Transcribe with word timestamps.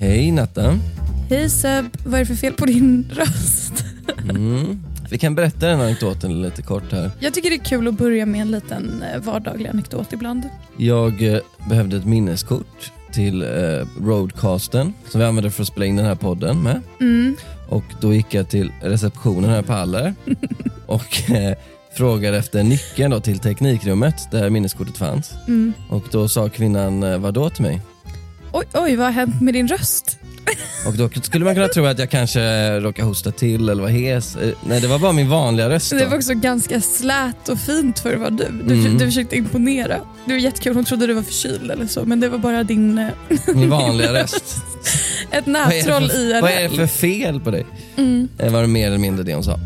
Hej 0.00 0.32
Natta. 0.32 0.78
Hej 1.30 1.50
Seb, 1.50 1.84
vad 2.04 2.14
är 2.14 2.18
det 2.18 2.26
för 2.26 2.34
fel 2.34 2.52
på 2.52 2.66
din 2.66 3.10
röst? 3.14 3.84
Mm. 4.30 4.82
Vi 5.10 5.18
kan 5.18 5.34
berätta 5.34 5.66
den 5.66 5.80
anekdoten 5.80 6.42
lite 6.42 6.62
kort 6.62 6.92
här. 6.92 7.10
Jag 7.18 7.34
tycker 7.34 7.50
det 7.50 7.56
är 7.56 7.64
kul 7.64 7.88
att 7.88 7.94
börja 7.94 8.26
med 8.26 8.40
en 8.40 8.50
liten 8.50 9.02
eh, 9.02 9.20
vardaglig 9.20 9.68
anekdot 9.68 10.12
ibland. 10.12 10.42
Jag 10.76 11.22
eh, 11.22 11.40
behövde 11.68 11.96
ett 11.96 12.04
minneskort 12.04 12.92
till 13.12 13.42
eh, 13.42 13.48
Roadcasten 14.02 14.92
som 15.08 15.20
vi 15.20 15.26
använder 15.26 15.50
för 15.50 15.62
att 15.62 15.68
spela 15.68 15.86
in 15.86 15.96
den 15.96 16.06
här 16.06 16.14
podden 16.14 16.62
med. 16.62 16.80
Mm. 17.00 17.36
Och 17.68 17.84
då 18.00 18.14
gick 18.14 18.34
jag 18.34 18.48
till 18.48 18.72
receptionen 18.82 19.50
här 19.50 19.62
på 19.62 19.72
Aller 19.72 20.14
och 20.86 21.30
eh, 21.30 21.56
frågade 21.96 22.38
efter 22.38 22.62
nyckeln 22.62 23.10
då 23.10 23.20
till 23.20 23.38
teknikrummet 23.38 24.30
där 24.30 24.50
minneskortet 24.50 24.96
fanns. 24.96 25.32
Mm. 25.48 25.72
Och 25.88 26.04
då 26.10 26.28
sa 26.28 26.48
kvinnan 26.48 27.02
eh, 27.02 27.18
vad 27.18 27.34
då 27.34 27.50
till 27.50 27.62
mig? 27.62 27.80
Oj, 28.52 28.66
oj, 28.74 28.96
vad 28.96 29.06
har 29.06 29.12
hänt 29.12 29.40
med 29.40 29.54
din 29.54 29.68
röst? 29.68 30.18
Och 30.86 30.92
då 30.94 31.08
skulle 31.22 31.44
man 31.44 31.54
kunna 31.54 31.68
tro 31.68 31.84
att 31.84 31.98
jag 31.98 32.10
kanske 32.10 32.40
råkade 32.80 33.08
hosta 33.08 33.30
till 33.32 33.68
eller 33.68 33.82
var 33.82 33.88
hes. 33.88 34.36
Eh, 34.36 34.54
Nej, 34.66 34.80
det 34.80 34.88
var 34.88 34.98
bara 34.98 35.12
min 35.12 35.28
vanliga 35.28 35.68
röst. 35.70 35.90
Då. 35.90 35.96
Det 35.98 36.06
var 36.06 36.16
också 36.16 36.34
ganska 36.34 36.80
slät 36.80 37.48
och 37.48 37.58
fint 37.58 37.98
för 37.98 38.14
att 38.14 38.20
vara 38.20 38.30
du. 38.30 38.46
Du, 38.66 38.74
Mm. 38.74 38.98
du 38.98 39.04
försökte 39.04 39.36
imponera. 39.36 40.00
Det 40.24 40.32
var 40.32 40.38
jättekul, 40.40 40.74
hon 40.74 40.84
trodde 40.84 41.06
du 41.06 41.12
var 41.14 41.22
förkyld 41.22 41.70
eller 41.70 41.86
så, 41.86 42.04
men 42.04 42.20
det 42.20 42.28
var 42.28 42.38
bara 42.38 42.62
din... 42.64 42.98
eh, 42.98 43.08
Min 43.54 43.70
vanliga 43.70 44.12
röst. 44.12 44.56
Ett 45.30 45.44
Vad 45.46 45.52
nätroll 45.52 46.10
för, 46.10 46.18
IRL. 46.18 46.40
vad 46.42 46.50
är 46.50 46.62
det 46.62 46.76
för 46.76 46.86
fel 46.86 47.40
på 47.40 47.50
dig? 47.50 47.66
Mm. 47.96 48.28
Det 48.36 48.48
var 48.48 48.66
mer 48.66 48.86
eller 48.86 48.98
mindre 48.98 49.24
det 49.24 49.34
hon 49.34 49.44
sa. 49.44 49.58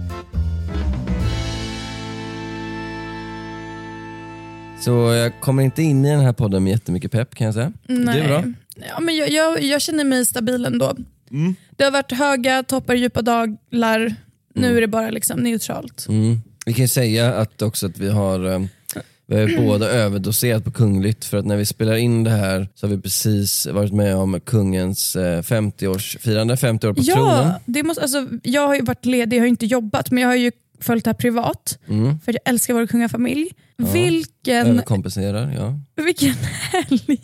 Så 4.80 4.90
jag 4.90 5.40
kommer 5.40 5.62
inte 5.62 5.82
in 5.82 6.04
i 6.04 6.10
den 6.10 6.20
här 6.20 6.32
podden 6.32 6.64
med 6.64 6.70
jättemycket 6.70 7.12
pepp 7.12 7.34
kan 7.34 7.44
jag 7.44 7.54
säga. 7.54 7.72
Nej. 7.86 8.16
Det 8.16 8.20
är 8.24 8.28
bra. 8.28 8.42
Ja, 8.74 9.00
men 9.00 9.16
jag, 9.16 9.30
jag, 9.30 9.62
jag 9.62 9.82
känner 9.82 10.04
mig 10.04 10.26
stabil 10.26 10.64
ändå. 10.64 10.96
Det 11.76 11.84
har 11.84 11.90
varit 11.90 12.12
höga 12.12 12.62
toppar, 12.62 12.94
djupa 12.94 13.22
dalar. 13.22 14.14
Nu 14.54 14.76
är 14.76 14.80
det 14.80 14.86
bara 14.86 15.10
liksom 15.10 15.40
neutralt. 15.40 16.06
Mm. 16.08 16.40
Vi 16.66 16.72
kan 16.72 16.84
ju 16.84 16.88
säga 16.88 17.34
att 17.34 17.62
också 17.62 17.86
att 17.86 17.98
vi 17.98 18.10
har 18.10 18.52
eh, 18.52 18.60
vi 19.26 19.36
har 19.36 19.66
båda 19.66 19.88
överdoserat 19.90 20.64
på 20.64 20.70
kungligt 20.70 21.24
för 21.24 21.36
att 21.36 21.44
när 21.44 21.56
vi 21.56 21.66
spelar 21.66 21.94
in 21.94 22.24
det 22.24 22.30
här 22.30 22.68
så 22.74 22.86
har 22.86 22.94
vi 22.94 23.02
precis 23.02 23.66
varit 23.66 23.92
med 23.92 24.16
om 24.16 24.40
kungens 24.40 25.16
eh, 25.16 25.42
50-årsfirande, 25.42 26.56
50 26.56 26.86
år 26.86 26.92
på 26.92 27.02
tronen. 27.02 27.46
Ja, 27.46 27.60
det 27.66 27.82
måste, 27.82 28.02
alltså, 28.02 28.28
jag 28.42 28.66
har 28.66 28.74
ju 28.74 28.82
varit 28.82 29.04
ledig, 29.04 29.36
jag 29.36 29.40
har 29.40 29.46
ju 29.46 29.50
inte 29.50 29.66
jobbat, 29.66 30.10
men 30.10 30.22
jag 30.22 30.28
har 30.28 30.36
ju 30.36 30.52
följt 30.80 31.04
det 31.04 31.08
här 31.08 31.14
privat. 31.14 31.78
Mm. 31.88 32.20
För 32.20 32.32
jag 32.32 32.40
älskar 32.44 32.74
vår 32.74 32.86
kungafamilj. 32.86 33.50
Vilken, 33.76 34.66
Överkompenserar, 34.66 35.52
ja. 35.56 35.78
vilken 36.04 36.34
helg! 36.72 37.18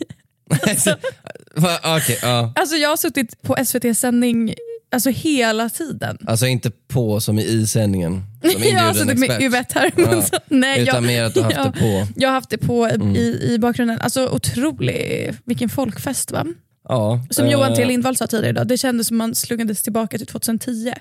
Va, 1.55 1.79
Okej, 1.97 2.19
ja. 2.21 2.53
Alltså 2.55 2.75
jag 2.75 2.89
har 2.89 2.97
suttit 2.97 3.41
på 3.41 3.57
SVT 3.65 3.97
sändning 3.97 4.53
alltså 4.91 5.09
hela 5.09 5.69
tiden. 5.69 6.17
Alltså 6.27 6.47
inte 6.47 6.71
på 6.87 7.19
som 7.19 7.39
i 7.39 7.67
sändningen, 7.67 8.23
som 8.41 8.63
jag 8.63 8.79
har 8.79 8.93
suttit 8.93 9.19
med. 9.19 9.41
Yvette 9.41 9.79
här. 9.79 9.91
Ja. 9.97 10.21
så- 10.21 10.37
Nej, 10.47 10.81
Utan 10.81 10.95
jag, 10.95 11.03
mer 11.03 11.23
att 11.23 11.33
du 11.33 11.41
har 11.41 11.51
haft 11.51 11.57
ja, 11.65 11.71
det 11.73 11.79
på. 11.79 12.07
Jag 12.15 12.29
har 12.29 12.33
haft 12.33 12.49
det 12.49 12.57
på 12.57 12.87
i- 12.87 12.91
Mm. 12.95 13.15
i, 13.15 13.47
i 13.53 13.59
bakgrunden. 13.59 13.99
Alltså 14.01 14.27
otrolig, 14.29 15.33
vilken 15.45 15.69
folkfest 15.69 16.31
va? 16.31 16.45
Ja, 16.89 17.19
Som 17.29 17.45
eh, 17.45 17.51
Johan 17.51 17.75
T 17.75 17.85
Lindvall 17.85 18.15
sa 18.17 18.27
tidigare 18.27 18.49
idag, 18.49 18.67
det 18.67 18.77
kändes 18.77 19.07
som 19.07 19.17
man 19.17 19.35
slungades 19.35 19.81
tillbaka 19.81 20.17
till 20.17 20.27
2010. 20.27 20.93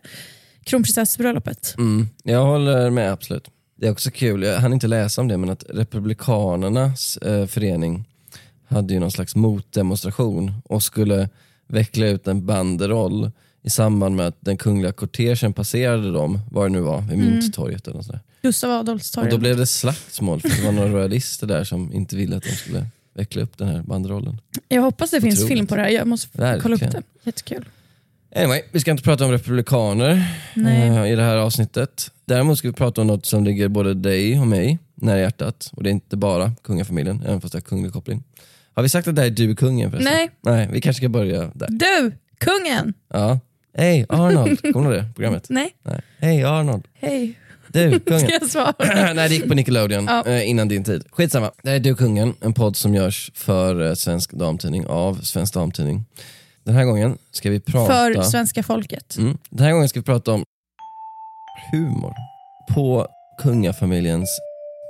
Kronprinsessbröllopet. 0.65 1.75
Mm, 1.79 2.09
jag 2.23 2.45
håller 2.45 2.91
med 2.91 3.13
absolut. 3.13 3.49
Det 3.81 3.87
är 3.87 3.91
också 3.93 4.11
kul, 4.11 4.43
jag 4.43 4.59
hann 4.59 4.73
inte 4.73 4.87
läsa 4.87 5.21
om 5.21 5.29
det, 5.29 5.37
men 5.37 5.51
att 5.51 5.65
Republikanernas 5.69 7.17
eh, 7.17 7.47
förening 7.47 8.05
hade 8.71 8.95
ju 8.95 9.01
någon 9.01 9.11
slags 9.11 9.37
motdemonstration 9.37 10.53
och 10.65 10.83
skulle 10.83 11.29
veckla 11.67 12.07
ut 12.07 12.27
en 12.29 12.47
banderoll 12.47 13.31
i 13.63 13.71
samband 13.71 14.17
med 14.17 14.27
att 14.27 14.37
den 14.41 14.57
kungliga 14.57 14.93
kortegen 14.93 15.53
passerade 15.53 16.13
dem, 16.13 16.39
var 16.51 16.65
det 16.65 16.73
nu 16.73 16.81
var, 16.81 17.01
vid 17.03 17.19
Mynttorget 17.19 17.87
eller 17.87 17.97
något 17.97 18.07
sånt 18.07 18.19
där. 18.19 18.49
Gustav 18.49 18.71
Och 18.71 18.77
Adolfstorg. 18.77 19.31
då 19.31 19.39
blev 19.39 19.57
det 19.57 19.67
slagsmål 19.67 20.41
för 20.41 20.49
det 20.49 20.65
var 20.65 20.73
några 20.73 20.89
royalister 20.89 21.47
där 21.47 21.65
som 21.65 21.93
inte 21.93 22.17
ville 22.17 22.37
att 22.37 22.43
de 22.43 22.51
skulle 22.51 22.87
veckla 23.15 23.43
upp 23.43 23.59
den 23.59 23.69
här 23.69 23.83
banderollen. 23.83 24.41
Jag 24.69 24.83
hoppas 24.83 25.11
det 25.11 25.21
finns 25.21 25.35
Otroligt. 25.35 25.49
film 25.55 25.67
på 25.67 25.77
det 25.77 25.83
här, 25.83 25.89
jag 25.89 26.07
måste 26.07 26.29
kolla 26.63 26.75
upp 26.75 26.83
Verkligen. 26.83 26.93
det. 26.93 27.03
Jättekul. 27.23 27.65
Anyway, 28.37 28.63
vi 28.73 28.81
ska 28.81 28.91
inte 28.91 29.03
prata 29.03 29.25
om 29.25 29.31
republikaner 29.31 30.37
Nej. 30.55 30.89
eh, 30.89 31.13
i 31.13 31.17
det 31.17 31.23
här 31.23 31.37
avsnittet. 31.37 32.11
Däremot 32.25 32.59
ska 32.59 32.69
vi 32.69 32.75
prata 32.75 33.01
om 33.01 33.07
något 33.07 33.27
som 33.27 33.45
ligger 33.45 33.69
både 33.69 33.95
dig 33.95 34.41
och 34.41 34.47
mig 34.47 34.79
nära 34.95 35.19
hjärtat. 35.21 35.71
Och 35.73 35.83
det 35.83 35.89
är 35.91 35.93
inte 35.93 36.17
bara 36.17 36.53
kungafamiljen, 36.63 37.23
även 37.27 37.41
fast 37.41 37.53
det 37.53 37.57
har 37.57 37.63
kunglig 37.63 37.93
koppling. 37.93 38.23
Har 38.81 38.83
vi 38.83 38.89
sagt 38.89 39.09
att 39.09 39.17
det 39.17 39.23
här 39.23 39.27
är 39.29 39.31
du 39.33 39.55
kungen 39.57 39.91
förresten? 39.91 40.13
Nej. 40.15 40.31
Nej, 40.41 40.69
vi 40.73 40.81
kanske 40.81 41.01
ska 41.01 41.09
börja 41.09 41.51
där. 41.55 41.69
Du, 41.71 42.13
kungen! 42.39 42.95
Ja. 43.13 43.39
Hej 43.77 44.07
Arnold, 44.09 44.73
kommer 44.73 44.91
du 44.91 44.97
ihåg 44.97 45.05
det 45.05 45.13
programmet? 45.15 45.47
Nej, 45.49 45.75
Nej. 45.83 46.01
Hej 46.19 46.45
Arnold, 46.45 46.89
hej. 46.95 47.39
du 47.69 47.91
Ska 47.91 47.99
kungen. 48.01 48.29
jag 48.41 48.51
svara? 48.51 48.75
Nej 49.15 49.29
det 49.29 49.35
gick 49.35 49.49
på 49.49 49.55
Nickelodeon 49.55 50.05
Ja. 50.05 50.27
eh, 50.27 50.49
innan 50.51 50.69
din 50.69 50.85
tid. 50.85 51.05
Skitsamma. 51.11 51.51
Det 51.63 51.69
här 51.69 51.77
är 51.77 51.81
Du 51.81 51.95
kungen, 51.95 52.35
en 52.41 52.53
podd 52.55 52.77
som 52.77 52.95
görs 52.95 53.31
för 53.35 53.87
eh, 53.87 53.95
Svensk 53.95 54.33
Damtidning 54.33 54.87
av 54.87 55.15
Svensk 55.23 55.55
Damtidning. 55.55 56.05
Den 56.65 56.75
här 56.75 56.85
gången 56.85 57.19
ska 57.31 57.51
vi 57.51 57.61
prata... 57.61 57.95
För 57.95 58.23
svenska 58.23 58.63
folket. 58.63 59.17
Mm. 59.19 59.39
Den 59.51 59.65
här 59.67 59.73
gången 59.73 59.89
ska 59.89 60.01
vi 60.01 60.05
prata 60.05 60.33
om 60.33 60.45
humor 61.73 62.13
på 62.75 63.07
kungafamiljens 63.43 64.29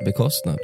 bekostnad. 0.05 0.59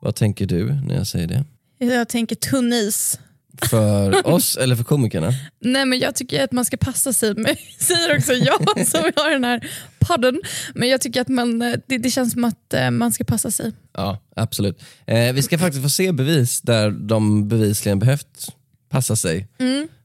Vad 0.00 0.14
tänker 0.14 0.46
du 0.46 0.74
när 0.74 0.94
jag 0.94 1.06
säger 1.06 1.26
det? 1.26 1.44
Jag 1.78 2.08
tänker 2.08 2.36
tunn 2.36 2.72
is. 2.72 3.20
För 3.62 4.26
oss 4.34 4.56
eller 4.56 4.76
för 4.76 4.84
komikerna? 4.84 5.32
Nej 5.60 5.84
men 5.84 5.98
jag 5.98 6.14
tycker 6.14 6.44
att 6.44 6.52
man 6.52 6.64
ska 6.64 6.76
passa 6.76 7.12
sig 7.12 7.34
med, 7.34 7.56
säger 7.78 8.16
också 8.16 8.32
jag 8.32 8.86
som 8.86 9.00
har 9.16 9.30
den 9.30 9.44
här 9.44 9.70
podden. 9.98 10.40
Men 10.74 10.88
jag 10.88 11.00
tycker 11.00 11.20
att 11.20 11.28
man, 11.28 11.62
eh, 11.62 11.74
det, 11.86 11.98
det 11.98 12.10
känns 12.10 12.32
som 12.32 12.44
att 12.44 12.74
eh, 12.74 12.90
man 12.90 13.12
ska 13.12 13.24
passa 13.24 13.50
sig. 13.50 13.72
Ja, 13.92 14.18
absolut. 14.36 14.82
Eh, 15.06 15.32
vi 15.32 15.42
ska 15.42 15.58
faktiskt 15.58 15.82
få 15.82 15.90
se 15.90 16.12
bevis 16.12 16.60
där 16.60 16.90
de 16.90 17.48
bevisligen 17.48 17.98
behövt 17.98 18.54
passa 18.88 19.16
sig, 19.16 19.48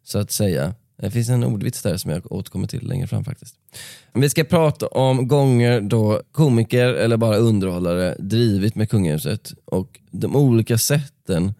så 0.03 0.19
att 0.19 0.31
säga. 0.31 0.73
Det 0.97 1.11
finns 1.11 1.29
en 1.29 1.43
ordvits 1.43 1.81
där 1.81 1.97
som 1.97 2.11
jag 2.11 2.31
återkommer 2.31 2.67
till 2.67 2.87
längre 2.87 3.07
fram 3.07 3.23
faktiskt. 3.23 3.55
Vi 4.13 4.29
ska 4.29 4.43
prata 4.43 4.87
om 4.87 5.27
gånger 5.27 5.81
då 5.81 6.21
komiker 6.31 6.87
eller 6.87 7.17
bara 7.17 7.37
underhållare 7.37 8.15
drivit 8.19 8.75
med 8.75 8.89
kungahuset 8.89 9.53
och 9.65 9.99
de 10.11 10.35
olika 10.35 10.77
sätten 10.77 11.53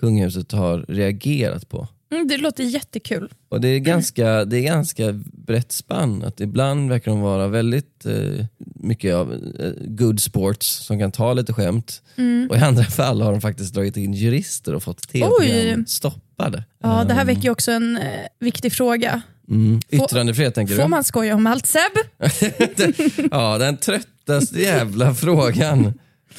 kungahuset 0.00 0.52
har 0.52 0.84
reagerat 0.88 1.68
på. 1.68 1.88
Mm, 2.10 2.28
det 2.28 2.36
låter 2.36 2.64
jättekul. 2.64 3.32
Och 3.48 3.60
det 3.60 3.68
är 3.68 3.78
ganska, 3.78 4.44
det 4.44 4.56
är 4.56 4.62
ganska 4.62 5.12
brett 5.46 5.72
spann. 5.72 6.24
Att 6.24 6.40
ibland 6.40 6.90
verkar 6.90 7.10
de 7.10 7.20
vara 7.20 7.48
väldigt 7.48 8.06
eh, 8.06 8.44
mycket 8.74 9.14
av 9.14 9.32
eh, 9.32 9.70
good 9.78 10.20
sports 10.20 10.66
som 10.68 10.98
kan 10.98 11.12
ta 11.12 11.32
lite 11.32 11.52
skämt. 11.52 12.02
Och 12.50 12.56
i 12.56 12.60
andra 12.60 12.84
fall 12.84 13.22
har 13.22 13.32
de 13.32 13.40
faktiskt 13.40 13.74
dragit 13.74 13.96
in 13.96 14.14
jurister 14.14 14.74
och 14.74 14.82
fått 14.82 15.08
tv-program 15.08 15.86
stoppade. 15.86 16.64
Ja, 16.82 17.04
det 17.08 17.14
här 17.14 17.24
väcker 17.24 17.42
ju 17.42 17.50
också 17.50 17.72
en 17.72 17.96
eh, 17.96 18.02
viktig 18.40 18.72
fråga. 18.72 19.22
Mm. 19.50 19.80
Yttrandefrihet 19.88 20.54
tänker 20.54 20.74
Får 20.74 20.82
du? 20.82 20.88
man 20.88 21.04
skoja 21.04 21.34
om 21.34 21.46
allt 21.46 21.66
Seb? 21.66 21.92
ja, 23.30 23.58
den 23.58 23.76
tröttaste 23.76 24.60
jävla 24.60 25.14
frågan. 25.14 25.92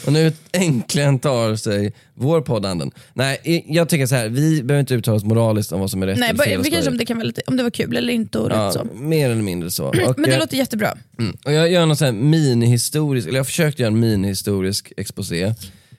Och 0.05 0.13
nu 0.13 0.33
äntligen 0.51 1.19
tar 1.19 1.55
sig 1.55 1.93
vår 2.13 2.41
podd 2.41 2.65
anden. 2.65 2.91
Nej, 3.13 3.63
jag 3.67 3.89
tycker 3.89 4.05
så 4.05 4.15
här, 4.15 4.29
vi 4.29 4.63
behöver 4.63 4.79
inte 4.79 4.93
uttala 4.93 5.17
oss 5.17 5.23
moraliskt 5.23 5.71
om 5.71 5.79
vad 5.79 5.91
som 5.91 6.03
är 6.03 6.07
rätt 6.07 6.19
Nej, 6.19 6.29
eller 6.29 6.43
fel 6.43 6.61
vi 6.63 6.71
kanske 6.71 6.91
om 6.91 6.97
det, 6.97 7.05
kan 7.05 7.17
vara 7.17 7.27
lite, 7.27 7.41
om 7.47 7.57
det 7.57 7.63
var 7.63 7.69
kul 7.69 7.97
eller 7.97 8.13
inte 8.13 8.39
och 8.39 8.49
rätt 8.49 8.57
Ja, 8.57 8.71
så. 8.71 8.88
mer 8.93 9.29
eller 9.29 9.41
mindre 9.41 9.71
så. 9.71 9.85
Och, 9.88 9.95
Men 10.19 10.29
det 10.29 10.35
eh, 10.35 10.39
låter 10.39 10.57
jättebra. 10.57 10.97
Mm. 11.19 11.38
Och 11.45 11.53
jag 11.53 11.71
gör 11.71 11.85
någon 11.85 11.97
här 11.99 12.11
minihistorisk, 12.11 13.27
eller 13.27 13.39
jag 13.39 13.45
försökte 13.45 13.81
göra 13.81 13.91
en 13.93 13.99
minihistorisk 13.99 14.93
exposé. 14.97 15.53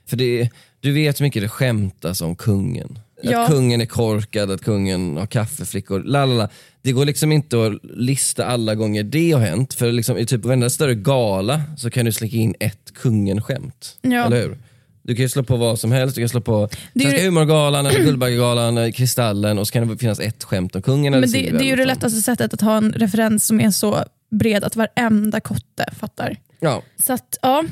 För 0.06 0.16
det, 0.16 0.48
du 0.80 0.92
vet 0.92 1.20
hur 1.20 1.24
mycket 1.24 1.42
det 1.42 1.48
skämtas 1.48 2.20
om 2.20 2.36
kungen. 2.36 2.98
Ja. 3.22 3.44
Att 3.44 3.50
kungen 3.50 3.80
är 3.80 3.86
korkad, 3.86 4.50
att 4.50 4.62
kungen 4.62 5.16
har 5.16 5.26
kaffeflickor, 5.26 6.02
lalala. 6.02 6.48
Det 6.82 6.93
går 6.93 7.05
liksom 7.05 7.32
inte 7.32 7.67
att 7.67 7.73
lista 7.96 8.46
alla 8.46 8.75
gånger 8.75 9.02
det 9.02 9.32
har 9.32 9.40
hänt. 9.40 9.75
För 9.75 9.93
liksom, 9.93 10.19
i 10.19 10.26
typ 10.26 10.44
varenda 10.44 10.70
större 10.70 10.94
gala 10.94 11.62
så 11.76 11.90
kan 11.90 12.05
du 12.05 12.12
släcka 12.12 12.37
in 12.37 12.55
ett 12.61 12.94
kungen-skämt. 12.94 13.99
Ja. 14.02 14.26
Eller 14.26 14.43
hur? 14.43 14.58
Du 15.02 15.14
kan 15.14 15.23
ju 15.23 15.29
slå 15.29 15.43
på 15.43 15.56
vad 15.56 15.79
som 15.79 15.93
helst, 15.93 16.14
du 16.17 16.23
kan 16.23 16.29
slå 16.29 16.40
på 16.40 16.69
Det 16.94 17.00
är 17.00 17.05
ju- 17.05 17.11
Svenska 17.11 17.26
humorgalan, 17.26 17.87
eller 17.87 18.00
Guldbaggegalan, 18.05 18.76
eller 18.79 18.90
Kristallen 18.90 19.58
och 19.58 19.67
så 19.67 19.73
kan 19.73 19.88
det 19.88 19.99
finnas 19.99 20.20
ett 20.20 20.44
skämt 20.44 20.76
om 20.76 20.82
kungen 20.82 21.12
Men 21.12 21.20
det, 21.20 21.29
det 21.50 21.64
är 21.64 21.69
ju 21.69 21.76
det 21.76 21.84
lättaste 21.84 22.20
sättet 22.20 22.55
att 22.55 22.61
ha 22.61 22.76
en 22.76 22.93
referens 22.93 23.46
som 23.46 23.61
är 23.61 23.70
så 23.70 24.05
bred 24.31 24.64
att 24.64 24.76
varenda 24.76 25.40
kotte 25.40 25.87
fattar. 25.99 26.37
Ja, 26.61 26.82
Så 26.99 27.12
att, 27.12 27.38
ja. 27.43 27.64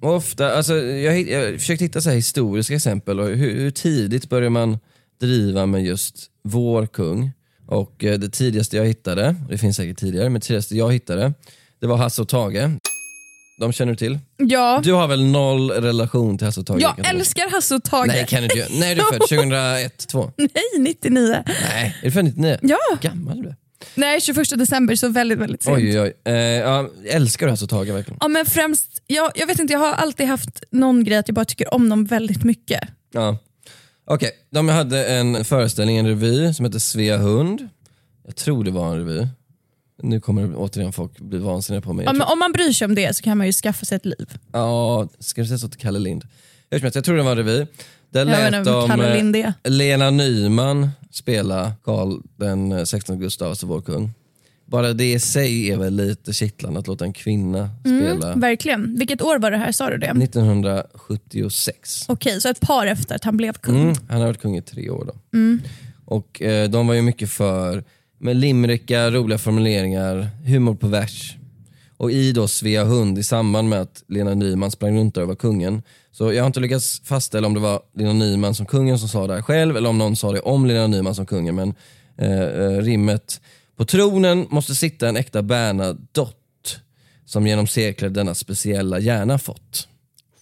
ofta, 0.00 0.52
alltså, 0.52 0.74
jag, 0.76 1.20
jag 1.20 1.40
har 1.46 1.58
försökt 1.58 1.82
hitta 1.82 2.00
så 2.00 2.10
historiska 2.10 2.74
exempel. 2.74 3.20
Och 3.20 3.26
hur, 3.28 3.54
hur 3.60 3.70
tidigt 3.70 4.28
börjar 4.28 4.50
man 4.50 4.78
driva 5.20 5.66
med 5.66 5.84
just 5.84 6.26
vår 6.44 6.86
kung? 6.86 7.30
Och 7.66 8.04
eh, 8.04 8.18
det 8.18 8.28
tidigaste 8.28 8.76
jag 8.76 8.86
hittade, 8.86 9.34
det 9.48 9.58
finns 9.58 9.76
säkert 9.76 9.98
tidigare, 9.98 10.24
men 10.30 10.40
det 10.40 10.46
tidigaste 10.46 10.76
jag 10.76 10.92
hittade, 10.92 11.32
det 11.80 11.86
var 11.86 11.96
Hasse 11.96 12.22
och 12.22 12.28
Tage. 12.28 12.70
De 13.60 13.72
känner 13.72 13.92
du 13.92 13.96
till? 13.96 14.18
Ja, 14.36 14.80
Du 14.84 14.92
har 14.92 15.08
väl 15.08 15.24
noll 15.24 15.70
relation 15.70 16.38
till 16.38 16.46
Hasse 16.46 16.60
och 16.60 16.66
Tage? 16.66 16.80
jag 16.82 17.08
älskar 17.10 17.50
Hasse 17.50 17.74
och 17.74 17.84
Tage. 17.84 18.06
Nej, 18.06 18.26
kan 18.28 18.42
du 18.42 18.44
inte. 18.44 18.66
Nej, 18.78 18.94
du 18.94 19.00
är 19.00 19.04
född 19.04 19.20
2001, 19.20 19.98
2. 20.08 20.32
Nej, 20.36 20.48
99. 20.78 21.42
Nej, 21.46 21.96
är 22.00 22.04
du 22.04 22.10
född 22.10 22.24
99? 22.24 22.58
Ja, 22.62 22.78
Gammal 23.00 23.42
du 23.42 23.48
är. 23.48 23.56
nej 23.94 24.20
21 24.20 24.58
december 24.58 24.94
så 24.96 25.08
väldigt 25.08 25.38
väldigt 25.38 25.62
sent. 25.62 25.76
Oj, 25.76 26.00
oj, 26.00 26.12
oj. 26.26 26.32
Eh, 26.32 26.34
ja, 26.40 26.90
älskar 27.08 27.46
du 27.46 27.50
Hasse 27.52 27.64
och 27.64 27.70
Tage 27.70 27.88
verkligen? 27.94 28.18
Ja, 28.20 28.28
men 28.28 28.46
främst, 28.46 29.02
jag, 29.06 29.32
jag 29.34 29.46
vet 29.46 29.58
inte, 29.58 29.72
jag 29.72 29.80
har 29.80 29.92
alltid 29.92 30.26
haft 30.26 30.62
någon 30.70 31.04
grej 31.04 31.18
att 31.18 31.28
jag 31.28 31.34
bara 31.34 31.44
tycker 31.44 31.74
om 31.74 31.88
dem 31.88 32.04
väldigt 32.04 32.44
mycket. 32.44 32.80
Ja. 33.12 33.38
Okej, 34.08 34.30
de 34.50 34.68
hade 34.68 35.06
en 35.06 35.44
föreställning, 35.44 35.96
en 35.96 36.06
revy 36.06 36.54
som 36.54 36.64
hette 36.64 36.80
Svea 36.80 37.16
hund. 37.18 37.68
Jag 38.24 38.36
tror 38.36 38.64
det 38.64 38.70
var 38.70 38.92
en 38.92 38.98
revy. 38.98 39.26
Nu 40.02 40.20
kommer 40.20 40.54
återigen 40.56 40.92
folk 40.92 41.18
bli 41.20 41.38
vansinniga 41.38 41.80
på 41.80 41.92
mig. 41.92 42.04
Jag 42.04 42.12
men 42.14 42.20
tror, 42.20 42.32
om 42.32 42.38
man 42.38 42.52
bryr 42.52 42.72
sig 42.72 42.84
om 42.84 42.94
det 42.94 43.16
så 43.16 43.22
kan 43.22 43.38
man 43.38 43.46
ju 43.46 43.52
skaffa 43.52 43.84
sig 43.84 43.96
ett 43.96 44.04
liv. 44.06 44.38
ja, 44.52 45.08
ska 45.18 45.40
du 45.40 45.46
säga 45.46 45.58
så 45.58 45.68
till 45.68 45.80
Kalle 45.80 45.98
Lind? 45.98 46.24
Hur 46.70 46.78
som 46.78 46.84
helst, 46.84 46.94
jag 46.94 47.04
tror 47.04 47.16
det 47.16 47.22
var 47.22 47.30
en 47.30 47.36
revy. 47.36 47.66
Där 48.10 48.20
Jag 48.20 48.26
vet 48.26 48.50
lät 48.50 48.58
inte 48.58 48.70
de 48.70 48.88
Kalle 48.88 49.08
eh, 49.08 49.16
Lind. 49.16 49.52
Lena 49.64 50.10
Nyman 50.10 50.90
spela 51.10 51.72
Karl 51.84 52.20
den 52.36 52.86
16 52.86 53.18
Gustavs 53.18 53.62
och 53.62 53.68
vår 53.68 53.80
kung. 53.80 54.10
Bara 54.66 54.92
det 54.92 55.12
i 55.12 55.20
sig 55.20 55.70
är 55.70 55.76
väl 55.76 55.96
lite 55.96 56.32
kittlande 56.32 56.80
att 56.80 56.86
låta 56.86 57.04
en 57.04 57.12
kvinna 57.12 57.70
spela. 57.80 58.34
Verkligen. 58.34 58.98
Vilket 58.98 59.22
år 59.22 59.38
var 59.38 59.50
det 59.50 59.56
här, 59.56 59.72
sa 59.72 59.90
du 59.90 59.98
det? 59.98 60.06
1976. 60.06 62.04
Okej, 62.08 62.40
så 62.40 62.48
ett 62.48 62.60
par 62.60 62.86
efter 62.86 63.14
att 63.14 63.24
han 63.24 63.36
blev 63.36 63.52
kung. 63.52 63.82
Mm, 63.82 63.94
han 64.08 64.20
har 64.20 64.26
varit 64.26 64.42
kung 64.42 64.56
i 64.56 64.62
tre 64.62 64.90
år 64.90 65.04
då. 65.04 65.14
Och 66.04 66.42
eh, 66.42 66.70
de 66.70 66.86
var 66.86 66.94
ju 66.94 67.02
mycket 67.02 67.30
för 67.30 67.84
med 68.18 68.36
limrika, 68.36 69.10
roliga 69.10 69.38
formuleringar, 69.38 70.28
humor 70.44 70.74
på 70.74 70.86
vers. 70.88 71.36
Och 71.96 72.10
i 72.10 72.32
då 72.32 72.48
Svea 72.48 72.84
hund 72.84 73.18
i 73.18 73.22
samband 73.22 73.68
med 73.68 73.80
att 73.80 74.04
Lena 74.08 74.34
Nyman 74.34 74.70
sprang 74.70 74.98
runt 74.98 75.14
där 75.14 75.22
och 75.22 75.28
var 75.28 75.34
kungen. 75.34 75.82
Så 76.12 76.32
jag 76.32 76.42
har 76.42 76.46
inte 76.46 76.60
lyckats 76.60 77.00
fastställa 77.04 77.46
om 77.46 77.54
det 77.54 77.60
var 77.60 77.80
Lena 77.94 78.12
Nyman 78.12 78.54
som 78.54 78.66
kungen 78.66 78.98
som 78.98 79.08
sa 79.08 79.26
det 79.26 79.34
här 79.34 79.42
själv 79.42 79.76
eller 79.76 79.88
om 79.88 79.98
någon 79.98 80.16
sa 80.16 80.32
det 80.32 80.40
om 80.40 80.66
Lena 80.66 80.86
Nyman 80.86 81.14
som 81.14 81.26
kungen. 81.26 81.54
Men 81.54 81.74
eh, 82.18 82.42
eh, 82.42 82.82
rimmet 82.82 83.40
på 83.76 83.84
tronen 83.84 84.46
måste 84.50 84.74
sitta 84.74 85.08
en 85.08 85.16
äkta 85.16 85.42
Bernadotte 85.42 86.36
som 87.24 87.46
genom 87.46 87.66
sekler 87.66 88.08
denna 88.08 88.34
speciella 88.34 88.98
hjärna 88.98 89.38
fått. 89.38 89.88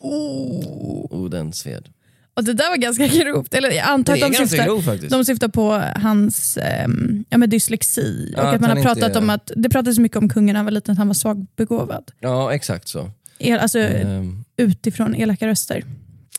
Oh, 0.01 1.07
oh 1.11 1.31
den 1.31 1.53
sved. 1.53 1.89
Och 2.35 2.45
det 2.45 2.53
där 2.53 2.71
var 2.71 2.77
ganska 2.77 3.07
grovt. 3.07 3.55
Eller 3.55 3.71
jag 3.71 3.87
antar 3.87 4.15
att 4.15 4.21
de 4.21 4.35
syftar, 4.35 4.65
grov 4.65 4.99
de 5.11 5.25
syftar 5.25 5.49
på 5.49 5.83
hans 6.03 6.59
ehm, 6.63 7.25
ja, 7.29 7.39
men 7.39 7.51
dyslexi. 7.51 8.33
Ja, 8.37 8.43
och 8.43 8.49
att 8.49 8.55
att 8.55 8.61
man 8.61 8.71
har 8.71 8.83
pratat 8.83 9.03
inte- 9.03 9.19
om 9.19 9.31
att, 9.31 9.51
det 9.57 9.69
pratades 9.69 9.99
mycket 9.99 10.19
om 10.19 10.29
kungen 10.29 10.53
när 10.53 10.59
han 10.59 10.65
var 10.65 10.73
liten, 10.73 10.93
att 10.93 10.99
han 10.99 11.07
var 11.07 11.15
svagbegåvad. 11.15 12.11
Ja 12.21 12.55
exakt 12.55 12.89
så. 12.89 13.11
El, 13.39 13.59
alltså 13.59 13.79
Ehm, 13.79 14.45
utifrån 14.57 15.15
elaka 15.15 15.47
röster. 15.47 15.85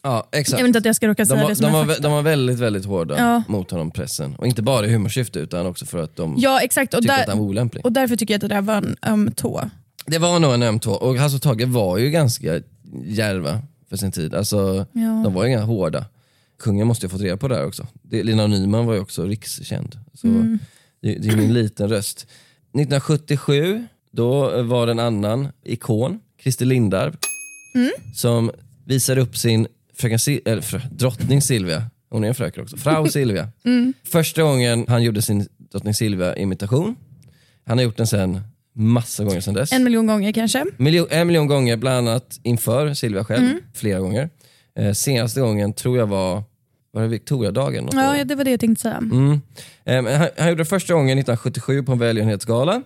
Ja 0.05 0.27
exakt. 0.31 0.51
Jag 0.51 0.57
vill 0.63 0.67
inte 0.69 0.79
att 0.79 0.85
jag 0.85 0.95
ska 0.95 1.07
råka 1.07 1.23
De 1.23 1.25
säga 1.25 1.41
var, 1.41 1.49
det 1.49 1.55
som 1.55 1.63
de, 1.65 1.73
var, 1.73 1.85
fakta. 1.85 2.01
de 2.03 2.11
var 2.11 2.21
väldigt, 2.21 2.59
väldigt 2.59 2.85
hårda 2.85 3.17
Ja. 3.17 3.43
mot 3.47 3.71
honom, 3.71 3.91
pressen. 3.91 4.35
Och 4.35 4.47
inte 4.47 4.61
bara 4.61 4.85
i 4.85 4.91
humorsyfte 4.91 5.39
utan 5.39 5.65
också 5.65 5.85
för 5.85 6.03
att 6.03 6.15
de 6.15 6.35
Ja 6.37 6.59
exakt, 6.61 6.93
och, 6.93 6.99
tyckte 7.01 7.13
att 7.15 7.19
där, 7.25 7.27
han 7.27 7.37
var 7.39 7.45
olämplig. 7.45 7.85
och 7.85 7.91
därför 7.91 8.15
tycker 8.15 8.33
jag 8.33 8.37
att 8.37 8.49
det 8.49 8.55
där 8.55 8.61
var 8.61 8.75
en 8.75 8.95
öm 9.01 9.31
tå. 9.31 9.69
Det 10.05 10.17
var 10.17 10.39
nog 10.39 10.53
en 10.53 10.63
öm 10.63 10.79
tå. 10.79 10.91
Och 10.91 11.15
Hasse 11.17 11.35
och 11.35 11.41
Tage 11.41 11.63
var 11.67 11.97
ju 11.97 12.09
ganska 12.09 12.61
djärva 13.05 13.61
för 13.89 13.97
sin 13.97 14.11
tid. 14.11 14.35
Alltså, 14.35 14.85
Ja. 14.91 15.21
De 15.23 15.33
var 15.33 15.43
ju 15.43 15.49
inga 15.49 15.61
hårda. 15.63 16.05
Kungen 16.59 16.87
måste 16.87 17.05
ju 17.05 17.09
ha 17.09 17.11
fått 17.17 17.21
reda 17.21 17.37
på 17.37 17.47
det 17.47 17.55
här 17.55 17.65
också. 17.67 17.87
Det, 18.01 18.23
Lina 18.23 18.47
Nyman 18.47 18.85
var 18.85 18.93
ju 18.93 18.99
också 18.99 19.23
rikskänd. 19.25 19.99
Så 20.13 20.27
Mm. 20.27 20.59
det, 21.01 21.13
det 21.17 21.27
är 21.27 21.35
min 21.37 21.53
liten 21.53 21.89
röst. 21.89 22.27
1977, 22.73 23.87
då 24.11 24.61
var 24.63 24.85
det 24.85 24.91
en 24.91 24.99
annan 24.99 25.47
ikon, 25.63 26.19
Christer 26.43 26.65
Lindarw, 26.65 27.17
Mm. 27.75 27.91
som 28.15 28.51
visar 28.85 29.17
upp 29.17 29.37
sin 29.37 29.67
fröken 29.97 30.18
Sil- 30.25 30.42
eller, 30.45 30.62
frö, 30.62 30.80
drottning 30.92 31.42
Silvia. 31.42 31.83
Hon 32.09 32.24
är 32.24 32.27
en 32.27 32.36
fröken 32.36 32.63
också. 32.63 32.77
Frau 32.77 33.07
Silvia. 33.07 33.50
Mm. 33.65 33.94
Första 34.03 34.44
gången 34.44 34.86
han 34.88 35.03
gjorde 35.03 35.21
sin 35.21 35.47
drottning 35.71 35.94
Silvia-imitation. 35.94 36.95
Han 37.65 37.77
har 37.77 37.83
gjort 37.86 37.97
den 37.97 38.07
sen 38.07 38.42
massa 38.74 39.24
gånger 39.24 39.42
sen 39.42 39.53
dess. 39.53 39.71
En 39.71 39.83
miljon 39.83 40.07
gånger 40.07 40.31
kanske. 40.31 40.65
Miljon, 40.77 41.07
en 41.09 41.27
miljon 41.27 41.47
gånger, 41.47 41.77
bland 41.77 42.07
annat 42.09 42.39
inför 42.44 42.94
Silvia 42.94 43.24
själv. 43.24 43.44
Mm. 43.45 43.59
Flera 43.74 44.00
gånger. 44.00 44.30
Eh, 44.80 44.92
senaste 44.92 45.42
gången 45.42 45.74
tror 45.74 45.98
jag 45.98 46.07
var, 46.07 46.44
var 46.91 47.01
det 47.01 47.07
Victoriadagen? 47.07 47.83
något 47.86 47.94
år? 47.94 48.01
Ja, 48.01 48.24
det 48.24 48.36
var 48.36 48.44
det 48.44 48.51
jag 48.51 48.59
tänkte 48.59 48.81
säga. 48.81 48.98
Mm. 48.98 49.41
Eh, 49.86 50.18
han, 50.18 50.30
han 50.38 50.50
gjorde 50.50 50.62
det 50.62 50.65
första 50.65 50.94
gången 50.94 51.18
1977 51.19 51.83
på 51.83 51.91
en 51.91 52.00
välgörenhetsgala. 52.00 52.81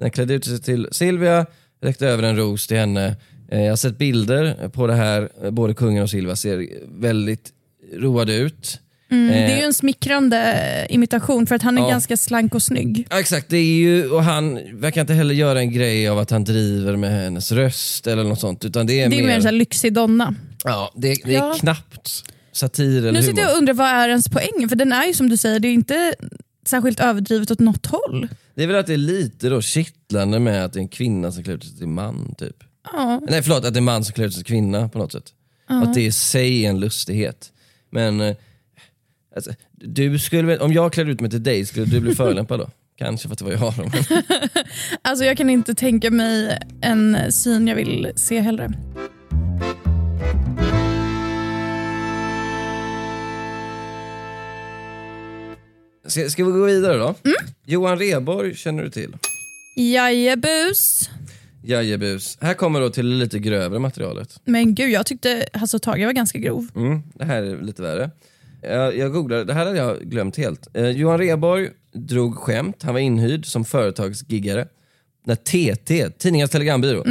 Han 0.00 0.10
klädde 0.10 0.34
ut 0.34 0.44
sig 0.44 0.62
till 0.62 0.88
Silvia, 0.92 1.46
räckte 1.82 2.08
över 2.08 2.22
en 2.22 2.36
ros 2.36 2.66
till 2.66 2.76
henne. 2.76 3.16
Eh, 3.52 3.62
jag 3.62 3.72
har 3.72 3.76
sett 3.76 3.98
bilder 3.98 4.68
på 4.68 4.86
det 4.86 4.94
här, 4.94 5.28
Eh, 5.44 5.50
både 5.50 5.74
kungen 5.74 6.02
och 6.02 6.10
Silvia 6.10 6.36
ser 6.36 6.68
väldigt 7.00 7.50
roade 7.96 8.34
ut. 8.34 8.78
Mm, 9.10 9.30
Eh, 9.30 9.34
det 9.34 9.52
är 9.52 9.56
ju 9.56 9.62
en 9.64 9.74
smickrande 9.74 10.86
imitation 10.90 11.46
för 11.46 11.54
att 11.54 11.62
han 11.62 11.78
är 11.78 11.82
Ja. 11.82 11.88
ganska 11.88 12.16
slank 12.16 12.54
och 12.54 12.62
snygg. 12.62 13.06
Ja, 13.10 13.20
exakt, 13.20 13.48
det 13.48 13.56
är 13.56 13.74
ju, 13.74 14.10
och 14.10 14.24
han 14.24 14.58
verkar 14.80 15.00
inte 15.00 15.14
heller 15.14 15.34
göra 15.34 15.60
en 15.60 15.72
grej 15.72 16.08
av 16.08 16.18
att 16.18 16.30
han 16.30 16.44
driver 16.44 16.96
med 16.96 17.10
hennes 17.10 17.52
röst 17.52 18.06
eller 18.06 18.24
något 18.24 18.40
sånt. 18.40 18.64
Utan 18.64 18.86
det 18.86 19.00
är, 19.00 19.08
Det 19.08 19.16
är 19.16 19.22
mer, 19.26 19.38
mer 19.38 19.46
en 19.46 19.58
lyxig 19.58 19.92
donna. 19.92 20.34
ja, 20.64 20.92
det, 20.96 21.08
det 21.24 21.34
är 21.34 21.38
Ja. 21.38 21.56
knappt 21.60 22.24
satir 22.52 22.98
eller 22.98 23.00
Nu 23.00 23.08
humor. 23.18 23.22
sitter 23.22 23.42
jag 23.42 23.52
och 23.52 23.58
undrar 23.58 23.74
vad 23.74 23.88
är 23.88 24.08
ens 24.08 24.28
poäng? 24.28 24.68
För 24.68 24.76
den 24.76 24.92
är 24.92 25.06
ju 25.06 25.14
som 25.14 25.28
du 25.28 25.36
säger, 25.36 25.60
det 25.60 25.68
är 25.68 25.72
inte 25.72 26.14
särskilt 26.66 27.00
överdrivet 27.00 27.50
åt 27.50 27.58
något 27.60 27.86
håll. 27.86 28.28
Det 28.54 28.62
är 28.62 28.66
väl 28.66 28.76
att 28.76 28.86
det 28.86 28.92
är 28.92 28.96
lite 28.96 29.48
då 29.48 29.62
kittlande 29.62 30.38
med 30.38 30.64
att 30.64 30.72
det 30.72 30.78
är 30.78 30.82
en 30.82 30.88
kvinna 30.88 31.32
som 31.32 31.44
klär 31.44 31.54
ut 31.54 31.64
sig 31.64 31.78
till 31.78 31.86
man. 31.86 32.34
Typ. 32.38 32.56
Ja. 32.92 33.20
Nej 33.28 33.42
förlåt, 33.42 33.64
att 33.64 33.74
det 33.74 33.76
är 33.78 33.80
en 33.80 33.84
man 33.84 34.04
som 34.04 34.12
klär 34.14 34.24
ut 34.26 34.32
sig 34.34 34.44
till 34.44 34.52
kvinna 34.54 34.88
på 34.88 34.98
något 34.98 35.12
sätt. 35.12 35.32
Att 35.66 35.94
det 35.94 36.02
i 36.02 36.12
sig 36.12 36.64
är 36.64 36.70
en 36.70 36.80
lustighet. 36.80 37.52
Men 37.90 38.20
eh, 38.20 38.36
alltså, 39.36 39.50
du 39.72 40.18
skulle, 40.18 40.42
väl- 40.42 40.60
om 40.60 40.72
jag 40.72 40.92
klädde 40.92 41.10
ut 41.12 41.20
mig 41.20 41.30
till 41.30 41.42
dig, 41.42 41.66
skulle 41.66 41.86
du 41.86 42.00
bli 42.00 42.14
förolämpad 42.14 42.60
då? 42.60 42.70
Kanske 42.98 43.28
för 43.28 43.32
att 43.32 43.38
det 43.38 43.44
var 43.44 43.52
jag. 43.52 43.74
då, 43.76 43.82
Men, 43.82 44.22
Alltså 45.02 45.24
jag 45.24 45.36
kan 45.36 45.50
inte 45.50 45.74
tänka 45.74 46.10
mig 46.10 46.58
en 46.80 47.32
syn 47.32 47.68
jag 47.68 47.76
vill 47.76 48.12
se 48.16 48.40
hellre. 48.40 48.72
ska, 56.06 56.30
ska 56.30 56.44
vi 56.44 56.52
gå 56.52 56.64
vidare 56.64 56.96
då? 56.98 57.04
Mm. 57.24 57.36
Johan 57.66 57.98
Reborg 57.98 58.54
känner 58.56 58.82
du 58.82 58.90
till? 58.90 59.16
Jajebus. 59.76 61.10
Jajebus. 61.62 62.38
Här 62.40 62.54
kommer 62.54 62.80
då 62.80 62.90
till 62.90 63.06
lite 63.06 63.38
grövre 63.38 63.78
materialet. 63.78 64.40
Men 64.44 64.74
gud, 64.74 64.90
jag 64.90 65.06
tyckte 65.06 65.46
Hasse 65.52 65.76
och 65.76 65.82
Tage 65.82 66.06
var 66.06 66.12
ganska 66.12 66.38
grov. 66.38 66.68
Mm, 66.76 67.02
det 67.14 67.24
här 67.24 67.42
är 67.42 67.62
lite 67.62 67.82
värre. 67.82 68.10
Jag, 68.62 68.96
jag 68.96 69.12
googlade, 69.12 69.44
det 69.44 69.54
här 69.54 69.66
hade 69.66 69.78
jag 69.78 70.00
glömt 70.00 70.36
helt. 70.36 70.68
Eh, 70.74 70.88
Johan 70.88 71.18
Reborg 71.18 71.70
drog 71.94 72.36
skämt, 72.36 72.82
han 72.82 72.94
var 72.94 73.00
inhyrd 73.00 73.46
som 73.46 73.64
företagsgiggare. 73.64 74.68
När 75.24 75.34
TT, 75.34 76.10
Tidningarnas 76.10 76.50
Telegrambyrå, 76.50 77.04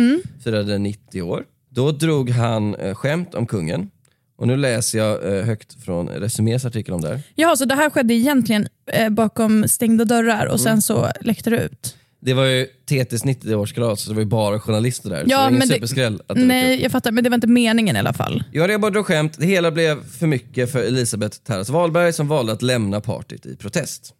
firade 0.44 0.78
90 0.78 1.22
år. 1.22 1.44
Då 1.70 1.92
drog 1.92 2.30
han 2.30 2.76
eh, 2.76 2.96
skämt 2.96 3.36
om 3.36 3.48
kungen. 3.48 3.90
Och 4.38 4.48
nu 4.48 4.58
läser 4.58 4.98
jag 5.00 5.38
eh, 5.38 5.46
högt 5.46 5.84
från 5.84 6.10
Resumés 6.10 6.66
artikel 6.66 6.94
om 6.94 7.02
det 7.02 7.08
här. 7.08 7.22
Jaha, 7.36 7.56
så 7.56 7.66
det 7.66 7.76
här 7.76 7.90
skedde 7.90 8.14
egentligen 8.14 8.68
eh, 8.92 9.10
bakom 9.10 9.68
stängda 9.68 10.06
dörrar 10.06 10.46
och 10.46 10.60
sen 10.60 10.82
så 10.82 11.12
läckte 11.22 11.50
det 11.50 11.64
ut? 11.64 11.98
Det 12.24 12.34
var 12.34 12.46
ju 12.46 12.66
TTs 12.66 13.24
90-årskalas, 13.26 13.96
så 13.96 14.10
det 14.10 14.16
var 14.16 14.22
ju 14.22 14.28
bara 14.28 14.60
journalister 14.60 15.10
där. 15.10 15.20
så 15.20 15.26
det 15.26 15.32
Ja, 15.32 15.38
var 15.38 15.48
ingen 15.48 15.60
men 15.60 15.68
det- 15.68 15.74
superskräll 15.74 16.22
att 16.28 16.36
det. 16.38 16.46
Nej, 16.46 16.82
jag 16.82 16.92
fattar, 16.92 17.12
men 17.12 17.24
det 17.24 17.30
var 17.30 17.36
inte 17.36 17.48
meningen 17.48 17.96
i 17.96 18.00
alla 18.00 18.14
fall. 18.14 18.44
Johan 18.52 18.68
Rheborg 18.68 18.94
drog 18.94 19.06
skämt, 19.06 19.38
det 19.40 19.46
hela 19.46 19.72
blev 19.72 20.10
för 20.10 20.28
mycket 20.28 20.72
för 20.72 20.84
Elisabeth 20.84 21.38
Terras 21.38 21.70
Wahlberg 21.70 22.14
som 22.14 22.28
valde 22.28 22.54
att 22.54 22.62
lämna 22.62 23.02
partyt 23.02 23.46
i 23.46 23.56
protest. 23.56 24.14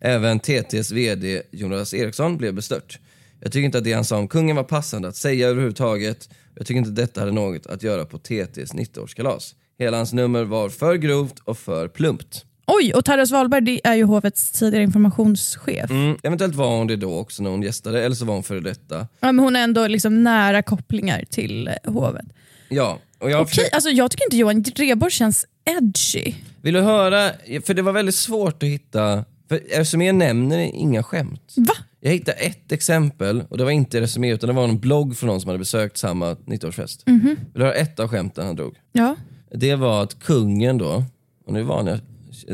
Även 0.00 0.40
TTs 0.40 0.92
VD 0.92 1.42
Jonas 1.52 1.94
Eriksson 1.94 2.36
blev 2.36 2.54
bestört. 2.54 2.98
Jag 3.42 3.52
tycker 3.52 3.64
inte 3.64 3.78
att 3.78 3.84
det 3.84 3.92
han 3.92 4.04
sa 4.04 4.16
om 4.18 4.28
kungen 4.28 4.56
var 4.56 4.64
passande 4.64 5.08
att 5.08 5.16
säga 5.16 5.48
överhuvudtaget. 5.48 6.28
Jag 6.54 6.66
tycker 6.66 6.78
inte 6.78 6.90
detta 6.90 7.20
hade 7.20 7.32
något 7.32 7.66
att 7.66 7.82
göra 7.82 8.04
på 8.04 8.18
TTs 8.18 8.74
90-årskalas. 8.74 9.54
Hela 9.78 9.96
hans 9.96 10.12
nummer 10.12 10.44
var 10.44 10.68
för 10.68 10.94
grovt 10.96 11.38
och 11.44 11.58
för 11.58 11.88
plumpt. 11.88 12.44
Oj, 12.72 12.92
och 12.94 13.04
Tarja 13.04 13.24
Wahlberg 13.24 13.60
det 13.60 13.80
är 13.84 13.94
ju 13.94 14.04
hovets 14.04 14.50
tidigare 14.50 14.84
informationschef. 14.84 15.90
Mm, 15.90 16.16
eventuellt 16.22 16.54
var 16.54 16.76
hon 16.76 16.86
det 16.86 16.96
då 16.96 17.18
också 17.18 17.42
när 17.42 17.50
hon 17.50 17.62
gästade, 17.62 18.04
eller 18.04 18.16
så 18.16 18.24
var 18.24 18.34
hon 18.34 18.42
före 18.42 18.60
detta. 18.60 18.96
Ja, 19.20 19.32
men 19.32 19.38
hon 19.38 19.54
har 19.54 19.62
ändå 19.62 19.86
liksom 19.86 20.24
nära 20.24 20.62
kopplingar 20.62 21.24
till 21.30 21.68
eh, 21.68 21.92
hovet. 21.92 22.24
Ja, 22.68 22.98
och 23.18 23.30
jag 23.30 23.42
Okej, 23.42 23.68
alltså 23.72 23.90
jag 23.90 24.10
tycker 24.10 24.24
inte 24.24 24.36
Johan 24.36 24.64
Rheborg 24.64 25.12
känns 25.12 25.46
edgy. 25.64 26.34
Vill 26.62 26.74
du 26.74 26.80
höra? 26.80 27.30
För 27.66 27.74
det 27.74 27.82
var 27.82 27.92
väldigt 27.92 28.14
svårt 28.14 28.62
att 28.62 28.68
hitta, 28.68 29.24
för 29.48 29.60
Resumé 29.76 30.12
nämner 30.12 30.58
inga 30.58 31.02
skämt. 31.02 31.54
Va? 31.56 31.74
Jag 32.00 32.10
hittade 32.10 32.36
ett 32.38 32.72
exempel, 32.72 33.44
och 33.48 33.58
det 33.58 33.64
var 33.64 33.70
inte 33.70 34.00
Resumé 34.00 34.32
utan 34.32 34.48
det 34.48 34.54
var 34.54 34.64
en 34.64 34.78
blogg 34.78 35.16
från 35.16 35.26
någon 35.28 35.40
som 35.40 35.48
hade 35.48 35.58
besökt 35.58 35.98
samma 35.98 36.32
90-årsfest. 36.32 37.02
Mhm. 37.06 37.26
Vill 37.26 37.36
du 37.52 37.62
höra 37.62 37.74
ett 37.74 38.00
av 38.00 38.08
skämten 38.08 38.46
han 38.46 38.56
drog? 38.56 38.76
Ja. 38.92 39.16
Det 39.54 39.74
var 39.74 40.02
att 40.02 40.18
kungen 40.18 40.78
då, 40.78 41.04
och 41.46 41.52
nu 41.52 41.62
varnar 41.62 41.90
jag, 41.90 42.00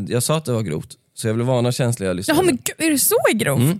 jag 0.08 0.22
sa 0.22 0.36
att 0.36 0.44
det 0.44 0.52
var 0.52 0.62
grovt, 0.62 0.96
så 1.14 1.26
jag 1.28 1.34
vill 1.34 1.42
varna 1.46 1.72
känsliga 1.72 2.12
lyssnare. 2.12 2.36
Jaha 2.36 2.44
men 2.46 2.56
gud, 2.56 2.86
är 2.86 2.90
det 2.90 2.98
så 2.98 3.16
grovt? 3.34 3.60
Mm. 3.60 3.78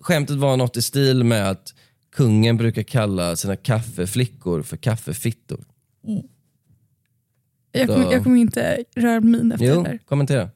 Skämtet 0.00 0.36
var 0.36 0.56
något 0.56 0.76
i 0.76 0.82
stil 0.82 1.24
med 1.24 1.50
att 1.50 1.74
kungen 2.12 2.56
brukar 2.56 2.82
kalla 2.82 3.36
sina 3.36 3.56
kaffeflickor 3.56 4.62
för 4.62 4.76
kaffefittor. 4.76 5.64
Jag, 7.72 7.88
kommer, 7.88 8.12
jag 8.12 8.22
kommer 8.24 8.40
inte 8.40 8.84
röra 8.96 9.20
min 9.20 9.52
efter 9.52 9.66
Jo, 9.66 9.82
det 9.82 9.88
där. 9.90 9.98
kommentera. 9.98 10.50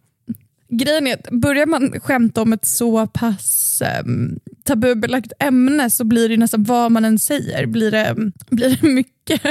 Grejen 0.68 1.06
är 1.06 1.14
att 1.14 1.30
börjar 1.30 1.66
man 1.66 2.00
skämta 2.00 2.42
om 2.42 2.52
ett 2.52 2.64
så 2.64 3.06
pass 3.06 3.82
um, 4.04 4.38
tabubelagt 4.66 5.32
ämne 5.40 5.90
så 5.90 6.04
blir 6.04 6.28
det 6.28 6.36
nästan 6.36 6.64
vad 6.64 6.92
man 6.92 7.04
än 7.04 7.18
säger, 7.18 7.66
blir 7.66 7.90
det, 7.90 8.14
blir 8.50 8.78
det 8.80 8.88
mycket. 8.88 9.40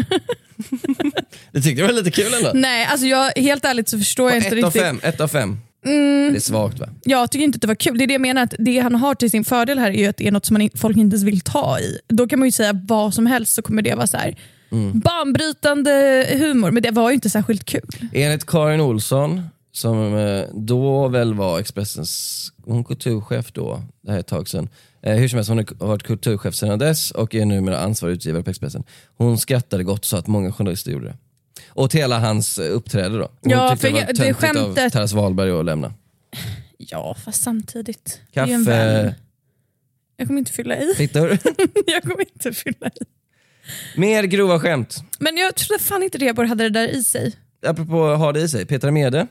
Det 1.52 1.62
tyckte 1.62 1.82
jag 1.82 1.88
var 1.88 1.94
lite 1.94 2.12
kul 2.12 2.34
ändå. 2.34 2.52
Nej, 2.54 2.86
alltså 2.86 3.08
jag, 3.08 3.32
helt 3.36 3.66
ärligt 3.66 3.90
så 3.90 3.98
förstår 3.98 4.30
jag 4.30 4.38
inte 4.38 4.48
Ett 4.48 4.54
av 4.54 4.58
riktigt. 4.70 4.82
fem, 4.82 5.00
ett 5.04 5.22
av 5.22 5.28
fem. 5.28 5.58
Mm, 5.86 6.32
Det 6.34 6.38
är 6.38 6.42
svagt 6.42 6.80
va? 6.80 6.88
jag 7.06 7.32
tycker 7.32 7.44
inte 7.44 7.56
att 7.58 7.62
det 7.62 7.68
var 7.68 7.76
kul. 7.76 7.98
Det 7.98 8.04
är 8.04 8.08
det 8.08 8.14
jag 8.14 8.22
menar, 8.22 8.44
att 8.44 8.54
det 8.60 8.80
han 8.80 8.96
har 8.96 9.16
till 9.16 9.32
sin 9.32 9.46
fördel 9.46 9.80
här 9.80 9.92
är 9.92 9.98
ju 9.98 10.06
att 10.08 10.18
det 10.18 10.28
är 10.28 10.32
något 10.32 10.46
som 10.46 10.54
man, 10.58 10.70
folk 10.76 10.98
inte 10.98 11.14
ens 11.16 11.24
vill 11.24 11.42
ta 11.42 11.80
i. 11.80 12.00
Då 12.08 12.28
kan 12.28 12.40
man 12.40 12.48
ju 12.48 12.52
säga 12.52 12.74
vad 12.88 13.14
som 13.14 13.26
helst 13.26 13.56
så 13.56 13.62
kommer 13.62 13.82
det 13.82 13.96
vara 13.96 14.08
så 14.08 14.18
här 14.18 14.36
Mm. 14.72 15.00
banbrytande 15.00 16.26
humor, 16.40 16.72
men 16.72 16.84
det 16.84 16.92
var 16.92 17.10
ju 17.10 17.14
inte 17.16 17.30
särskilt 17.30 17.66
kul. 17.66 18.10
Enligt 18.14 18.46
Karin 18.46 18.82
Olsson, 18.82 19.42
som 19.72 20.18
eh, 20.18 20.44
då 20.54 21.08
väl 21.08 21.34
var 21.34 21.60
Expressens 21.60 22.52
hon 22.66 22.84
kulturchef 22.84 23.52
då, 23.52 23.82
det 24.04 24.10
här 24.12 24.18
är 24.18 24.20
ett 24.20 24.28
tag 24.28 24.48
sedan. 24.50 24.70
Eh, 25.06 25.16
hur 25.16 25.28
som 25.28 25.38
helst, 25.38 25.50
hon 25.50 25.58
har 25.58 25.88
varit 25.88 26.04
kulturchef 26.04 26.56
sedan 26.56 26.80
dess 26.80 27.12
och 27.12 27.36
är 27.36 27.46
numera 27.46 27.78
ansvarig 27.80 28.14
utgivare 28.14 28.44
på 28.44 28.50
Expressen. 28.50 28.84
Hon 29.18 29.38
skrattade 29.38 29.84
gott 29.84 30.06
så 30.06 30.18
att 30.18 30.28
många 30.28 30.52
journalister 30.52 30.92
gjorde 30.92 31.06
det. 31.06 31.18
Och 31.68 31.90
till 31.90 32.00
hela 32.00 32.20
hans 32.20 32.58
eh, 32.60 32.72
uppträde 32.76 33.18
då. 33.18 33.32
Hon 33.42 33.52
Ja, 33.52 33.70
tyckte 33.70 33.88
för 33.88 33.94
det 33.94 34.00
var 34.06 34.14
töntigt 34.14 34.40
skämtet- 34.40 34.86
av 34.86 34.90
Taras 34.90 35.14
Wahlberg 35.14 35.52
att 35.52 35.66
lämna. 35.66 35.94
Ja, 36.78 37.16
fast 37.26 37.44
samtidigt. 37.44 38.22
det 38.34 38.40
är 38.40 38.48
ju 38.48 38.54
en 38.54 38.66
Kaffe, 38.66 39.02
vän. 39.04 39.14
Jag 40.18 40.28
kommer 40.28 40.40
inte 40.40 40.52
fylla 40.52 40.78
i. 40.78 40.94
fittor. 40.98 41.30
jag 41.88 42.04
kommer 42.04 42.22
inte 42.22 42.54
fylla 42.54 42.88
i. 42.88 43.00
Mer 44.00 44.24
grova 44.24 44.60
skämt. 44.60 44.98
Men 45.20 45.38
jag 45.38 45.56
trodde 45.56 45.84
fan 45.84 46.04
inte 46.04 46.18
Rheborg 46.18 46.48
hade 46.48 46.64
det 46.64 46.70
där 46.70 46.88
i 46.88 47.04
sig. 47.04 47.36
Apropå 47.66 48.16
ha 48.16 48.32
det 48.32 48.42
i 48.42 48.50
sig, 48.50 48.66
Petra 48.66 48.92
Mede, 48.92 49.28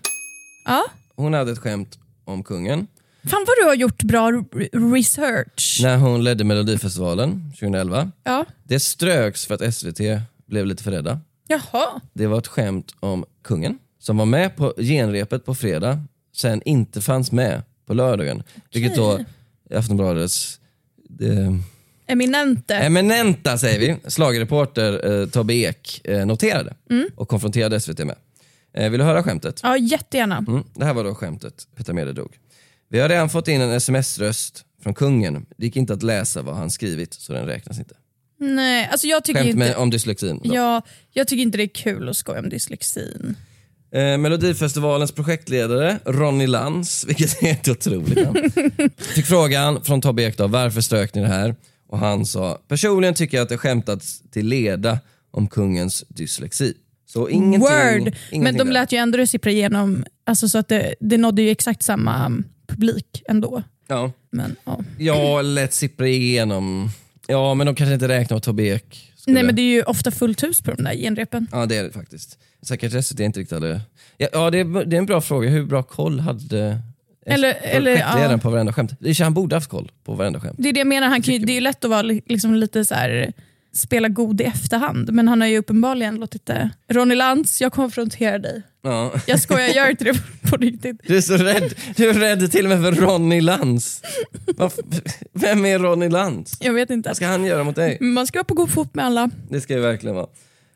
Ja. 0.65 0.85
hon 1.17 1.35
hade 1.35 1.53
ett 1.53 1.59
skämt 1.59 1.99
om 2.25 2.43
kungen. 2.45 2.87
Fan 3.27 3.45
vad 3.47 3.57
du 3.63 3.67
har 3.69 3.75
gjort 3.75 4.03
bra 4.03 4.31
re- 4.31 4.93
research. 4.95 5.79
När 5.83 5.97
hon 5.97 6.25
ledde 6.25 6.45
Melodifestivalen 6.45 7.53
2011. 7.61 8.11
Ja. 8.25 8.45
Det 8.65 8.81
ströks 8.81 9.47
för 9.47 9.55
att 9.55 9.75
SVT 9.75 10.01
blev 10.47 10.67
lite 10.67 10.83
för 10.83 10.91
rädda. 10.91 11.21
Jaha. 11.49 12.01
Det 12.13 12.27
var 12.27 12.39
ett 12.39 12.47
skämt 12.47 12.95
om 13.01 13.25
kungen 13.45 13.79
som 13.99 14.17
var 14.17 14.27
med 14.27 14.57
på 14.57 14.75
genrepet 14.79 15.45
på 15.45 15.55
fredag, 15.55 16.01
sen 16.37 16.63
inte 16.65 17.01
fanns 17.01 17.33
med 17.33 17.63
på 17.87 17.95
lördagen. 17.95 18.43
Vilket 18.73 18.97
då 18.97 19.19
Aftonbladets 19.75 20.61
eh, 21.21 21.55
Eminente. 22.07 22.75
eminenta, 22.75 23.59
säger 23.59 23.79
vi, 23.81 24.11
slagerreporter 24.11 25.21
eh, 25.21 25.27
Tobbe 25.29 25.55
Ek 25.55 26.01
eh, 26.05 26.27
noterade 26.27 26.75
och 27.17 27.29
konfronterade 27.29 27.81
SVT 27.81 27.99
med. 27.99 28.17
Eh, 28.75 28.91
vill 28.91 28.99
du 29.01 29.05
höra 29.07 29.23
skämtet? 29.23 29.61
ja, 29.63 29.77
jättegärna. 29.77 30.45
Mm, 30.49 30.65
det 30.75 30.85
här 30.85 30.95
var 30.95 31.05
då 31.05 31.15
skämtet 31.15 31.67
Petra 31.77 31.93
Mede 31.95 32.13
drog. 32.13 32.39
Vi 32.89 33.01
har 33.01 33.09
redan 33.09 33.29
fått 33.29 33.49
in 33.49 33.61
en 33.61 33.71
sms-röst 33.71 34.65
från 34.83 34.95
kungen. 34.95 35.47
Det 35.57 35.65
gick 35.67 35.77
inte 35.77 35.93
att 35.93 36.03
läsa 36.03 36.43
vad 36.43 36.57
han 36.57 36.71
skrivit, 36.71 37.15
så 37.15 37.33
den 37.33 37.47
räknas 37.47 37.79
inte. 37.79 37.95
Nej, 38.39 38.89
alltså 38.93 39.07
jag 39.07 39.25
tycker, 39.25 39.41
Skämt 39.41 39.49
inte, 39.49 39.59
med, 39.59 39.77
om 39.77 39.91
dyslexin. 39.91 40.41
då. 40.45 40.55
ja, 40.55 40.83
jag 41.13 41.29
tycker 41.29 41.43
inte 41.43 41.59
det 41.59 41.65
är 41.65 41.75
kul 41.75 42.09
att 42.09 42.17
skoja 42.17 42.41
om 42.41 42.49
dyslexin. 42.49 43.37
Eh, 43.93 44.19
Melodifestivalens 44.19 45.13
projektledare 45.13 45.99
Ronny 46.05 46.47
Lantz, 46.47 47.05
vilket 47.09 47.43
är 47.43 47.47
helt 47.47 47.69
otroligt 47.69 48.25
namn, 48.25 48.51
fick 48.97 49.27
frågan 49.27 49.85
från 49.85 50.01
Tobbe 50.01 50.23
Ekdahl 50.23 50.51
varför 50.51 50.81
strök 50.81 51.15
ni 51.15 51.21
det 51.21 51.29
här? 51.29 51.55
Och 51.89 51.99
han 51.99 52.27
sa, 52.27 52.59
personligen 52.69 53.15
tycker 53.15 53.37
jag 53.37 53.43
att 53.43 53.49
det 53.49 53.59
skämtats 53.59 54.23
till 54.31 54.47
leda 54.47 54.99
om 55.31 55.49
kungens 55.49 56.05
dyslexi. 56.09 56.75
Så 57.07 57.29
ingenting, 57.29 57.61
Word! 57.61 58.01
ingenting 58.01 58.43
Men 58.43 58.57
de 58.57 58.71
lät 58.71 58.93
ju 58.93 58.99
ändå 58.99 59.19
det 59.19 59.27
sippra 59.27 59.51
igenom, 59.51 60.05
alltså 60.27 60.49
så 60.49 60.59
att 60.59 60.69
det, 60.69 60.95
det 61.01 61.19
nådde 61.19 61.43
ju 61.43 61.51
exakt 61.51 61.83
samma 61.83 62.43
publik 62.67 63.23
ändå. 63.29 63.63
Ja, 63.89 64.13
Men, 64.31 64.57
ja. 64.65 64.81
ja 64.99 65.43
lätt 65.43 65.73
sippra 65.75 66.09
igenom. 66.09 66.89
Ja, 67.27 67.55
men 67.55 67.67
de 67.67 67.75
kanske 67.75 67.95
inte 67.95 68.09
räknar 68.09 68.35
med 68.35 68.43
Tobbe 68.43 68.63
Ek. 68.63 69.13
skulle- 69.17 69.35
Nej 69.35 69.43
men 69.43 69.57
det 69.57 69.63
är 69.63 69.75
ju 69.75 69.83
ofta 69.83 70.11
fullt 70.11 70.43
hus 70.43 70.63
på 70.63 70.71
de 70.71 70.83
där 70.83 70.95
genrepen. 70.97 71.47
Ja, 71.53 71.67
det 71.67 71.77
är 71.77 71.83
det 71.85 71.91
faktiskt. 71.93 72.39
Säkert 72.63 73.05
SVT 73.05 73.21
inte 73.21 73.41
riktigt 73.41 73.55
hade... 73.55 73.81
Ja, 74.17 74.29
ja 74.33 74.51
det, 74.51 74.59
är, 74.59 74.85
det 74.85 74.97
är 74.97 74.99
en 74.99 75.07
bra 75.07 75.21
fråga. 75.21 75.49
Hur 75.49 75.65
bra 75.65 75.83
koll 75.83 76.21
hade 76.21 76.79
Eller- 77.27 77.55
eller, 77.63 77.97
ja. 78.33 78.39
på 78.39 78.51
varenda 78.51 78.73
skämt? 78.73 78.93
Det 78.99 79.11
är 79.11 79.25
han 79.25 79.35
borde 79.35 79.57
haft 79.57 79.71
koll 79.71 79.91
på 80.05 80.15
varenda 80.15 80.41
skämt. 80.41 80.57
Det 80.59 80.69
är 80.69 80.73
det 80.73 80.81
jag 80.81 80.87
menar, 80.87 81.09
han 81.09 81.23
kan 81.23 81.35
ju, 81.35 81.41
det 81.41 81.53
är 81.53 81.55
ju 81.55 81.61
lätt 81.61 81.85
att 81.85 81.91
vara 81.91 82.03
li- 82.03 82.23
liksom 82.27 82.55
lite 82.55 82.85
så 82.85 82.95
här 82.95 83.33
spela 83.75 84.09
god 84.09 84.41
i 84.41 84.45
efterhand, 84.45 85.13
men 85.13 85.29
han 85.29 85.41
har 85.41 85.49
ju 85.49 85.59
uppenbarligen 85.59 86.17
låtit 86.17 86.47
det... 86.47 86.71
Ronny 86.89 87.15
Lantz, 87.15 87.61
jag 87.61 87.73
konfronterar 87.73 88.39
dig. 88.39 88.63
Ja. 88.83 89.13
Jag 89.27 89.41
skojar, 89.41 89.69
gör 89.69 89.91
inte 89.91 90.05
det 90.05 90.15
på 90.51 90.57
riktigt. 90.57 90.97
Du 91.07 91.17
är 91.17 91.21
så 91.21 91.37
rädd. 91.37 91.75
Du 91.97 92.09
är 92.11 92.15
rädd 92.15 92.53
till 92.53 92.65
och 92.73 92.79
med 92.79 92.83
för 92.97 93.03
Ronny 93.03 93.41
Lantz. 93.41 94.03
Varför- 94.57 94.85
Vem 95.33 95.65
är 95.67 95.79
Ronny 95.79 96.09
Lantz? 96.09 96.57
Jag 96.61 96.73
vet 96.73 96.91
inte. 96.91 97.09
Vad 97.09 97.17
ska 97.17 97.27
han 97.27 97.45
göra 97.45 97.65
mot 97.65 97.77
dig? 97.77 97.99
Man 98.01 98.27
ska 98.27 98.39
vara 98.39 98.45
på 98.45 98.55
god 98.55 98.71
fot 98.71 98.95
med 98.95 99.05
alla. 99.05 99.31
Det 99.51 99.61
ska 99.61 99.75
det 99.75 99.81
verkligen 99.81 100.17
vara. 100.17 100.27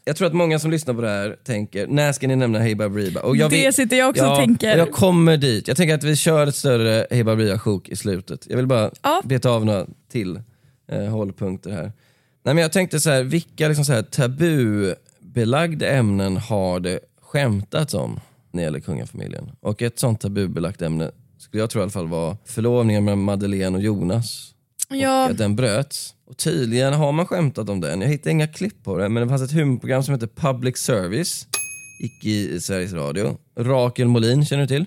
Jag 0.05 0.17
tror 0.17 0.29
att 0.29 0.35
många 0.35 0.59
som 0.59 0.71
lyssnar 0.71 0.95
på 0.95 1.01
det 1.01 1.09
här 1.09 1.37
tänker, 1.45 1.87
när 1.87 2.13
ska 2.13 2.29
ni 2.29 2.37
nämna 2.37 2.59
Hey 2.59 2.75
Baberiba? 2.75 3.21
Och 3.21 3.37
Det 3.37 3.49
vet- 3.49 3.75
sitter 3.75 3.97
jag 3.97 4.11
också 4.11 4.27
och 4.27 4.37
tänker. 4.37 4.77
Jag 4.77 4.93
kommer 4.93 5.37
dit. 5.37 5.69
Jag 5.69 5.77
tänker 5.77 5.95
att 5.95 6.05
vi 6.05 6.17
kör 6.17 6.47
ett 6.47 6.55
större 6.57 7.07
Hey 7.11 7.23
Baberiba-sjok 7.25 7.89
i 7.89 7.97
slutet. 7.97 8.47
Jag 8.49 8.57
vill 8.57 8.67
bara 8.67 8.91
Ja. 9.03 9.23
beta 9.25 9.51
av 9.51 9.65
några 9.67 9.87
till 10.13 10.41
eh, 10.93 11.05
hållpunkter 11.05 11.71
här. 11.71 11.93
Nej, 12.49 12.55
men 12.55 12.63
jag 12.63 12.73
tänkte 12.73 13.01
så 13.01 13.11
här, 13.11 13.23
vilka 13.23 13.69
liksom 13.69 13.85
så 13.85 13.93
här 13.93 14.03
tabubelagda 14.03 15.89
ämnen 15.89 16.37
har 16.37 16.81
det 16.81 17.01
skämtats 17.23 17.95
om 17.95 18.21
när 18.53 18.63
det 18.63 18.65
gäller 18.65 18.81
kungafamiljen? 18.81 19.51
Och 19.61 19.83
ett 19.83 19.99
sånt 19.99 20.21
tabubelagt 20.21 20.83
ämne 20.83 21.11
skulle 21.39 21.63
jag 21.63 21.71
tro 21.71 21.81
i 21.81 21.83
alla 21.83 21.91
fall 21.91 22.09
var 22.09 22.37
förlovningen 22.45 23.05
med 23.05 23.19
Madeleine 23.19 23.77
och 23.77 23.83
Jonas. 23.83 24.55
Ja, 24.89 25.25
Och 25.25 25.31
att 25.31 25.39
den 25.39 25.57
bröts. 25.57 26.15
Och 26.27 26.37
tydligen 26.37 26.93
har 26.93 27.13
man 27.13 27.27
skämtat 27.27 27.69
om 27.69 27.81
den. 27.81 28.01
Jag 28.01 28.09
hittade 28.09 28.31
inga 28.31 28.47
klipp 28.47 28.85
på 28.85 28.99
det, 28.99 29.09
men 29.09 29.23
det 29.23 29.29
fanns 29.29 29.43
ett 29.43 29.53
humorprogram 29.53 30.03
som 30.03 30.15
heter 30.15 30.27
Public 30.27 30.77
Service. 30.77 31.47
Gick 32.03 32.25
i 32.25 32.61
Sveriges 32.61 32.93
Radio. 32.93 33.39
Rakel 33.59 34.09
Molin 34.09 34.45
känner 34.45 34.63
du 34.63 34.69
till? 34.69 34.85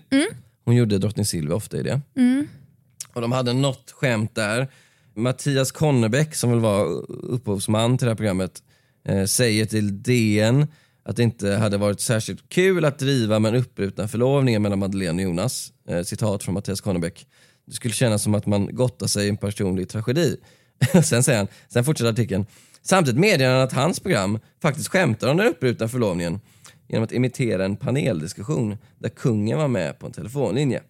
Hon 0.65 0.75
gjorde 0.75 0.98
Drottning 0.98 1.25
Silvia 1.25 1.56
ofta 1.56 1.77
i 1.77 1.84
det. 1.84 2.01
Och 3.13 3.22
de 3.22 3.32
hade 3.32 3.53
något 3.53 3.91
skämt 3.91 4.36
där. 4.36 4.68
Mattias 5.15 5.72
Konnebäck 5.72 6.36
som 6.36 6.50
väl 6.50 6.60
var 6.60 6.86
upphovsman 7.10 7.98
till 7.98 8.06
det 8.06 8.12
här 8.12 8.15
programmet 8.15 8.63
eh, 9.06 9.25
säger 9.25 9.65
till 9.65 10.03
DN 10.03 10.68
att 11.03 11.15
det 11.15 11.24
inte 11.24 11.51
hade 11.51 11.77
varit 11.77 12.00
särskilt 12.00 12.50
kul 12.50 12.86
att 12.86 13.00
driva 13.00 13.39
med 13.39 13.53
en 13.53 13.62
uppbruten 13.62 14.10
förlovning 14.10 14.62
mellan 14.62 14.80
Madeleine 14.80 15.24
och 15.24 15.30
Jonas. 15.30 15.74
Eh, 15.88 16.01
citat 16.03 16.44
från 16.44 16.53
Mattias 16.53 16.82
Konnebäck. 16.82 17.27
Det 17.65 17.74
skulle 17.74 17.94
kännas 17.94 18.24
som 18.24 18.36
att 18.36 18.46
man 18.46 18.75
gottar 18.75 19.08
sig 19.08 19.25
i 19.25 19.30
en 19.30 19.38
personlig 19.38 19.89
tragedi. 19.89 20.38
sen 21.03 21.24
säger 21.24 21.38
han, 21.38 21.48
sen 21.70 21.84
fortsätter 21.84 22.12
artikeln. 22.12 22.46
Samtidigt 22.82 23.20
medger 23.20 23.50
han 23.50 23.62
att 23.62 23.74
hans 23.74 24.00
program 24.00 24.39
faktiskt 24.62 24.88
skämtar 24.88 25.27
om 25.27 25.38
den 25.38 25.48
uppbrutna 25.48 25.88
förlovningen 25.88 26.39
genom 26.88 27.03
att 27.03 27.12
imitera 27.12 27.65
en 27.65 27.75
paneldiskussion 27.75 28.77
där 29.00 29.10
kungen 29.10 29.58
var 29.58 29.68
med 29.68 30.00
på 30.00 30.06
en 30.06 30.12
telefonlinje. 30.12 30.82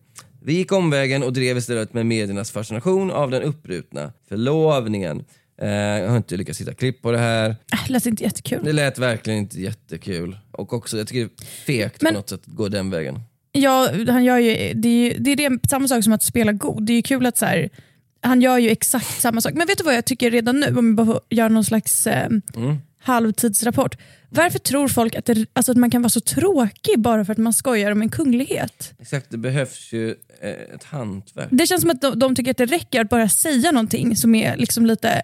Vi 0.44 0.54
gick 0.54 0.72
omvägen 0.72 1.24
och 1.24 1.34
drev 1.34 1.58
istället 1.58 1.94
med 1.94 2.06
mediernas 2.06 2.52
fascination 2.52 3.12
av 3.12 3.32
den 3.32 3.42
uppbrutna 3.42 4.14
förlovningen. 4.30 5.26
Eh, 5.62 5.70
jag 5.70 6.10
har 6.10 6.18
inte 6.18 6.38
lyckats 6.38 6.62
hitta 6.62 6.74
klipp 6.74 7.02
på 7.02 7.12
det 7.12 7.18
här. 7.18 7.50
äh, 7.50 7.90
lät 7.92 8.06
inte 8.06 8.24
jättekul. 8.24 8.60
Det 8.64 8.74
lät 8.74 8.98
verkligen 8.98 9.40
inte 9.40 9.62
jättekul. 9.62 10.38
Och 10.52 10.74
också, 10.74 10.98
jag 10.98 11.08
tycker 11.08 11.20
det 11.20 11.44
är 11.44 11.46
fegt 11.66 12.02
Men- 12.02 12.14
på 12.14 12.20
något 12.20 12.30
sätt 12.30 12.40
att 12.48 12.54
gå 12.56 12.68
den 12.68 12.90
vägen. 12.90 13.20
Ja, 13.52 13.90
han 14.08 14.24
gör 14.24 14.38
ju, 14.38 14.74
det, 14.74 14.90
är, 14.90 15.04
ju- 15.14 15.18
det 15.20 15.32
är 15.32 15.36
det, 15.36 15.70
samma 15.70 15.88
sak 15.88 16.04
som 16.04 16.14
att 16.14 16.24
spela 16.24 16.52
god. 16.52 16.86
Det 16.86 16.94
är 16.94 16.96
ju 16.96 17.02
kul 17.02 17.26
att 17.26 17.38
så 17.38 17.46
här, 17.46 17.70
han 18.22 18.42
gör 18.42 18.58
ju 18.58 18.70
exakt 18.70 19.22
samma 19.22 19.42
sak. 19.42 19.54
Men 19.54 19.68
vet 19.68 19.78
du 19.78 19.84
vad 19.84 19.96
jag 19.96 20.06
tycker 20.06 20.32
redan 20.32 20.60
nu, 20.60 20.68
om 20.78 20.86
jag 20.88 20.96
bara 20.96 21.06
får 21.06 21.20
göra 21.30 21.50
någon 21.50 21.64
slags 21.66 22.08
eh, 22.08 22.30
halvtidsrapport. 23.02 23.96
Varför 24.30 24.60
tror 24.60 24.88
folk 24.88 25.16
att, 25.16 25.26
det, 25.26 25.46
alltså 25.54 25.72
att 25.72 25.78
man 25.78 25.92
kan 25.92 26.02
vara 26.02 26.10
så 26.10 26.20
tråkig 26.22 27.00
bara 27.00 27.26
för 27.26 27.32
att 27.32 27.38
man 27.38 27.54
skojar 27.54 27.92
om 27.92 28.02
en 28.02 28.10
kunglighet? 28.10 28.94
Exakt, 29.00 29.26
det 29.30 29.38
behövs 29.38 29.94
ju 29.94 30.16
ett 30.76 30.84
hantverk. 30.84 31.48
Det 31.52 31.68
känns 31.68 31.82
som 31.82 31.90
att 31.90 32.02
de, 32.02 32.20
de 32.20 32.36
tycker 32.36 32.52
att 32.52 32.58
det 32.58 32.66
räcker 32.66 33.02
att 33.02 33.10
bara 33.10 33.30
säga 33.30 33.72
någonting 33.72 34.16
som 34.16 34.36
är 34.36 34.58
liksom 34.58 34.86
lite 34.86 35.22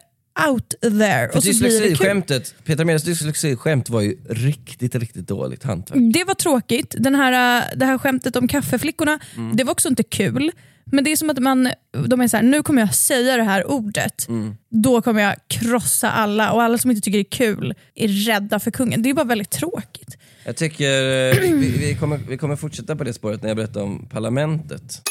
out 0.50 0.70
there. 0.82 1.30
För 1.30 1.38
och 1.38 1.44
så 1.44 1.50
blir 1.50 1.54
det 1.54 1.60
kul. 1.60 1.70
dyslexiskämtet, 1.70 2.56
Petra 2.64 2.86
Medes 2.86 3.04
dyslexiskämt 3.04 3.90
var 3.90 4.02
ju 4.02 4.18
riktigt, 4.30 4.96
riktigt 4.96 5.28
dåligt 5.28 5.64
hantverk. 5.64 6.00
Det 6.14 6.24
var 6.24 6.34
tråkigt. 6.34 6.96
Den 7.00 7.16
här, 7.16 7.58
äh, 7.58 7.64
det 7.78 7.86
här 7.86 7.98
skämtet 7.98 8.36
om 8.36 8.48
kaffeflickorna, 8.48 9.20
Mm. 9.36 9.56
det 9.56 9.64
var 9.64 9.72
också 9.72 9.90
inte 9.90 10.04
kul. 10.04 10.52
Men 10.92 11.04
det 11.04 11.12
är 11.12 11.16
som 11.16 11.30
att 11.30 11.40
man, 11.40 11.70
de 12.08 12.22
är 12.22 12.28
så 12.28 12.38
här, 12.38 12.44
nu 12.44 12.64
kommer 12.64 12.82
jag 12.82 12.96
säga 12.96 13.38
det 13.38 13.44
här 13.44 13.72
ordet, 13.72 14.28
Mm. 14.28 14.56
då 14.70 15.02
kommer 15.02 15.22
jag 15.22 15.36
krossa 15.48 16.12
alla 16.12 16.52
och 16.52 16.64
alla 16.64 16.78
som 16.78 16.92
inte 16.92 17.02
tycker 17.02 17.18
det 17.18 17.22
är 17.22 17.38
kul 17.56 17.74
är 17.96 18.08
rädda 18.08 18.60
för 18.60 18.72
kungen. 18.72 19.02
Det 19.02 19.10
är 19.10 19.14
bara 19.14 19.26
väldigt 19.26 19.50
tråkigt. 19.52 20.17
Jag 20.48 20.56
tycker 20.58 20.92
eh, 21.34 21.39
vi, 21.39 21.77
vi, 21.77 21.96
kommer, 21.96 22.18
vi 22.18 22.38
kommer 22.38 22.56
fortsätta 22.56 22.96
på 22.96 23.04
det 23.04 23.13
spåret 23.13 23.42
när 23.42 23.50
jag 23.50 23.58
berättar 23.58 23.82
om 23.82 24.06
parlamentet. 24.10 25.01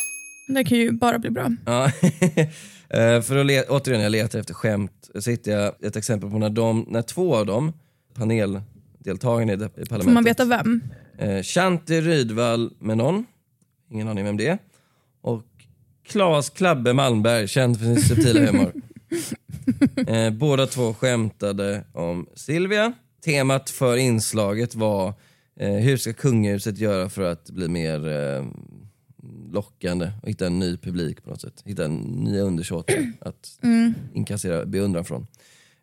Det 0.48 0.64
kan 0.64 0.78
ju 0.78 0.90
bara 0.92 1.18
bli 1.18 1.30
bra. 1.30 1.50
Ja. 1.66 1.92
Eh, 2.90 3.20
För 3.22 3.36
att 3.36 3.46
le- 3.46 3.62
återigen, 3.68 4.02
jag 4.02 4.12
letar 4.12 4.38
efter 4.38 4.54
skämt. 4.54 5.10
Så 5.18 5.30
hittar 5.30 5.52
jag 5.52 5.84
ett 5.84 5.96
exempel 5.96 6.30
på 6.30 6.38
när, 6.38 6.50
de, 6.50 6.86
när 6.88 7.02
två 7.02 7.36
av 7.36 7.46
dem, 7.46 7.72
paneldeltagarna 8.14 9.52
i, 9.52 9.54
i 9.54 9.58
parlamentet. 9.58 10.04
Får 10.04 10.10
man 10.10 10.24
veta 10.24 10.44
vem? 10.44 10.80
Eh, 11.18 11.42
Shanti 11.42 12.00
Rydvall 12.00 12.72
med 12.78 12.96
någon, 12.96 13.24
ingen 13.90 14.08
aning 14.08 14.24
vem 14.24 14.36
det 14.36 14.46
är. 14.46 14.58
Och 15.22 15.42
Claes 16.08 16.50
Klabbe 16.50 16.92
Malmberg, 16.92 17.48
känd 17.48 17.78
för 17.78 17.84
sin 17.84 18.02
subtila 18.02 18.40
humor. 18.46 18.72
eh, 20.14 20.30
båda 20.30 20.66
två 20.66 20.94
skämtade 20.94 21.84
om 21.92 22.26
Silvia. 22.34 22.92
Temat 23.24 23.70
för 23.70 23.96
inslaget 23.96 24.74
var 24.74 25.14
eh, 25.60 25.72
hur 25.72 25.96
ska 25.96 26.12
kungahuset 26.12 26.78
göra 26.78 27.08
för 27.08 27.22
att 27.22 27.50
bli 27.50 27.68
mer 27.68 28.08
eh, 28.08 28.46
lockande 29.52 30.10
och 30.22 30.28
hitta 30.28 30.46
en 30.46 30.58
ny 30.58 30.76
publik 30.76 31.24
på 31.24 31.30
något 31.30 31.40
sätt. 31.40 31.62
Hitta 31.64 31.84
en 31.84 31.96
nya 31.96 32.42
undersåtar 32.42 33.12
att 33.20 33.58
inkassera 34.14 34.64
beundran 34.64 35.04
från. 35.04 35.26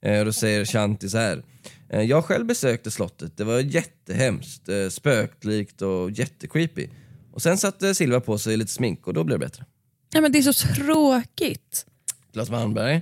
Eh, 0.02 0.20
och 0.20 0.26
då 0.26 0.34
säger 0.34 0.66
Shanti 0.66 1.10
så 1.10 1.18
här. 1.18 1.44
Eh, 1.90 2.02
jag 2.02 2.26
själv 2.26 2.46
besökte 2.46 2.92
slottet, 2.92 3.38
det 3.38 3.44
var 3.44 3.60
jättehemskt, 3.60 4.70
eh, 4.70 4.90
spöklikt 4.90 5.82
och 5.82 6.12
jättecreepy. 6.12 6.88
Och 7.32 7.42
sen 7.42 7.58
satte 7.58 7.96
Silva 7.96 8.20
på 8.20 8.38
sig 8.38 8.58
lite 8.58 8.72
smink 8.72 9.08
och 9.08 9.14
då 9.14 9.24
blev 9.24 9.40
det 9.40 9.46
bättre. 9.46 9.66
Ja, 10.14 10.22
men 10.22 10.32
det 10.32 10.38
är 10.38 10.54
så 10.54 10.74
tråkigt. 10.74 11.86
Claes 12.34 12.50
Malmberg 12.50 13.02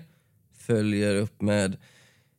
följer 0.58 1.16
upp 1.16 1.42
med 1.42 1.78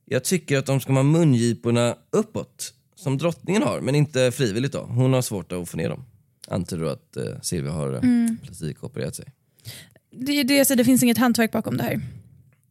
Jag 0.04 0.24
tycker 0.24 0.58
att 0.58 0.66
de 0.66 0.80
ska 0.80 0.92
ha 0.92 1.02
mungiporna 1.02 1.96
uppåt 2.10 2.74
som 3.02 3.18
drottningen 3.18 3.62
har, 3.62 3.80
men 3.80 3.94
inte 3.94 4.32
frivilligt 4.32 4.72
då. 4.72 4.80
Hon 4.80 5.12
har 5.12 5.22
svårt 5.22 5.52
att 5.52 5.68
få 5.68 5.76
ner 5.76 5.88
dem. 5.88 6.04
Antar 6.48 6.76
du 6.76 6.90
att 6.90 7.16
eh, 7.16 7.24
Silvia 7.42 7.72
har 7.72 7.88
mm. 7.88 8.36
plastikopererat 8.42 9.14
sig? 9.14 9.26
Det, 10.10 10.42
det, 10.42 10.64
så 10.64 10.74
det 10.74 10.84
finns 10.84 11.02
inget 11.02 11.18
hantverk 11.18 11.52
bakom 11.52 11.76
det 11.76 11.82
här. 11.82 12.00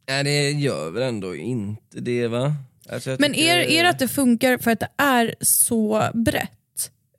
Nej 0.08 0.24
det 0.24 0.50
gör 0.50 0.90
väl 0.90 1.02
ändå 1.02 1.36
inte 1.36 2.00
det 2.00 2.28
va? 2.28 2.54
Alltså, 2.88 3.16
Men 3.18 3.34
är, 3.34 3.58
är 3.58 3.82
det 3.82 3.88
att 3.88 3.98
det 3.98 4.08
funkar 4.08 4.58
för 4.58 4.70
att 4.70 4.80
det 4.80 4.88
är 4.96 5.34
så 5.40 6.10
brett? 6.14 6.50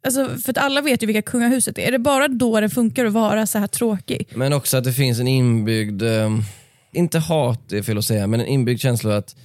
Alltså, 0.06 0.30
för 0.38 0.52
att 0.52 0.58
alla 0.58 0.82
vet 0.82 1.04
ju 1.04 1.08
vilka 1.08 1.22
kungahuset 1.22 1.78
är. 1.78 1.88
Är 1.88 1.92
det 1.92 2.00
bara 2.00 2.28
då 2.28 2.60
det 2.60 2.70
funkar 2.70 3.06
att 3.06 3.14
vara 3.14 3.48
så 3.48 3.60
här 3.60 3.68
tråkig? 3.68 4.28
Men 4.36 4.54
också 4.54 4.78
att 4.78 4.84
det 4.84 4.94
finns 4.94 5.20
en 5.20 5.28
inbyggd, 5.28 6.02
eh, 6.02 6.40
inte 6.94 7.20
hat 7.20 7.60
det 7.68 7.78
är 7.78 7.84
fel 7.84 7.98
att 7.98 8.06
säga, 8.06 8.28
men 8.28 8.40
en 8.40 8.48
inbyggd 8.48 8.80
känsla 8.80 9.18
att 9.18 9.36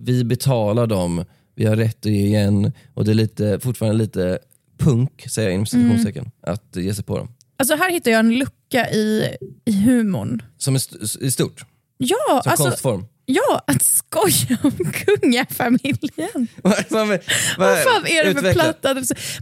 vi 0.00 0.24
betalar 0.24 0.86
dem, 0.86 1.24
vi 1.54 1.64
har 1.64 1.76
rätt 1.76 2.06
att 2.06 2.12
ge 2.12 2.26
igen 2.26 2.72
och 2.94 3.04
det 3.04 3.10
är 3.10 3.14
lite, 3.14 3.60
fortfarande 3.60 3.98
lite 3.98 4.38
punk, 4.78 5.24
säger 5.30 5.48
jag 5.48 5.54
inom 5.54 5.66
citationstecken, 5.66 6.30
att 6.40 6.76
ge 6.76 6.94
sig 6.94 7.04
på 7.04 7.18
dem. 7.18 7.28
Alltså 7.56 7.74
här 7.76 7.90
hittar 7.92 8.10
jag 8.10 8.20
en 8.20 8.34
lucka 8.38 8.90
i, 8.90 9.36
i 9.64 9.72
humorn. 9.72 10.42
Som 10.58 10.74
är 10.74 10.78
st- 10.78 11.24
i 11.24 11.30
stort, 11.30 11.64
Ja, 11.98 12.16
som 12.44 12.50
alltså, 12.50 12.64
konstform. 12.64 13.04
Ja, 13.26 13.64
att 13.66 13.82
skoja 13.82 14.58
om 14.62 14.70
kungafamiljen. 14.92 16.48
Vad- 16.62 16.84
vad- 17.58 17.78
fan 17.78 18.06
är 18.06 18.24
det 18.24 18.30
för 18.32 18.38
utveckla. 18.38 18.62
platta? 18.62 18.94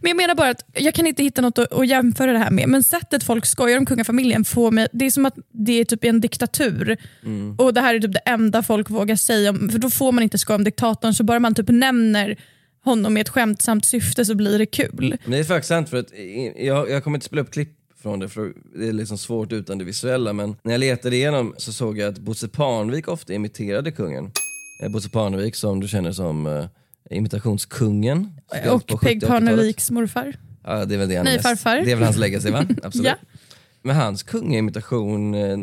Men 0.02 0.08
jag 0.08 0.16
menar 0.16 0.34
bara 0.34 0.48
att 0.48 0.64
jag 0.74 0.94
kan 0.94 1.06
inte 1.06 1.22
hitta 1.22 1.42
något 1.42 1.58
att, 1.58 1.72
att 1.72 1.88
jämföra 1.88 2.32
det 2.32 2.38
här 2.38 2.50
med. 2.50 2.68
Men 2.68 2.82
sättet 2.84 3.24
folk 3.24 3.46
skojar 3.46 3.78
om 3.78 3.86
kungafamiljen 3.86 4.44
får 4.44 4.70
mig, 4.70 4.88
det 4.92 5.04
är 5.04 5.10
som 5.10 5.26
att 5.26 5.34
det 5.52 5.72
är 5.80 5.84
typ 5.84 6.04
en 6.04 6.20
diktatur. 6.20 6.96
Mm. 7.24 7.56
Och 7.58 7.74
det 7.74 7.80
här 7.80 7.94
är 7.94 8.00
typ 8.00 8.12
det 8.12 8.18
enda 8.26 8.62
folk 8.62 8.90
vågar 8.90 9.16
säga. 9.16 9.50
Om, 9.50 9.68
för 9.68 9.78
då 9.78 9.90
får 9.90 10.12
man 10.12 10.22
inte 10.22 10.38
skoja 10.38 10.56
om 10.56 10.64
diktatorn. 10.64 11.14
Så 11.14 11.24
bara 11.24 11.38
man 11.40 11.54
typ 11.54 11.68
nämner 11.68 12.36
honom 12.84 13.16
i 13.16 13.20
ett 13.20 13.28
skämtsamt 13.28 13.84
syfte 13.84 14.24
så 14.24 14.34
blir 14.34 14.58
det 14.58 14.66
kul. 14.66 15.16
Men 15.24 15.30
det 15.32 15.38
är 15.38 15.44
faktiskt 15.44 15.68
sant 15.68 15.90
för 15.90 15.96
att 15.96 16.06
jag, 16.56 16.90
jag 16.90 17.04
kommer 17.04 17.16
inte 17.16 17.26
spela 17.26 17.42
upp 17.42 17.50
klipp 17.52 17.76
från 18.02 18.18
det 18.18 18.28
för 18.28 18.52
det 18.78 18.88
är 18.88 18.92
liksom 18.92 19.18
svårt 19.18 19.52
utan 19.52 19.78
det 19.78 19.84
visuella 19.84 20.32
men 20.32 20.56
när 20.62 20.72
jag 20.72 20.78
letade 20.78 21.16
igenom 21.16 21.54
så 21.58 21.72
såg 21.72 21.98
jag 21.98 22.08
att 22.08 22.18
Bosse 22.18 22.48
Parnevik 22.48 23.08
ofta 23.08 23.34
imiterade 23.34 23.92
kungen. 23.92 24.30
Eh, 24.82 24.88
Bosse 24.88 25.08
Parnevik 25.10 25.56
som 25.56 25.80
du 25.80 25.88
känner 25.88 26.12
som 26.12 26.46
eh, 26.46 26.64
imitationskungen. 27.10 28.28
Och 28.46 28.52
Peg 28.54 28.64
70 28.70 28.94
och 28.94 29.02
80-talet. 29.02 29.26
Parneviks 29.28 29.90
morfar. 29.90 30.34
Ja, 30.64 30.84
det 30.84 30.94
är 30.94 30.98
väl 30.98 31.08
det 31.08 31.16
han 31.16 31.24
Nej, 31.24 31.34
mest. 31.36 31.48
farfar. 31.48 31.76
Det 31.84 31.92
är 31.92 31.96
väl 31.96 32.04
hans 32.04 32.16
legacy 32.16 32.50
va? 32.50 32.66
Absolut. 32.82 33.06
Ja. 33.06 33.14
Men 33.82 33.96
hans 33.96 34.22
kungaimitation, 34.22 35.34
eh, 35.34 35.58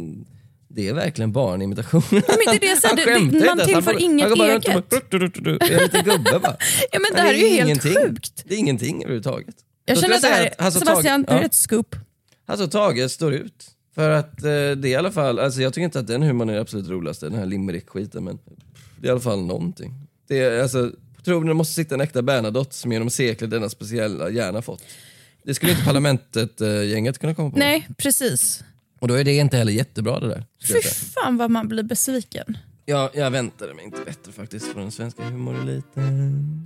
det 0.68 0.88
är 0.88 0.94
verkligen 0.94 1.32
bara 1.32 1.54
en 1.54 1.62
imitation. 1.62 2.02
men 2.12 2.22
det 2.28 2.56
är 2.56 2.60
det 2.60 2.66
jag 2.66 2.78
säger, 2.78 2.88
Han 2.88 2.96
det- 2.96 3.04
skämtar 3.04 3.20
man 3.20 3.36
inte 3.36 3.38
ens. 3.48 3.60
Han 3.60 3.84
tillför 3.84 4.02
inget 4.02 4.22
han 4.30 4.30
går 4.30 4.38
bara 4.38 4.54
runt 4.56 4.66
och 4.66 4.72
eget. 5.14 5.60
Det 5.60 5.74
en 5.76 5.84
liten 5.84 6.04
gubbe 6.04 6.40
bara. 6.44 6.56
Ja, 6.92 7.00
men 7.00 7.12
det 7.16 7.22
här 7.22 7.34
är 7.34 7.38
ju 7.38 7.48
helt 7.48 7.66
ingenting. 7.66 7.94
sjukt. 7.96 8.44
Det 8.48 8.54
är 8.56 8.60
ingenting 8.60 8.98
överhuvudtaget. 9.04 9.56
Jag 9.86 9.98
Så 9.98 10.02
känner 10.02 10.16
att 10.16 10.22
det 10.22 10.28
här 10.28 10.54
att 10.58 10.74
Sebastian, 10.74 11.24
det 11.24 11.34
här 11.34 11.42
är 11.42 11.46
ett 11.46 11.54
scoop. 11.54 11.96
Alltså 12.50 12.68
Tage 12.68 13.12
står 13.12 13.34
ut. 13.34 13.72
För 13.96 14.10
att 14.10 14.44
eh, 14.44 14.50
det 14.50 14.54
är 14.54 14.86
i 14.86 14.96
alla 14.96 15.12
fall, 15.12 15.40
alltså 15.40 15.62
jag 15.62 15.74
tycker 15.74 15.86
inte 15.86 16.00
att 16.00 16.08
den 16.08 16.24
humorn 16.24 16.50
är 16.50 16.54
det 16.54 16.62
absolut 16.62 16.90
roligaste, 16.90 17.30
den 17.30 17.40
här 17.40 17.46
limerick-skiten, 17.46 18.24
men 18.24 18.40
det 19.00 19.08
är 19.08 19.10
i 19.10 19.12
alla 19.12 19.20
fall 19.20 19.46
någonting. 19.46 19.94
Det 20.28 20.40
är, 20.40 20.62
alltså, 20.62 20.92
på 21.16 21.22
tronen 21.22 21.58
måste 21.58 21.74
sitta 21.74 21.96
en 21.96 22.02
äkta 22.02 22.22
Bernadotte 22.22 22.76
som 22.76 22.92
genom 22.92 23.10
sekler 23.10 23.48
denna 23.48 23.70
speciella 23.70 24.30
hjärna 24.30 24.62
fått. 24.62 24.84
Det 25.44 25.54
skulle 25.54 25.72
inte 25.72 25.84
parlamentet-gänget 25.86 27.20
kunna 27.20 27.36
komma 27.36 27.52
på. 27.52 27.58
Nej, 27.58 27.88
precis. 27.98 28.64
Och 29.00 29.08
då 29.08 29.14
är 29.14 29.24
det 29.24 29.36
inte 29.36 29.58
heller 29.58 29.72
jättebra 29.72 30.20
det 30.20 30.28
där. 30.28 30.46
Fy 30.68 30.82
fan 30.82 31.38
vad 31.38 31.52
man 31.52 31.68
blir 31.68 31.84
besviken. 31.84 32.58
jag, 32.86 33.10
jag 33.14 33.32
väntade 33.32 33.74
mig 33.74 33.86
inte 33.86 33.98
bättre 34.06 34.32
faktiskt 34.32 34.66
från 34.66 34.82
den 34.82 34.92
svenska 34.92 35.24
humoreliten. 35.24 36.66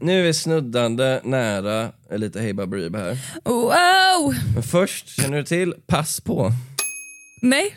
Nu 0.00 0.18
är 0.18 0.22
vi 0.22 0.34
snuddande 0.34 1.20
nära 1.24 1.92
lite 2.10 2.40
Hey 2.40 2.52
Baberiba 2.52 2.98
här. 2.98 3.18
Wow! 3.44 4.34
Men 4.54 4.62
först, 4.62 5.08
känner 5.08 5.36
du 5.38 5.44
till 5.44 5.74
Pass 5.86 6.20
på? 6.20 6.52
Nej. 7.42 7.76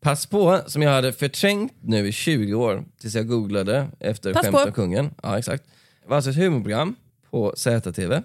Pass 0.00 0.26
på, 0.26 0.60
som 0.66 0.82
jag 0.82 0.90
hade 0.90 1.12
förträngt 1.12 1.72
nu 1.80 2.08
i 2.08 2.12
20 2.12 2.54
år 2.54 2.84
tills 3.00 3.14
jag 3.14 3.28
googlade 3.28 3.88
efter 4.00 4.32
Pass 4.34 4.46
skämt 4.46 4.56
om 4.66 4.72
kungen. 4.72 5.10
Ja, 5.22 5.38
exakt. 5.38 5.64
Det 6.02 6.08
var 6.08 6.16
alltså 6.16 6.30
ett 6.30 6.36
humorprogram 6.36 6.94
på 7.30 7.54
ZTV. 7.56 8.22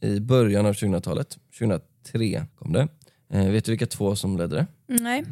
i 0.00 0.20
början 0.20 0.66
av 0.66 0.72
2000-talet. 0.72 1.38
2003 1.58 2.46
kom 2.58 2.72
det. 2.72 2.88
Eh, 3.32 3.48
vet 3.50 3.64
du 3.64 3.72
vilka 3.72 3.86
två 3.86 4.16
som 4.16 4.36
ledde 4.36 4.56
det? 4.56 4.66
Nej. 5.02 5.24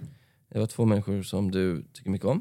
Det 0.53 0.59
var 0.59 0.67
två 0.67 0.85
människor 0.85 1.23
som 1.23 1.51
du 1.51 1.85
tycker 1.93 2.11
mycket 2.11 2.27
om. 2.27 2.41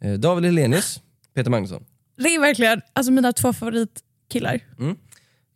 Eh, 0.00 0.14
David 0.14 0.44
Hellenius, 0.44 1.00
Peter 1.34 1.50
Magnusson. 1.50 1.84
Det 2.16 2.34
är 2.34 2.40
verkligen 2.40 2.80
alltså, 2.92 3.12
mina 3.12 3.32
två 3.32 3.52
favoritkillar. 3.52 4.60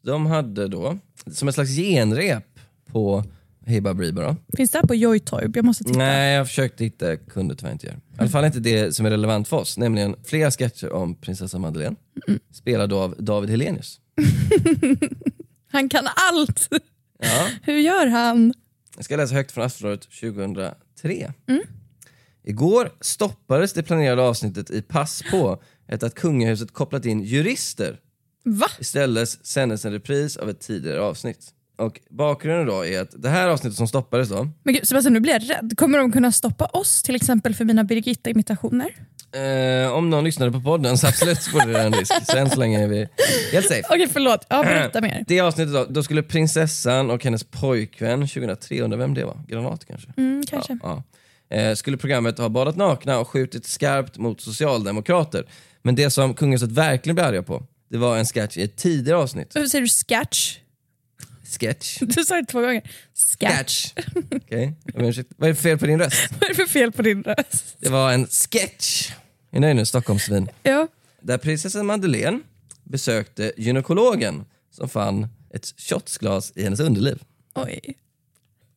De 0.05 0.27
hade 0.27 0.69
då, 0.69 0.99
som 1.27 1.49
ett 1.49 1.55
slags 1.55 1.71
genrep 1.77 2.59
på 2.87 3.25
Hey 3.67 3.81
Baberiba 3.81 4.23
då. 4.23 4.37
Finns 4.57 4.71
det 4.71 4.79
här 4.79 4.87
på 4.87 4.95
Joytorp? 4.95 5.57
Jag 5.57 5.65
måste 5.65 5.85
titta. 5.85 5.99
Nej, 5.99 6.35
jag 6.35 6.47
försökte 6.49 6.85
hitta, 6.85 7.17
kunde 7.17 7.55
tyvärr 7.55 7.73
inte 7.73 7.87
göra. 7.87 7.97
I 7.97 8.01
alla 8.19 8.29
fall 8.29 8.45
inte 8.45 8.61
det 8.61 8.97
som 8.97 9.07
är 9.07 9.11
relevant 9.11 9.49
för 9.49 9.57
oss, 9.57 9.79
nämligen 9.79 10.17
flera 10.25 10.51
sketcher 10.51 10.93
om 10.93 11.15
prinsessa 11.15 11.59
Madeleine. 11.59 11.97
Spelad 12.53 12.93
av 12.93 13.15
David 13.19 13.51
Hellenius. 13.51 14.01
Han 15.73 15.89
kan 15.89 16.07
allt! 16.33 16.69
Ja. 17.19 17.49
Hur 17.63 17.79
gör 17.79 18.07
han? 18.07 18.55
Jag 18.97 19.05
ska 19.05 19.17
läsa 19.17 19.35
högt 19.35 19.53
från 19.53 19.65
Aftonbladet 19.65 20.03
2003. 20.21 21.33
Igår 22.45 22.93
stoppades 23.01 23.73
det 23.73 23.83
planerade 23.83 24.23
avsnittet 24.23 24.71
i 24.71 24.83
Pass 24.83 25.23
på 25.31 25.63
efter 25.91 26.07
att 26.07 26.15
kungahuset 26.15 26.73
kopplat 26.73 27.05
in 27.05 27.23
jurister. 27.23 27.99
Va? 28.45 28.67
Istället 28.79 29.29
sändes 29.29 29.85
en 29.85 29.93
repris 29.93 30.37
av 30.37 30.51
ett 30.51 30.61
tidigare 30.61 31.01
avsnitt. 31.01 31.47
Och 31.79 32.01
bakgrunden 32.11 32.67
då 32.67 32.87
är 32.87 33.01
att 33.01 33.23
det 33.23 33.29
här 33.29 33.49
avsnittet 33.49 33.77
som 33.77 33.89
stoppades 33.89 34.29
då, 34.29 34.49
Men 34.63 34.75
gud, 34.75 34.89
Sebastian, 34.89 35.13
nu 35.13 35.21
blir 35.21 35.33
jag 35.33 35.51
rädd. 35.51 35.73
Kommer 35.77 35.99
de 35.99 36.13
kunna 36.13 36.33
stoppa 36.33 36.65
oss 36.65 37.03
till 37.03 37.15
exempel 37.15 37.55
för 37.55 37.65
mina 37.65 37.85
Birgitta-imitationer? 37.85 38.91
eh, 39.33 39.93
om 39.93 40.11
någon 40.11 40.25
lyssnade 40.25 40.53
på 40.53 40.61
podden 40.61 40.99
så 40.99 41.07
absolut 41.07 41.43
så 41.43 41.59
det 41.59 41.81
en 41.83 41.93
risk. 41.93 42.13
Så 42.27 42.37
än 42.37 42.51
så 42.51 42.59
länge 42.61 42.83
är 42.85 42.89
vi 42.89 43.09
helt 43.53 43.67
safe. 43.67 43.83
Okej, 43.91 44.09
förlåt. 44.13 44.47
Ja, 44.49 44.63
berätta 44.63 45.01
mer. 45.01 45.25
Det 45.27 45.41
avsnittet 45.41 45.75
då, 45.75 45.87
då 45.89 46.03
skulle 46.03 46.23
prinsessan 46.23 47.11
och 47.11 47.25
hennes 47.25 47.45
pojkvän 47.45 48.21
2003, 48.21 48.81
undrar 48.81 48.99
vem 48.99 49.15
det 49.15 49.25
var? 49.25 49.41
Granat 49.49 49.85
kanske? 49.85 50.09
Mm, 50.17 50.43
kanske. 50.47 50.79
Ja, 50.83 51.03
ja. 51.49 51.57
Eh, 51.57 51.75
skulle 51.75 51.97
programmet 51.97 52.39
ha 52.39 52.49
badat 52.49 52.77
nakna 52.77 53.19
och 53.19 53.29
skjutit 53.29 53.67
skarpt 53.67 54.19
mot 54.19 54.41
socialdemokrater. 54.41 55.47
Men 55.83 55.95
det 55.95 56.11
som 56.11 56.35
kungahuset 56.35 56.71
verkligen 56.73 57.15
blev 57.15 57.27
arga 57.27 57.43
på, 57.43 57.67
det 57.91 57.99
var 57.99 58.19
en 58.19 58.25
sketch 58.25 58.57
i 58.57 58.63
ett 58.63 58.77
tidigare 58.77 59.19
avsnitt. 59.19 59.55
Varför 59.55 59.69
säger 59.69 59.83
du 59.83 59.89
sketch? 59.89 60.59
Sketch. 61.59 61.99
Du 62.01 62.25
sa 62.25 62.35
det 62.35 62.47
två 62.47 62.61
gånger. 62.61 62.83
Sketch. 63.41 63.93
Sketch. 63.95 64.07
Okej, 64.37 64.75
ursäkt. 64.95 65.33
Vad 65.37 65.49
är 65.49 65.53
det 65.53 65.57
för 65.57 65.63
fel 65.63 65.79
på 65.79 65.87
din 65.87 65.99
röst? 65.99 66.31
Vad 66.41 66.43
är 66.43 66.49
det 66.49 66.55
för 66.55 66.67
fel 66.73 66.93
på 66.93 67.03
din 67.03 67.23
röst? 67.23 67.77
Det 67.79 67.89
var 67.89 68.13
en 68.13 68.27
sketch. 68.27 69.11
Är 69.11 69.15
du 69.57 69.61
nöjd 69.61 69.77
nu, 69.77 69.87
Stockholmssvin? 69.87 70.49
Ja. 70.63 70.89
Där 71.21 71.39
prinsessan 71.39 71.87
Madeleine 71.87 72.41
besökte 72.85 73.53
gynekologen 73.57 74.45
som 74.71 74.89
fann 74.89 75.27
ett 75.55 75.75
shotsglas 75.77 76.53
i 76.55 76.63
hennes 76.63 76.81
underliv. 76.81 77.23
Oj. 77.55 77.81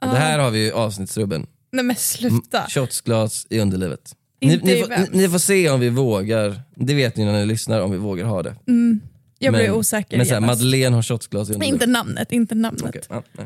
Och 0.01 0.07
Det 0.07 0.17
här 0.17 0.39
har 0.39 0.51
vi 0.51 0.59
ju 0.65 0.71
avsnittsrubben. 0.71 1.47
Nej 1.71 1.85
men 1.85 1.95
sluta. 1.95 2.67
Shotsglas 2.69 3.47
i 3.49 3.59
underlivet. 3.59 4.15
Ni, 4.43 4.53
Inte 4.53 4.65
ni, 4.65 4.81
får, 4.81 5.15
ni, 5.17 5.29
får 5.29 5.37
se 5.39 5.69
om 5.69 5.79
vi 5.79 5.89
vågar, 5.89 6.61
det 6.75 6.93
vet 6.93 7.17
ni 7.17 7.25
när 7.25 7.33
ni 7.33 7.45
lyssnar, 7.45 7.81
om 7.81 7.91
vi 7.91 7.97
vågar 7.97 8.25
ha 8.25 8.43
det. 8.43 8.55
Jag 9.39 9.53
blir 9.53 9.67
Men- 9.67 9.71
osäker 9.71 10.17
Men 10.17 10.25
så 10.25 10.33
här, 10.33 10.41
genast. 10.41 10.61
Madeleine 10.61 10.95
har 10.95 11.03
shotsglas 11.03 11.49
i. 11.49 11.53
Inte 11.63 11.85
namnet, 11.87 12.31
inte 12.31 12.55
namnet. 12.55 12.83
Okej, 12.83 13.01
ja, 13.09 13.23
nej. 13.31 13.45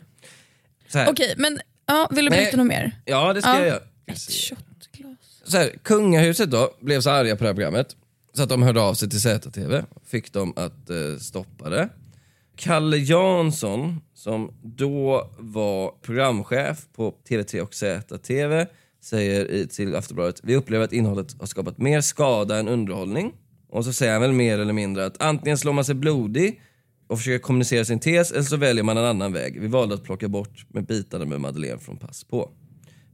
Så 0.88 0.98
här. 0.98 1.10
Okej, 1.12 1.34
men 1.38 1.60
ja, 1.88 2.08
vill 2.12 2.26
du 2.26 2.30
Nej. 2.30 2.40
berätta 2.40 2.58
något 2.58 2.68
mer? 2.68 2.92
Ja, 3.06 3.34
det 3.34 3.42
ska 3.42 3.50
Ja. 3.50 3.58
jag 3.60 3.68
göra. 3.68 3.80
Ett 4.06 4.18
shotglas. 4.20 5.18
Så 5.46 5.58
här, 5.58 5.70
kungahuset 5.84 6.52
då 6.52 6.72
blev 6.82 7.02
så 7.02 7.10
arga 7.10 7.36
på 7.36 7.44
det 7.44 7.50
här 7.50 7.54
programmet 7.56 7.96
så 8.34 8.44
att 8.44 8.50
de 8.50 8.64
hörde 8.64 8.82
av 8.82 8.94
sig 8.94 9.10
till 9.10 9.22
ZTV 9.22 9.84
fick 10.08 10.34
dem 10.34 10.54
att 10.56 10.90
eh, 10.90 10.96
stoppa 11.20 11.70
det. 11.70 11.90
Kalle 12.56 12.98
Jansson, 12.98 14.02
som 14.16 14.54
då 14.64 15.30
var 15.38 15.92
programchef 16.02 16.78
på 16.96 17.14
TV3 17.30 17.60
och 17.62 17.74
ZTV, 17.74 18.66
säger 19.08 19.52
i, 19.52 19.68
till 19.68 19.96
Aftonbladet 19.96 20.40
vi 20.44 20.56
upplever 20.56 20.86
att 20.86 20.94
innehållet 20.94 21.36
har 21.40 21.48
skapat 21.48 21.78
mer 21.78 22.02
skada 22.02 22.58
än 22.58 22.68
underhållning. 22.68 23.34
Och 23.70 23.86
så 23.86 23.94
säger 23.94 24.12
han 24.14 24.22
väl 24.22 24.32
mer 24.32 24.60
eller 24.60 24.74
mindre 24.74 25.06
att 25.06 25.22
antingen 25.22 25.58
slår 25.58 25.74
man 25.74 25.86
sig 25.86 25.96
blodig 25.96 26.62
och 27.08 27.18
försöker 27.18 27.40
kommunicera 27.44 27.86
sin 27.86 28.00
tes 28.00 28.32
eller 28.32 28.42
så 28.44 28.58
väljer 28.58 28.84
man 28.84 28.98
en 28.98 29.06
annan 29.06 29.34
väg. 29.34 29.62
Vi 29.62 29.68
valde 29.68 29.96
att 29.96 30.04
plocka 30.04 30.28
bort 30.28 30.66
med 30.70 30.86
bitarna 30.86 31.26
med 31.26 31.42
Madeleine 31.42 31.80
från 31.80 31.98
Pass 31.98 32.24
på. 32.24 32.50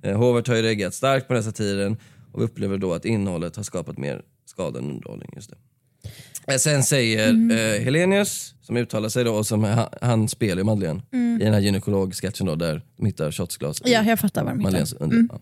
Eh, 0.04 0.18
Håvard 0.18 0.48
har 0.48 0.56
ju 0.56 0.62
reagerat 0.62 0.94
starkt 0.94 1.28
på 1.28 1.34
den 1.34 1.44
här 1.44 1.50
satiren 1.52 1.98
och 2.32 2.40
vi 2.42 2.46
upplever 2.46 2.78
då 2.78 2.94
att 2.94 3.06
innehållet 3.06 3.56
har 3.56 3.64
skapat 3.64 3.98
mer 3.98 4.22
skada 4.46 4.80
än 4.80 4.90
underhållning. 4.90 5.30
Just 5.36 5.50
det. 5.50 5.58
Eh, 6.54 6.58
Sen 6.58 6.84
säger 6.84 7.30
eh, 7.30 7.84
Helenius, 7.84 8.56
som 8.62 8.78
uttalar 8.78 9.10
sig 9.10 9.24
då, 9.24 9.34
och 9.34 9.48
som 9.48 9.64
han, 9.64 9.88
han 10.02 10.28
spelar 10.28 10.58
ju 10.58 10.64
Madeleine 10.64 11.02
i 11.42 11.44
den 11.44 11.54
här 11.54 11.62
gynekologsketchen 11.62 12.46
då 12.48 12.56
där 12.56 12.82
de 12.98 13.06
hittar 13.06 13.32
shotsglas 13.32 13.82
Ja, 13.86 14.04
jag 14.04 14.20
fattar 14.20 14.44
vad 14.44 14.54
de 14.60 14.66
heter. 14.76 14.98
under. 15.04 15.28
Ja. 15.32 15.40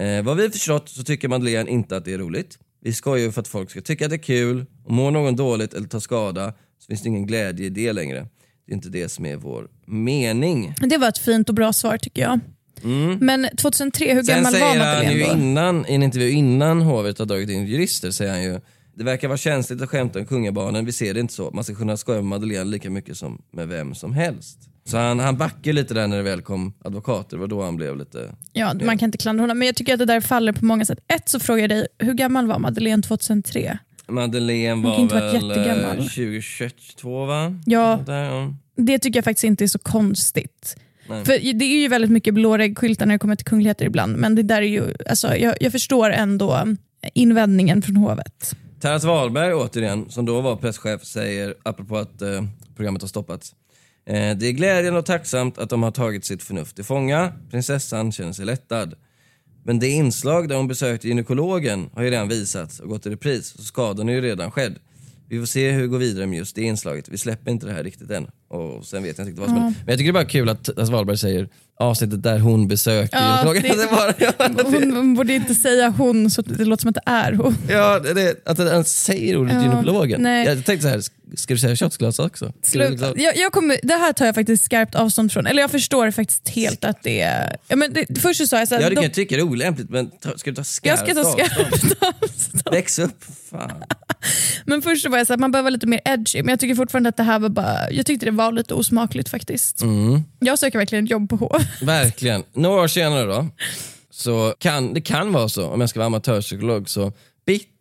Eh, 0.00 0.22
vad 0.22 0.36
vi 0.36 0.50
förstått 0.50 0.88
så 0.88 1.02
tycker 1.02 1.28
Madeleine 1.28 1.70
inte 1.70 1.96
att 1.96 2.04
det 2.04 2.12
är 2.12 2.18
roligt. 2.18 2.58
Vi 2.82 2.92
skojar 2.92 3.24
ju 3.24 3.32
för 3.32 3.40
att 3.40 3.48
folk 3.48 3.70
ska 3.70 3.80
tycka 3.80 4.04
att 4.04 4.10
det 4.10 4.16
är 4.16 4.22
kul. 4.22 4.66
Och 4.84 4.92
mår 4.92 5.10
någon 5.10 5.36
dåligt 5.36 5.74
eller 5.74 5.88
tar 5.88 6.00
skada 6.00 6.52
så 6.78 6.86
finns 6.86 7.02
det 7.02 7.08
ingen 7.08 7.26
glädje 7.26 7.66
i 7.66 7.70
det 7.70 7.92
längre. 7.92 8.26
Det 8.66 8.72
är 8.72 8.74
inte 8.74 8.88
det 8.88 9.08
som 9.08 9.26
är 9.26 9.36
vår 9.36 9.68
mening. 9.86 10.74
Det 10.80 10.96
var 10.96 11.08
ett 11.08 11.18
fint 11.18 11.48
och 11.48 11.54
bra 11.54 11.72
svar 11.72 11.98
tycker 11.98 12.22
jag. 12.22 12.40
Men 13.20 13.48
2003, 13.56 14.04
hur 14.04 14.10
Mm. 14.12 14.24
Sen 14.24 14.34
gammal 14.34 14.52
var 14.52 14.58
säger 14.60 14.94
han 14.94 15.02
ju 15.02 15.08
Madeleine 15.08 15.34
då? 15.34 15.40
innan, 15.40 15.86
i 15.86 15.94
en 15.94 16.02
intervju 16.02 16.30
innan 16.30 16.82
hovet 16.82 17.18
har 17.18 17.26
dragit 17.26 17.50
in 17.50 17.66
jurister, 17.66 18.10
säger 18.10 18.32
han 18.32 18.42
ju 18.42 18.60
det 18.94 19.04
verkar 19.04 19.28
vara 19.28 19.38
känsligt 19.38 19.82
att 19.82 19.88
skämta 19.88 20.18
om 20.18 20.26
kungabarnen, 20.26 20.84
vi 20.84 20.92
ser 20.92 21.14
det 21.14 21.20
inte 21.20 21.34
så. 21.34 21.50
Man 21.50 21.64
ska 21.64 21.74
kunna 21.74 21.96
skoja 21.96 22.18
med 22.18 22.24
Madeleine 22.24 22.70
lika 22.70 22.90
mycket 22.90 23.16
som 23.16 23.42
med 23.52 23.68
vem 23.68 23.94
som 23.94 24.12
helst. 24.12 24.58
Så 24.90 24.96
han, 24.98 25.18
han 25.18 25.36
backar 25.36 25.72
lite 25.72 25.94
där 25.94 26.06
när 26.06 26.16
det 26.16 26.22
väl 26.22 26.42
kom 26.42 26.72
advokater, 26.84 27.36
det 27.36 27.40
var 27.40 27.46
då 27.46 27.62
han 27.62 27.76
blev 27.76 27.96
lite... 27.96 28.30
Ja, 28.52 28.74
man 28.74 28.98
kan 28.98 29.06
inte 29.06 29.18
klandra 29.18 29.42
honom, 29.42 29.58
men 29.58 29.66
jag 29.66 29.76
tycker 29.76 29.92
att 29.92 29.98
det 29.98 30.04
där 30.04 30.20
faller 30.20 30.52
på 30.52 30.64
många 30.64 30.84
sätt. 30.84 30.98
Ett 31.08 31.28
så 31.28 31.40
frågar 31.40 31.60
jag 31.60 31.70
dig, 31.70 31.86
hur 31.98 32.14
gammal 32.14 32.46
var 32.46 32.58
Madeleine 32.58 33.02
2003? 33.02 33.78
Madeleine 34.08 34.82
var 34.82 35.08
väl 35.08 35.34
jättegammal. 35.34 35.98
eh, 35.98 36.02
2022 36.04 37.24
va? 37.26 37.54
Ja. 37.66 38.00
Där, 38.06 38.24
ja. 38.24 38.54
Det 38.76 38.98
tycker 38.98 39.16
jag 39.18 39.24
faktiskt 39.24 39.44
inte 39.44 39.64
är 39.64 39.68
så 39.68 39.78
konstigt. 39.78 40.76
Nej. 41.08 41.24
För 41.24 41.32
Det 41.54 41.64
är 41.64 41.80
ju 41.80 41.88
väldigt 41.88 42.10
mycket 42.10 42.34
blåräggskyltar 42.34 43.06
när 43.06 43.14
det 43.14 43.18
kommer 43.18 43.36
till 43.36 43.46
kungligheter 43.46 43.84
ibland, 43.84 44.16
men 44.16 44.34
det 44.34 44.42
där 44.42 44.62
är 44.62 44.66
ju, 44.66 44.94
alltså, 45.08 45.36
jag, 45.36 45.54
jag 45.60 45.72
förstår 45.72 46.10
ändå 46.10 46.66
invändningen 47.14 47.82
från 47.82 47.96
hovet. 47.96 48.56
Terrence 48.80 49.06
Wahlberg 49.06 49.54
återigen, 49.54 50.10
som 50.10 50.26
då 50.26 50.40
var 50.40 50.56
presschef, 50.56 51.04
säger 51.04 51.54
apropå 51.62 51.96
att 51.96 52.22
eh, 52.22 52.42
programmet 52.76 53.02
har 53.02 53.08
stoppats. 53.08 53.54
Eh, 54.06 54.36
det 54.36 54.46
är 54.46 54.52
glädjande 54.52 54.98
och 54.98 55.06
tacksamt 55.06 55.58
att 55.58 55.70
de 55.70 55.82
har 55.82 55.90
tagit 55.90 56.24
sitt 56.24 56.42
förnuft 56.42 56.76
till 56.76 56.84
fånga. 56.84 57.32
Prinsessan 57.50 58.12
känner 58.12 58.32
sig 58.32 58.44
lättad. 58.44 58.94
Men 59.64 59.78
det 59.78 59.88
inslag 59.88 60.48
där 60.48 60.56
hon 60.56 60.68
besökte 60.68 61.08
gynekologen 61.08 61.90
har 61.94 62.02
ju 62.02 62.10
redan 62.10 62.28
visats 62.28 62.80
och 62.80 62.88
gått 62.88 63.06
i 63.06 63.10
repris, 63.10 63.54
så 63.56 63.62
skadan 63.62 64.08
är 64.08 64.12
ju 64.12 64.20
redan 64.20 64.50
skedd. 64.50 64.74
Vi 65.28 65.38
får 65.38 65.46
se 65.46 65.70
hur 65.70 65.80
det 65.82 65.86
går 65.88 65.98
vidare 65.98 66.26
med 66.26 66.38
just 66.38 66.56
det 66.56 66.62
inslaget. 66.62 67.08
Vi 67.08 67.18
släpper 67.18 67.50
inte 67.50 67.66
det 67.66 67.72
här 67.72 67.84
riktigt 67.84 68.10
än. 68.10 68.26
Och 68.48 68.86
sen 68.86 69.02
vet 69.02 69.18
jag 69.18 69.26
inte 69.28 69.40
vad 69.40 69.48
som 69.50 69.58
händer. 69.58 69.74
Men 69.80 69.92
jag 69.92 69.98
tycker 69.98 70.12
det 70.12 70.18
är 70.18 70.22
bara 70.24 70.30
kul 70.30 70.48
att 70.48 70.64
Terrence 70.64 70.92
Wahlberg 70.92 71.18
säger 71.18 71.48
avsnittet 71.80 72.22
där 72.22 72.38
hon 72.38 72.68
besökte 72.68 73.16
Ja, 73.44 73.52
det- 73.52 73.60
Det 73.60 73.88
bara, 74.38 74.62
Hon, 74.70 74.96
hon 74.96 75.14
borde 75.14 75.32
inte 75.32 75.54
säga 75.54 75.88
hon 75.88 76.30
så 76.30 76.42
det 76.42 76.64
låter 76.64 76.80
som 76.80 76.88
att 76.88 76.94
det 76.94 77.02
är 77.10 77.32
hon. 77.32 77.56
Ja, 77.68 77.98
det, 77.98 78.46
att 78.48 78.58
han 78.58 78.84
säger 78.84 79.36
ordet 79.36 79.54
Ja, 79.54 79.62
gynekologen. 79.62 80.22
nej. 80.22 80.46
Jag 80.46 80.64
tänkte 80.64 80.82
så 80.82 80.88
här, 80.88 81.02
ska 81.34 81.54
du 81.54 81.60
säga 81.60 81.76
shotsglas 81.76 82.18
också? 82.18 82.52
Liksom- 82.72 83.14
Jag, 83.16 83.36
jag 83.36 83.52
kommer, 83.52 83.76
det 83.82 83.94
här 83.94 84.12
tar 84.12 84.26
jag 84.26 84.34
faktiskt 84.34 84.64
skarpt 84.64 84.94
avstånd 84.94 85.32
från. 85.32 85.46
Eller 85.46 85.62
jag 85.62 85.70
förstår 85.70 86.10
faktiskt 86.10 86.48
helt 86.48 86.84
att 86.84 87.02
det 87.02 87.20
är... 87.20 87.56
Ja, 87.68 87.76
men 87.76 87.92
det, 87.92 88.20
först 88.20 88.40
så 88.40 88.46
sa 88.46 88.58
jag 88.58 88.68
så 88.68 88.74
här, 88.74 88.82
Ja, 88.82 88.88
du 88.90 88.94
kan 88.96 89.02
de- 89.02 89.08
ju 89.08 89.12
tycka 89.14 89.34
det 89.36 89.40
är 89.40 89.46
olämpligt, 89.46 89.90
men 89.90 90.10
ta, 90.10 90.38
ska 90.38 90.50
du 90.50 90.54
ta 90.56 90.60
jag 90.60 90.66
skarpt 90.66 90.98
ska 90.98 91.14
ta 91.14 91.20
avstånd? 91.20 91.48
skarpt 91.80 92.22
avstånd. 92.22 92.74
Väx 92.74 92.98
upp, 92.98 93.24
fan. 93.50 93.70
Men 94.64 94.82
först 94.82 95.02
så 95.02 95.10
var 95.10 95.18
jag 95.18 95.26
så 95.26 95.32
här, 95.32 95.38
man 95.38 95.52
behöver 95.52 95.64
vara 95.64 95.70
lite 95.74 95.86
mer 95.86 96.00
edgy. 96.04 96.42
Men 96.42 96.48
jag 96.48 96.60
tycker 96.60 96.74
fortfarande 96.74 97.08
att 97.08 97.16
det 97.16 97.22
här 97.22 97.38
var 97.38 97.48
bara... 97.48 97.90
Jag 97.90 98.06
tyckte 98.06 98.26
det 98.26 98.32
var 98.32 98.52
lite 98.52 98.74
osmakligt 98.74 99.28
faktiskt. 99.28 99.82
Mm. 99.82 100.20
Jag 100.38 100.58
söker 100.58 100.78
verkligen 100.78 101.06
jobb 101.06 101.30
på 101.30 101.36
H. 101.36 101.58
Verkligen. 101.82 102.42
Några 102.52 102.82
år 102.82 102.88
senare 102.88 103.24
då, 103.26 103.46
så 104.10 104.54
kan 104.58 104.94
det 104.94 105.00
kan 105.00 105.32
vara 105.32 105.48
så, 105.48 105.66
om 105.68 105.80
jag 105.80 105.90
ska 105.90 105.98
vara 106.00 106.06
amatörpsykolog, 106.06 106.88
så 106.90 107.12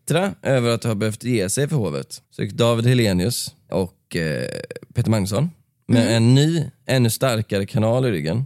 bittra 0.09 0.33
över 0.41 0.69
att 0.69 0.83
ha 0.83 0.95
behövt 0.95 1.23
ge 1.23 1.49
sig 1.49 1.67
för 1.67 1.75
hovet. 1.75 2.21
Så 2.31 2.41
gick 2.43 2.53
David 2.53 2.85
Helenius 2.85 3.55
och 3.71 4.15
eh, 4.15 4.47
Peter 4.93 5.09
Magnusson 5.11 5.49
med 5.87 6.15
en 6.17 6.35
ny, 6.35 6.63
ännu 6.85 7.09
starkare 7.09 7.65
kanal 7.65 8.05
i 8.05 8.11
ryggen 8.11 8.45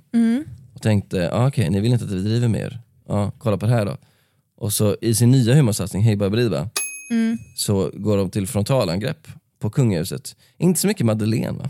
och 0.74 0.82
tänkte, 0.82 1.30
ah, 1.34 1.48
okej, 1.48 1.70
ni 1.70 1.80
vill 1.80 1.94
inte 1.94 2.06
att 2.06 2.12
vi 2.12 2.24
driver 2.24 2.48
mer. 2.48 2.80
Ja, 3.08 3.32
kolla 3.38 3.58
på 3.58 3.66
det 3.66 3.72
här 3.72 3.86
då. 3.86 3.98
Och 4.58 4.74
så 4.74 4.98
i 5.02 5.16
sin 5.16 5.32
nya 5.32 5.54
humorsatsning, 5.56 6.04
Hej 6.04 6.16
Baberiba, 6.16 6.70
så 7.56 7.92
går 7.94 8.18
de 8.18 8.30
till 8.30 8.48
frontalangrepp 8.48 9.28
på 9.60 9.70
kungahuset. 9.70 10.36
Inte 10.58 10.80
så 10.80 10.88
mycket 10.88 11.06
Madeleine 11.06 11.52
va? 11.58 11.70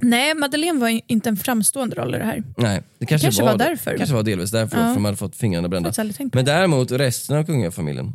Nej, 0.00 0.34
Madeleine 0.34 0.80
var 0.80 1.00
inte 1.06 1.28
en 1.28 1.36
framstående 1.36 1.96
roll 1.96 2.14
i 2.14 2.18
det 2.18 2.24
här. 2.24 2.42
Nej, 2.56 2.82
det 2.98 3.06
kanske, 3.06 3.26
kanske 3.26 3.42
var, 3.42 3.50
var 3.52 3.58
det. 3.58 3.64
därför. 3.64 3.96
kanske 3.96 4.14
var 4.14 4.22
delvis 4.22 4.50
därför, 4.50 4.78
Ja. 4.78 4.84
för 4.88 4.94
de 4.94 5.04
hade 5.04 5.16
fått 5.16 5.36
fingrarna 5.36 5.68
brända. 5.68 5.92
Men 6.32 6.44
däremot 6.44 6.92
resten 6.92 7.36
av 7.36 7.44
kungafamiljen 7.44 8.12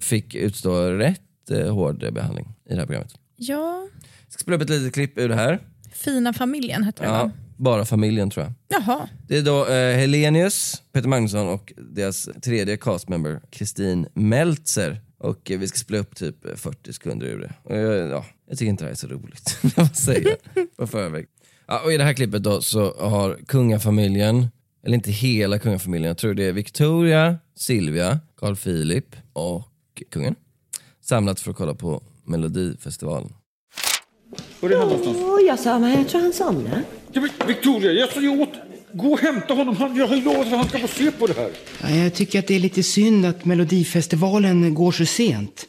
fick 0.00 0.34
utstå 0.34 0.90
rätt 0.90 1.50
eh, 1.50 1.74
hård 1.74 2.12
behandling 2.12 2.46
i 2.70 2.72
det 2.72 2.78
här 2.78 2.86
programmet. 2.86 3.14
Ja, 3.36 3.88
Jag 4.24 4.32
ska 4.32 4.40
spela 4.42 4.56
upp 4.56 4.62
ett 4.62 4.70
litet 4.70 4.94
klipp 4.94 5.18
ur 5.18 5.28
det 5.28 5.34
här. 5.34 5.58
fina 5.92 6.32
familjen 6.32 6.82
hette 6.82 7.02
det 7.02 7.08
Ja, 7.08 7.12
va? 7.24 7.30
bara 7.56 7.84
familjen 7.84 8.30
tror 8.30 8.44
jag. 8.44 8.52
Jaha. 8.68 9.08
Det 9.28 9.38
är 9.38 9.42
då 9.42 9.66
eh, 9.66 9.96
Helenius, 9.96 10.82
Peter 10.92 11.08
Magnusson 11.08 11.48
och 11.48 11.72
deras 11.76 12.28
tredje 12.42 12.76
castmember 12.76 13.40
Kristin 13.50 14.06
Meltzer. 14.14 15.00
Och 15.18 15.50
eh, 15.50 15.58
vi 15.58 15.68
ska 15.68 15.76
spela 15.78 15.98
upp 16.00 16.16
typ 16.16 16.44
eh, 16.46 16.54
40 16.54 16.92
sekunder 16.92 17.26
ur 17.26 17.38
det. 17.40 17.52
Och, 17.62 17.76
jag- 17.76 18.10
ja, 18.10 18.24
jag 18.48 18.58
tycker 18.58 18.70
inte 18.70 18.84
det 18.84 18.88
här 18.88 18.92
är 18.92 18.96
så 18.96 19.06
roligt. 19.06 19.58
Jag 19.62 19.78
måste 19.78 19.96
säga 20.02 20.36
på 20.76 20.86
förväg. 20.86 21.26
Ja, 21.68 21.80
och 21.84 21.92
I 21.92 21.96
det 21.96 22.04
här 22.04 22.12
klippet 22.12 22.42
då 22.42 22.60
så 22.62 22.94
har 23.00 23.38
kungafamiljen, 23.46 24.46
eller 24.86 24.94
inte 24.94 25.10
hela 25.10 25.58
kungafamiljen, 25.58 26.08
jag 26.08 26.18
tror 26.18 26.34
det 26.34 26.44
är 26.44 26.52
Victoria, 26.52 27.36
Silvia, 27.56 28.20
Carl 28.36 28.56
Philip 28.56 29.16
och 29.32 29.62
kungen 30.10 30.34
samlats 31.04 31.42
för 31.42 31.50
att 31.50 31.56
kolla 31.56 31.74
på 31.74 32.02
Melodifestivalen. 32.24 33.32
Var 34.60 34.70
är 34.70 34.76
han 34.76 34.88
någonstans? 34.88 35.16
Åh, 35.20 35.40
jag 35.46 35.58
sa, 35.58 35.78
men 35.78 35.90
jag 35.90 36.08
tror 36.08 36.20
han 36.20 36.32
somnade. 36.32 36.82
Ja, 37.12 37.28
Victoria, 37.46 37.92
jag 37.92 38.12
sa 38.12 38.20
ju 38.20 38.28
åt... 38.28 38.48
Gå 38.92 39.12
och 39.12 39.20
hämta 39.20 39.54
honom. 39.54 39.76
Han, 39.76 39.96
jag 39.96 40.06
har 40.06 40.16
lovat 40.16 40.46
att 40.46 40.52
han 40.52 40.68
ska 40.68 40.78
få 40.78 40.88
se 40.88 41.10
på 41.10 41.26
det 41.26 41.36
här. 41.36 41.50
Ja, 41.82 41.90
jag 41.90 42.14
tycker 42.14 42.38
att 42.38 42.46
det 42.46 42.54
är 42.54 42.60
lite 42.60 42.82
synd 42.82 43.26
att 43.26 43.44
Melodifestivalen 43.44 44.74
går 44.74 44.92
så 44.92 45.06
sent. 45.06 45.66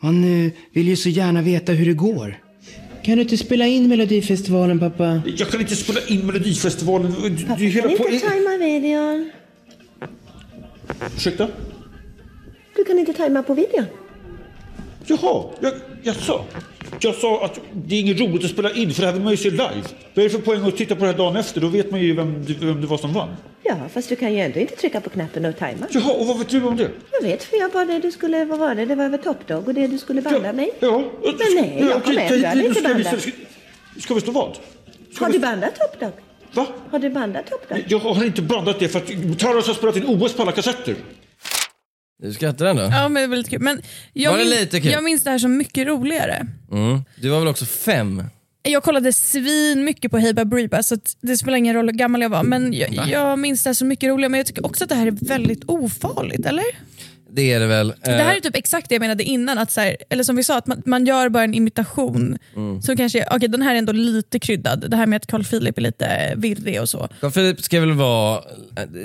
Man 0.00 0.46
eh, 0.46 0.52
vill 0.72 0.88
ju 0.88 0.96
så 0.96 1.08
gärna 1.08 1.42
veta 1.42 1.72
hur 1.72 1.86
det 1.86 1.94
går. 1.94 2.38
Kan 3.06 3.16
du 3.16 3.22
inte 3.22 3.36
spela 3.36 3.66
in 3.66 3.88
Melodifestivalen, 3.88 4.78
pappa? 4.78 5.22
Jag 5.36 5.48
kan 5.48 5.60
inte 5.60 5.76
spela 5.76 6.00
in 6.06 6.26
Melodifestivalen. 6.26 7.14
Det 7.20 7.28
det 7.58 7.66
är 7.66 7.96
Kan 7.96 8.12
inte 8.12 8.26
tajma 8.26 8.56
videon? 8.56 9.30
Ursäkta? 11.16 11.48
Du 12.76 12.84
kan 12.84 12.98
inte 12.98 13.12
tajma 13.12 13.42
på 13.42 13.54
videon. 13.54 13.84
Jaha, 15.06 15.44
jag, 15.60 15.72
jag 16.02 16.16
sa. 16.16 16.44
Jag 17.00 17.14
sa 17.14 17.44
att 17.44 17.60
det 17.72 17.94
är 17.94 18.00
inget 18.00 18.20
roligt 18.20 18.44
att 18.44 18.50
spela 18.50 18.70
in 18.70 18.94
för 18.94 19.00
det 19.02 19.06
här 19.06 19.14
vill 19.14 19.22
man 19.22 19.30
ju 19.30 19.36
se 19.36 19.50
live. 19.50 19.82
Vad 20.14 20.24
är 20.24 20.28
det 20.28 20.30
för 20.30 20.38
poäng 20.38 20.66
att 20.68 20.76
titta 20.76 20.94
på 20.94 21.00
det 21.00 21.10
här 21.10 21.18
dagen 21.18 21.36
efter? 21.36 21.60
Då 21.60 21.68
vet 21.68 21.90
man 21.90 22.00
ju 22.00 22.14
vem, 22.14 22.44
vem 22.60 22.80
det 22.80 22.86
var 22.86 22.98
som 22.98 23.12
vann. 23.12 23.28
Ja, 23.62 23.76
fast 23.92 24.08
du 24.08 24.16
kan 24.16 24.34
ju 24.34 24.40
ändå 24.40 24.60
inte 24.60 24.76
trycka 24.76 25.00
på 25.00 25.10
knappen 25.10 25.44
och 25.44 25.58
tajma. 25.58 25.86
Jaha, 25.90 26.12
och 26.12 26.26
vad 26.26 26.38
vet 26.38 26.48
du 26.48 26.62
om 26.62 26.76
det? 26.76 26.90
Jag 27.12 27.28
vet, 27.28 27.44
för 27.44 27.56
jag 27.56 27.72
bara 27.72 27.84
det 27.84 27.98
du 27.98 28.10
skulle, 28.12 28.44
vad 28.44 28.58
var 28.58 28.74
det? 28.74 28.84
Det 28.84 28.94
var 28.94 29.04
över 29.04 29.18
Top 29.18 29.46
Dog 29.46 29.68
och 29.68 29.74
det 29.74 29.86
du 29.86 29.98
skulle 29.98 30.22
banda 30.22 30.52
mig. 30.52 30.70
Ja. 30.80 31.02
Men 31.22 31.34
nej, 31.54 31.86
jag 31.90 32.04
kom 32.04 32.14
med. 32.14 32.32
Du 32.32 32.46
hade 32.46 32.66
inte 32.66 32.80
ska, 32.80 32.88
vi, 32.88 32.94
bandat. 33.04 33.22
ska, 33.22 33.30
ska 34.00 34.14
vi 34.14 34.20
stå 34.20 34.32
vad? 34.32 34.56
Ska 35.12 35.24
Har 35.24 35.32
vi, 35.32 35.38
du 35.38 35.42
bandat 35.42 35.74
Top 35.74 36.00
Dog? 36.00 36.12
Va? 36.52 36.66
Har 36.90 36.98
du 36.98 37.10
bandat 37.10 37.50
Top 37.50 37.68
Dog? 37.68 37.84
Jag 37.88 37.98
har 37.98 38.24
inte 38.24 38.42
bandat 38.42 38.78
det 38.78 38.88
för 38.88 38.98
att 38.98 39.38
Taras 39.38 39.66
har 39.66 39.74
spelat 39.74 39.96
in 39.96 40.04
OS 40.06 40.34
på 40.34 40.42
alla 40.42 40.52
kassetter. 40.52 40.94
Du 42.22 42.32
skrattar 42.32 42.66
ändå? 42.66 42.82
Ja, 42.82 43.08
men 43.08 43.22
det 43.22 43.26
var 43.26 43.36
lite 43.36 43.50
kul. 43.50 43.60
Men 43.62 43.82
jag, 44.12 44.30
Var 44.30 44.38
det 44.38 44.44
min- 44.44 44.52
lite 44.54 44.80
kul? 44.80 44.90
jag 44.92 45.04
minns 45.04 45.22
det 45.24 45.30
här 45.30 45.38
som 45.38 45.56
mycket 45.56 45.86
roligare. 45.86 46.46
Mm. 46.72 47.00
Du 47.16 47.28
var 47.28 47.38
väl 47.38 47.48
också 47.48 47.64
fem? 47.66 48.22
Jag 48.62 48.82
kollade 48.82 49.12
svin 49.12 49.84
mycket 49.84 50.10
på 50.10 50.18
Hey 50.18 50.32
Baberiba 50.32 50.82
så 50.82 50.94
att 50.94 51.16
det 51.20 51.36
spelar 51.36 51.58
ingen 51.58 51.74
roll 51.74 51.86
hur 51.88 51.92
gammal 51.96 52.22
jag 52.22 52.28
var. 52.28 52.42
Men 52.42 52.72
jag, 52.72 53.08
jag 53.08 53.38
minns 53.38 53.62
det 53.62 53.68
här 53.68 53.74
som 53.74 53.88
mycket 53.88 54.08
roligare. 54.08 54.28
Men 54.28 54.38
jag 54.38 54.46
tycker 54.46 54.66
också 54.66 54.84
att 54.84 54.90
det 54.90 54.96
här 54.96 55.06
är 55.06 55.10
väldigt 55.10 55.62
ofarligt, 55.66 56.46
eller? 56.46 56.64
Det 57.36 57.52
är 57.52 57.60
det 57.60 57.66
väl. 57.66 57.94
Det 58.04 58.10
här 58.10 58.36
är 58.36 58.40
typ 58.40 58.56
exakt 58.56 58.88
det 58.88 58.94
jag 58.94 59.00
menade 59.00 59.24
innan, 59.24 59.58
att 59.58 59.70
så 59.70 59.80
här, 59.80 59.96
eller 60.10 60.24
som 60.24 60.36
vi 60.36 60.44
sa, 60.44 60.58
att 60.58 60.66
man, 60.66 60.82
man 60.86 61.06
gör 61.06 61.28
bara 61.28 61.44
en 61.44 61.54
imitation. 61.54 62.38
Mm. 62.56 62.82
Så 62.82 62.96
kanske, 62.96 63.26
okej 63.30 63.48
den 63.48 63.62
här 63.62 63.74
är 63.74 63.78
ändå 63.78 63.92
lite 63.92 64.38
kryddad. 64.38 64.90
Det 64.90 64.96
här 64.96 65.06
med 65.06 65.16
att 65.16 65.26
Carl 65.26 65.44
Philip 65.44 65.78
är 65.78 65.82
lite 65.82 66.34
virrig 66.36 66.80
och 66.80 66.88
så. 66.88 67.08
Carl 67.20 67.30
Philip 67.30 67.60
ska 67.60 67.80
väl 67.80 67.92
vara, 67.92 68.40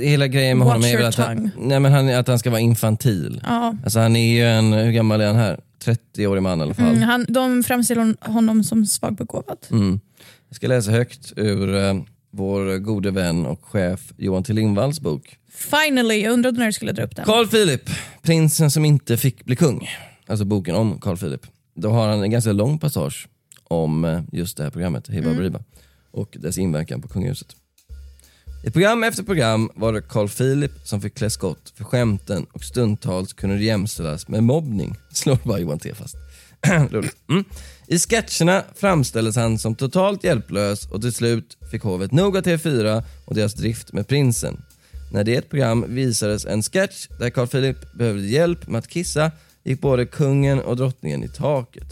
hela 0.02 0.28
grejen 0.28 0.58
med 0.58 0.65
Watch 0.67 0.76
honom 0.76 0.89
är 0.89 0.98
väl 0.98 1.06
att 1.06 1.15
han, 1.15 1.52
nej, 1.58 1.80
men 1.80 1.91
han, 1.91 2.10
att 2.10 2.28
han 2.28 2.39
ska 2.39 2.50
vara 2.50 2.60
infantil. 2.62 3.41
Ja. 3.48 3.76
Alltså 3.84 4.00
han 4.00 4.15
är 4.15 4.34
ju 4.34 4.46
en, 4.46 4.74
hur 4.74 4.91
gammal 4.91 5.22
är 5.22 5.28
han 5.28 5.36
här? 5.36 5.60
30-årig 5.86 6.44
man 6.44 6.60
i 6.60 6.62
alla 6.62 6.74
fall. 6.74 6.86
Mm, 6.88 7.02
han, 7.02 7.26
de 7.30 7.63
framställer 7.63 8.02
hon- 8.02 8.17
honom 8.34 8.63
som 8.63 8.86
svagbegåvad. 8.86 9.58
Mm. 9.72 10.00
Jag 10.50 10.56
ska 10.56 10.67
läsa 10.67 10.91
högt 10.91 11.34
ur 11.36 11.76
eh, 11.76 11.94
vår 12.32 12.78
gode 12.78 13.12
vän 13.12 13.46
och 13.46 13.65
chef 13.65 14.00
Johan 14.17 14.44
T 14.44 14.54
Lindvalls 14.54 15.00
bok. 15.00 15.38
Finally, 15.54 16.22
jag 16.24 16.34
undrade 16.34 16.60
när 16.60 16.66
du 16.66 16.74
skulle 16.74 16.92
dra 16.92 17.04
upp 17.04 17.16
den. 17.16 17.26
Carl 17.26 17.48
Philip, 17.48 17.90
prinsen 18.22 18.72
som 18.72 18.86
inte 18.86 19.18
fick 19.18 19.46
bli 19.46 19.56
kung. 19.56 19.90
Alltså 20.28 20.46
boken 20.46 20.76
om 20.76 21.00
Carl 21.00 21.18
Philip. 21.18 21.42
Då 21.76 21.90
har 21.90 22.08
han 22.08 22.24
en 22.24 22.32
ganska 22.32 22.52
lång 22.52 22.80
passage 22.80 23.28
om 23.64 24.06
eh, 24.06 24.22
just 24.32 24.58
det 24.58 24.64
här 24.64 24.70
programmet, 24.70 25.08
Hey 25.08 25.22
Baberiba, 25.22 25.60
och 26.12 26.38
dess 26.40 26.58
inverkan 26.58 27.02
på 27.02 27.08
kungahuset. 27.08 27.56
I 28.64 28.72
program 28.72 29.04
efter 29.04 29.24
program 29.24 29.72
var 29.76 29.94
det 29.94 30.02
Carl 30.02 30.30
Philip 30.30 30.72
som 30.84 31.02
fick 31.02 31.16
klä 31.16 31.30
skott 31.30 31.74
för 31.76 31.84
skämten 31.84 32.46
och 32.52 32.64
stundtals 32.64 33.34
kunde 33.34 33.58
det 33.58 33.64
jämställas 33.64 34.28
med 34.28 34.44
mobbning. 34.44 34.96
Slår 35.14 35.38
bara 35.44 35.60
Johan 35.60 35.80
T 35.80 35.94
fast. 35.94 36.16
Roligt. 36.92 37.16
Mm. 37.30 37.44
I 37.88 38.00
sketcherna 38.00 38.64
framställdes 38.76 39.36
han 39.36 39.60
som 39.60 39.76
totalt 39.76 40.24
hjälplös 40.24 40.86
och 40.86 41.02
till 41.02 41.14
slut 41.14 41.58
fick 41.72 41.84
hovet 41.84 42.12
nog 42.12 42.38
av 42.38 42.44
TV4 42.44 43.04
och 43.26 43.36
deras 43.36 43.54
drift 43.54 43.94
med 43.94 44.08
prinsen. 44.08 44.62
När 45.12 45.24
det 45.24 45.32
i 45.32 45.36
ett 45.36 45.50
program 45.50 45.86
visades 45.88 46.45
en 46.45 46.63
sketch 46.63 47.08
där 47.19 47.30
Carl 47.30 47.47
Philip 47.47 47.93
behövde 47.93 48.28
hjälp 48.28 48.67
med 48.67 48.80
att 48.80 48.88
kissa 48.88 49.32
gick 49.63 49.82
både 49.82 50.06
kungen 50.06 50.60
och 50.60 50.76
drottningen 50.76 51.24
i 51.24 51.28
taket. 51.28 51.88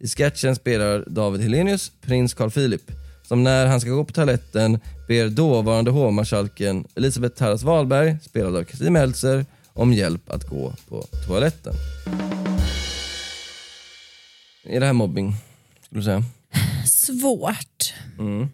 I 0.00 0.08
sketchen 0.08 0.56
spelar 0.56 1.04
David 1.06 1.40
Helenius 1.40 1.92
prins 2.00 2.34
Carl 2.34 2.50
Philip 2.50 2.82
som 3.28 3.44
när 3.44 3.66
han 3.66 3.80
ska 3.80 3.90
gå 3.90 4.04
på 4.04 4.12
toaletten 4.12 4.80
ber 5.08 5.28
dåvarande 5.28 5.90
hovmarskalken 5.90 6.84
Elisabeth 6.94 7.36
Tarras 7.36 7.62
Wahlberg, 7.62 8.16
spelad 8.22 8.56
av 8.56 8.64
Kristin 8.64 8.92
Meltzer, 8.92 9.46
om 9.72 9.92
hjälp 9.92 10.30
att 10.30 10.44
gå 10.44 10.72
på 10.88 11.06
toaletten. 11.26 11.74
Är 14.64 14.80
det 14.80 14.86
här 14.86 14.92
mobbing? 14.92 15.34
Skulle 15.82 16.00
du 16.00 16.04
säga? 16.04 16.24
Svårt. 16.86 17.94
Mm. 18.18 18.48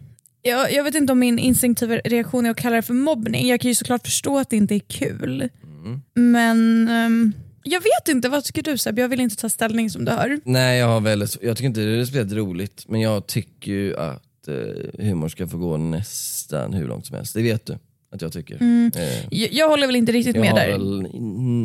Jag, 0.47 0.73
jag 0.73 0.85
vet 0.85 0.95
inte 0.95 1.13
om 1.13 1.19
min 1.19 1.39
instinktiva 1.39 1.97
reaktion 1.97 2.47
är 2.47 2.51
att 2.51 2.57
kalla 2.57 2.77
det 2.77 2.83
för 2.83 2.95
mobbning. 2.95 3.49
Jag 3.49 3.61
kan 3.61 3.69
ju 3.69 3.75
såklart 3.75 4.05
förstå 4.07 4.39
att 4.39 4.51
det 4.51 4.57
inte 4.57 4.75
är 4.75 4.79
kul. 4.79 5.49
Mm. 5.85 6.03
Men 6.15 6.89
ehm, 6.89 7.33
jag 7.63 7.81
vet 7.81 8.09
inte, 8.09 8.29
vad 8.29 8.45
tycker 8.45 8.63
du 8.63 8.79
Seb? 8.79 8.99
Jag 8.99 9.09
vill 9.09 9.21
inte 9.21 9.37
ta 9.37 9.49
ställning 9.49 9.91
som 9.91 10.05
du 10.05 10.13
hör. 10.13 10.41
Nej, 10.45 10.79
jag 10.79 10.87
har 10.87 11.01
väldigt, 11.01 11.37
jag 11.43 11.57
tycker 11.57 11.67
inte 11.69 11.81
det 11.81 12.01
är 12.01 12.05
speciellt 12.05 12.33
roligt, 12.33 12.85
men 12.89 13.01
jag 13.01 13.27
tycker 13.27 13.73
ju 13.73 13.97
att 13.97 14.49
eh, 14.49 15.05
humor 15.07 15.29
ska 15.29 15.47
få 15.49 15.59
gå 15.59 15.77
nästan 15.77 16.73
hur 16.73 16.89
långt 16.89 17.07
som 17.07 17.17
helst. 17.17 17.35
Det 17.35 17.43
vet 17.43 17.67
du 17.67 17.79
att 18.13 18.23
jag 18.23 18.33
tycker. 18.33 18.55
Eh, 18.63 19.01
Jag, 19.31 19.53
jag 19.53 19.69
håller 19.69 19.87
väl 19.87 19.97
inte 19.97 20.13
riktigt 20.13 20.37
jag 20.37 20.41
med 20.41 20.51
har 20.53 20.59
där. 20.59 20.69
väl 20.71 21.07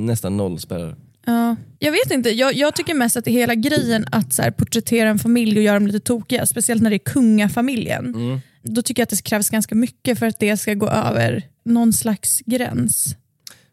nästan 0.05 0.37
noll 0.37 0.59
spärrar. 0.59 0.95
Ja. 1.25 1.55
Jag 1.79 1.91
vet 1.91 2.11
inte, 2.11 2.29
jag, 2.29 2.53
jag 2.53 2.75
tycker 2.75 2.93
mest 2.93 3.17
att 3.17 3.25
det 3.25 3.31
är 3.31 3.33
hela 3.33 3.55
grejen 3.55 4.05
att 4.11 4.33
så 4.33 4.41
här, 4.41 4.51
porträttera 4.51 5.09
en 5.09 5.19
familj 5.19 5.57
och 5.57 5.63
göra 5.63 5.73
dem 5.79 5.87
lite 5.87 5.99
tokiga, 5.99 6.45
speciellt 6.45 6.81
när 6.81 6.89
det 6.89 6.95
är 6.95 7.11
kungafamiljen. 7.13 8.13
Då 8.61 8.81
tycker 8.81 9.01
jag 9.01 9.05
att 9.05 9.09
det 9.09 9.23
krävs 9.23 9.49
ganska 9.49 9.75
mycket 9.75 10.19
för 10.19 10.25
att 10.25 10.39
det 10.39 10.57
ska 10.57 10.73
gå 10.73 10.89
över 10.89 11.47
någon 11.63 11.93
slags 11.93 12.41
gräns. 12.45 13.15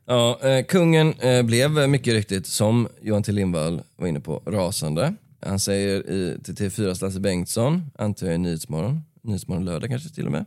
Ja, 0.07 0.41
eh, 0.43 0.65
kungen 0.65 1.13
eh, 1.13 1.43
blev 1.43 1.89
mycket 1.89 2.15
riktigt, 2.15 2.47
som 2.47 2.89
Johan 3.03 3.23
T 3.23 3.33
Lindvall 3.33 3.83
var 3.97 4.07
inne 4.07 4.21
på, 4.21 4.43
rasande. 4.47 5.15
Han 5.41 5.61
säger 5.61 6.11
i, 6.11 6.39
till 6.45 6.55
TV4s 6.55 7.03
Lasse 7.03 7.21
Bengtsson, 7.21 7.91
antar 7.99 8.27
jag 8.27 8.35
i 8.35 8.39
Nyhetsmorgon, 8.39 9.03
Nyhetsmorgon 9.23 9.65
lördag 9.65 9.91
kanske 9.91 10.09
till 10.09 10.27
och 10.27 10.33
med. 10.33 10.45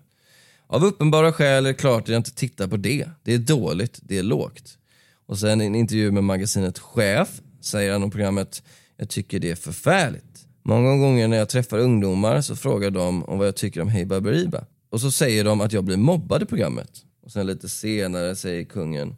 Av 0.67 0.86
uppenbara 0.86 1.34
skäl 1.34 1.65
är 1.65 1.69
det 1.69 1.73
klart 1.73 2.04
att 2.04 2.10
jag 2.10 2.17
inte 2.17 2.36
tittar 2.36 2.67
på 2.67 2.78
det. 2.78 3.10
Det 3.23 3.34
är 3.34 3.38
dåligt, 3.38 3.99
det 4.02 4.17
är 4.17 4.23
lågt. 4.23 4.78
Och 5.25 5.39
sen 5.39 5.62
i 5.62 5.65
en 5.65 5.75
intervju 5.75 6.12
med 6.12 6.23
magasinet 6.23 6.80
Chef 6.80 7.41
säger 7.62 7.91
han 7.91 8.04
om 8.04 8.12
programmet, 8.12 8.63
jag 8.97 9.10
tycker 9.10 9.39
det 9.39 9.52
är 9.52 9.56
förfärligt. 9.56 10.47
Många 10.63 10.98
gånger 10.98 11.28
när 11.28 11.38
jag 11.38 11.50
träffar 11.50 11.78
ungdomar 11.80 12.41
så 12.41 12.56
frågar 12.56 12.91
de 12.91 13.24
om 13.24 13.38
vad 13.38 13.48
jag 13.48 13.56
tycker 13.56 13.82
om 13.82 13.88
Hey 13.89 14.06
Baberiba. 14.06 14.65
Och 14.89 15.02
så 15.02 15.12
säger 15.12 15.43
de 15.43 15.62
att 15.62 15.74
jag 15.74 15.84
blir 15.84 15.98
mobbad 15.98 16.43
i 16.43 16.45
programmet. 16.45 16.91
Och 17.26 17.32
sen 17.32 17.48
lite 17.48 17.69
senare 17.69 18.36
säger 18.36 18.63
kungen, 18.63 19.15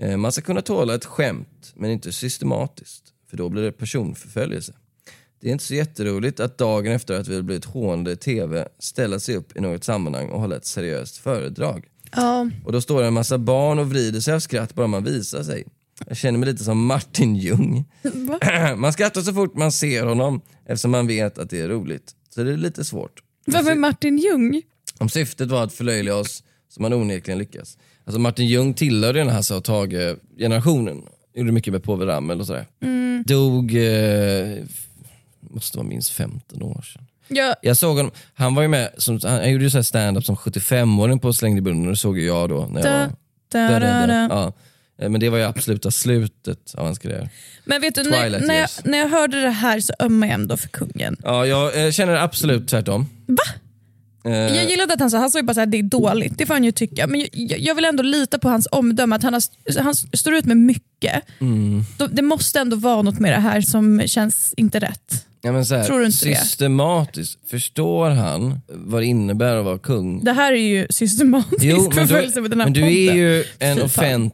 Eh, 0.00 0.16
Man 0.16 0.32
ska 0.32 0.42
kunna 0.42 0.60
tåla 0.62 0.94
ett 0.94 1.04
skämt, 1.04 1.72
men 1.76 1.90
inte 1.90 2.12
systematiskt, 2.12 3.04
för 3.30 3.36
då 3.36 3.48
blir 3.48 3.62
det 3.62 3.72
personförföljelse. 3.72 4.72
Det 5.40 5.48
är 5.48 5.52
inte 5.52 5.64
så 5.64 5.74
jätteroligt 5.74 6.40
att 6.40 6.58
dagen 6.58 6.92
efter 6.92 7.20
att 7.20 7.28
vi 7.28 7.34
har 7.34 7.42
blivit 7.42 7.64
hånade 7.64 8.12
i 8.12 8.16
TV 8.16 8.68
ställa 8.78 9.20
sig 9.20 9.36
upp 9.36 9.56
i 9.56 9.60
något 9.60 9.84
sammanhang 9.84 10.28
och 10.28 10.40
hålla 10.40 10.56
ett 10.56 10.66
seriöst 10.66 11.16
föredrag. 11.16 11.84
Ja, 12.12 12.50
Och 12.64 12.72
då 12.72 12.80
står 12.80 13.00
det 13.00 13.06
en 13.06 13.14
massa 13.14 13.38
barn 13.38 13.78
och 13.78 13.90
vrider 13.90 14.20
sig 14.20 14.34
av 14.34 14.40
skratt 14.40 14.74
bara 14.74 14.86
man 14.86 15.04
visar 15.04 15.42
sig. 15.42 15.64
Jag 16.06 16.16
känner 16.16 16.38
mig 16.38 16.48
lite 16.48 16.64
som 16.64 16.86
Martin 16.86 17.36
Ljung. 17.36 17.84
man 18.76 18.92
skrattar 18.92 19.20
så 19.20 19.32
fort 19.32 19.56
man 19.56 19.72
ser 19.72 20.06
honom 20.06 20.40
eftersom 20.66 20.90
man 20.90 21.06
vet 21.06 21.38
att 21.38 21.50
det 21.50 21.60
är 21.60 21.68
roligt. 21.68 22.14
Så 22.34 22.42
det 22.42 22.52
är 22.52 22.56
lite 22.56 22.84
svårt. 22.84 23.22
Vem 23.46 23.66
är 23.68 23.74
Martin 23.74 24.18
Ljung? 24.18 24.62
Om 24.98 25.08
syftet 25.08 25.48
var 25.48 25.64
att 25.64 25.72
förlöjliga 25.72 26.16
oss 26.16 26.42
så 26.68 26.82
man 26.82 26.92
onekligen 26.92 27.38
lyckas. 27.38 27.78
Alltså 28.04 28.20
Martin 28.20 28.46
Ljung 28.46 28.74
tillhörde 28.74 29.18
den 29.18 29.28
här 29.28 29.34
Hasse 29.34 29.54
och 29.54 29.64
Tage-generationen. 29.64 31.02
Gjorde 31.34 31.52
mycket 31.52 31.72
med 31.72 31.82
Povel 31.82 32.08
Ramel 32.08 32.40
och 32.40 32.46
sådär. 32.46 32.66
Dog, 33.24 33.74
eh, 33.74 34.64
måste 35.40 35.78
vara 35.78 35.88
minst 35.88 36.10
15 36.12 36.62
år 36.62 36.82
sedan. 36.82 37.04
Ja, 37.28 37.54
Jag 37.62 37.76
såg 37.76 37.96
honom, 37.96 38.12
han 38.34 38.54
var 38.54 38.62
ju 38.62 38.68
med, 38.68 38.90
som, 38.98 39.20
han, 39.22 39.50
gjorde 39.50 39.64
ju 39.64 39.82
stand-up 39.82 40.24
som 40.24 40.36
75-åring 40.36 41.18
på 41.18 41.32
Slängd 41.32 41.58
i 41.58 41.60
bunden 41.60 41.86
och 41.86 41.92
det 41.92 41.96
såg 41.96 42.18
ju 42.18 42.26
jag 42.26 42.48
då. 42.48 42.68
När 42.70 42.86
jag 42.86 43.10
da, 43.52 43.72
var, 43.72 43.80
da, 43.80 44.06
da, 44.06 44.06
da. 44.06 44.28
Ja. 44.30 44.52
Eh, 45.02 45.08
Men 45.08 45.20
det 45.20 45.28
var 45.28 45.38
ju 45.38 45.44
absoluta 45.44 45.90
slutet 45.90 46.74
av 46.74 46.84
hans 46.84 46.98
karriär. 46.98 47.28
Men 47.64 47.80
vet 47.80 47.94
du, 47.94 48.02
när, 48.02 48.22
Twilight 48.22 48.46
när, 48.46 48.54
jag, 48.60 48.68
när 48.84 48.98
jag 48.98 49.08
hörde 49.08 49.40
det 49.42 49.50
här 49.50 49.80
så 49.80 49.92
ömmar 50.00 50.26
jag 50.26 50.34
ändå 50.34 50.56
för 50.56 50.68
kungen. 50.68 51.16
Ja, 51.24 51.46
jag 51.46 51.84
eh, 51.86 51.90
känner 51.90 52.14
absolut 52.14 52.68
tvärtom. 52.68 53.06
Va? 53.26 53.42
Eh, 54.30 54.56
Jag 54.56 54.70
gillade 54.70 54.92
att 54.94 55.00
han 55.00 55.10
sa, 55.10 55.18
han 55.18 55.30
sa 55.30 55.38
ju 55.38 55.44
bara 55.44 55.54
så 55.54 55.60
här, 55.60 55.66
det 55.66 55.78
är 55.78 55.82
dåligt, 55.82 56.38
det 56.38 56.46
får 56.46 56.54
han 56.54 56.64
ju 56.64 56.72
tycka. 56.72 57.06
Men 57.06 57.20
jag, 57.32 57.60
jag 57.60 57.74
vill 57.74 57.84
ändå 57.84 58.02
lita 58.02 58.38
på 58.38 58.48
hans 58.48 58.68
omdöme, 58.72 59.16
att 59.16 59.22
han, 59.22 59.32
har, 59.34 59.42
han 59.82 59.94
står 59.94 60.34
ut 60.34 60.44
med 60.44 60.56
mycket. 60.56 61.22
Mm. 61.40 61.84
Det 62.10 62.22
måste 62.22 62.60
ändå 62.60 62.76
vara 62.76 63.02
något 63.02 63.18
med 63.18 63.32
det 63.32 63.40
här 63.40 63.60
som 63.60 64.02
känns 64.06 64.54
inte 64.56 64.78
rätt. 64.78 65.26
ja, 65.42 65.52
men 65.52 65.66
så 65.66 65.74
här, 65.74 65.84
tror 65.84 66.00
du 66.00 66.06
inte 66.06 66.28
det? 66.28 66.36
systematiskt, 66.36 67.38
förstår 67.50 68.10
han 68.10 68.60
vad 68.68 69.02
det 69.02 69.06
innebär 69.06 69.56
att 69.56 69.64
vara 69.64 69.78
kung? 69.78 70.24
Det 70.24 70.32
här 70.32 70.52
är 70.52 70.56
ju 70.56 70.86
systematisk 70.90 71.62
Jo, 71.64 71.82
men, 71.82 71.92
förföljelse 71.92 72.40
med 72.40 72.50
den 72.50 72.60
här 72.60 72.66
men 72.66 72.72
du 72.72 72.80
podden. 72.80 72.94
är 72.96 73.14
ju 73.14 73.44
en 73.58 73.76
Fy 73.76 73.88
fan. 73.88 74.30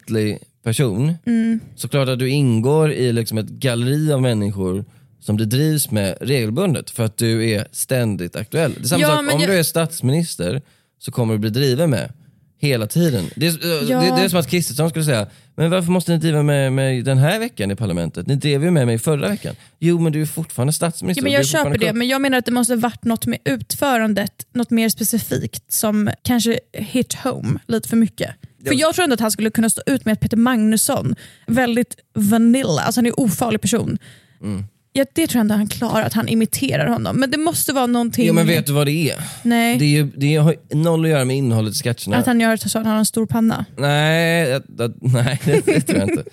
Person. 0.64 1.14
Mm. 1.26 1.60
Såklart 1.76 2.08
att 2.08 2.18
du 2.18 2.28
ingår 2.30 2.92
i 2.92 3.12
liksom 3.12 3.38
ett 3.38 3.48
galleri 3.48 4.12
av 4.12 4.22
människor 4.22 4.84
som 5.20 5.36
du 5.36 5.44
drivs 5.44 5.90
med 5.90 6.16
regelbundet 6.20 6.90
för 6.90 7.04
att 7.04 7.16
du 7.16 7.50
är 7.50 7.66
ständigt 7.72 8.36
aktuell. 8.36 8.74
Det 8.74 8.80
är 8.84 8.86
samma 8.88 9.00
Ja, 9.02 9.08
sak, 9.08 9.18
om 9.34 9.40
jag- 9.40 9.48
du 9.50 9.54
är 9.58 9.62
statsminister 9.62 10.62
så 10.98 11.12
kommer 11.12 11.34
du 11.34 11.38
bli 11.38 11.50
driven 11.50 11.90
med 11.90 12.12
hela 12.58 12.86
tiden. 12.86 13.24
Det 13.36 13.46
är, 13.46 13.50
eh, 13.82 13.90
Ja. 13.90 14.00
det, 14.00 14.06
det 14.16 14.22
är 14.24 14.28
som 14.28 14.38
att 14.40 14.50
Kristersson 14.50 14.90
skulle 14.90 15.04
säga, 15.04 15.26
men 15.56 15.70
varför 15.70 15.90
måste 15.90 16.12
ni 16.12 16.18
driva 16.18 16.42
med 16.42 16.72
mig 16.72 17.02
den 17.02 17.18
här 17.18 17.38
veckan 17.38 17.70
i 17.70 17.76
parlamentet? 17.76 18.26
Ni 18.26 18.36
drev 18.36 18.64
ju 18.64 18.70
med 18.70 18.86
mig 18.86 18.98
förra 18.98 19.28
veckan. 19.28 19.54
Jo 19.78 19.98
men 20.00 20.12
du 20.12 20.22
är 20.22 20.26
fortfarande 20.26 20.72
statsminister. 20.72 21.22
Ja, 21.22 21.24
men 21.24 21.32
jag 21.32 21.46
köper 21.46 21.78
det, 21.78 21.92
men 21.92 22.08
jag 22.08 22.22
menar 22.22 22.38
att 22.38 22.44
det 22.46 22.52
måste 22.52 22.76
varit 22.76 23.04
något 23.04 23.26
med 23.26 23.38
utförandet, 23.44 24.46
något 24.54 24.70
mer 24.70 24.88
specifikt 24.88 25.72
som 25.72 26.10
kanske 26.22 26.60
hit 26.72 27.14
home 27.14 27.58
lite 27.66 27.88
för 27.88 27.96
mycket. 27.96 28.30
För 28.66 28.74
jag 28.74 28.94
tror 28.94 29.02
ändå 29.04 29.14
att 29.14 29.20
han 29.20 29.30
skulle 29.30 29.50
kunna 29.50 29.70
stå 29.70 29.82
ut 29.86 30.04
med 30.04 30.12
att 30.12 30.20
Peter 30.20 30.36
Magnusson, 30.36 31.14
väldigt 31.46 31.96
vanilla, 32.14 32.82
alltså 32.82 32.98
han 32.98 33.06
är 33.06 33.10
en 33.10 33.14
ofarlig 33.16 33.60
person. 33.60 33.98
Mm. 34.42 34.64
Ja, 34.96 35.04
det 35.14 35.26
tror 35.26 35.38
jag 35.38 35.40
ändå 35.40 35.54
han 35.54 35.68
klarar, 35.68 36.02
att 36.02 36.12
han 36.12 36.28
imiterar 36.28 36.86
honom. 36.86 37.16
Men 37.16 37.30
det 37.30 37.38
måste 37.38 37.72
vara 37.72 37.86
någonting... 37.86 38.26
Jo 38.26 38.34
men 38.34 38.46
vet 38.46 38.66
du 38.66 38.72
vad 38.72 38.86
det 38.86 39.10
är? 39.10 39.20
Nej, 39.42 39.78
Det, 39.78 39.84
är 39.84 39.88
ju, 39.88 40.10
det 40.16 40.36
har 40.36 40.56
noll 40.74 41.04
att 41.04 41.10
göra 41.10 41.24
med 41.24 41.36
innehållet 41.36 41.74
i 41.74 41.78
sketcherna. 41.78 42.16
att 42.16 42.26
han 42.26 42.40
gör 42.40 42.56
så 42.56 42.66
att 42.66 42.74
han 42.84 42.86
har 42.86 42.98
en 42.98 43.04
stor 43.06 43.26
panna. 43.26 43.64
Nej, 43.78 44.52
att, 44.54 44.64
nej 45.00 45.40
det, 45.44 45.66
det 45.66 45.80
tror 45.80 45.98
jag 45.98 46.08
inte. 46.10 46.24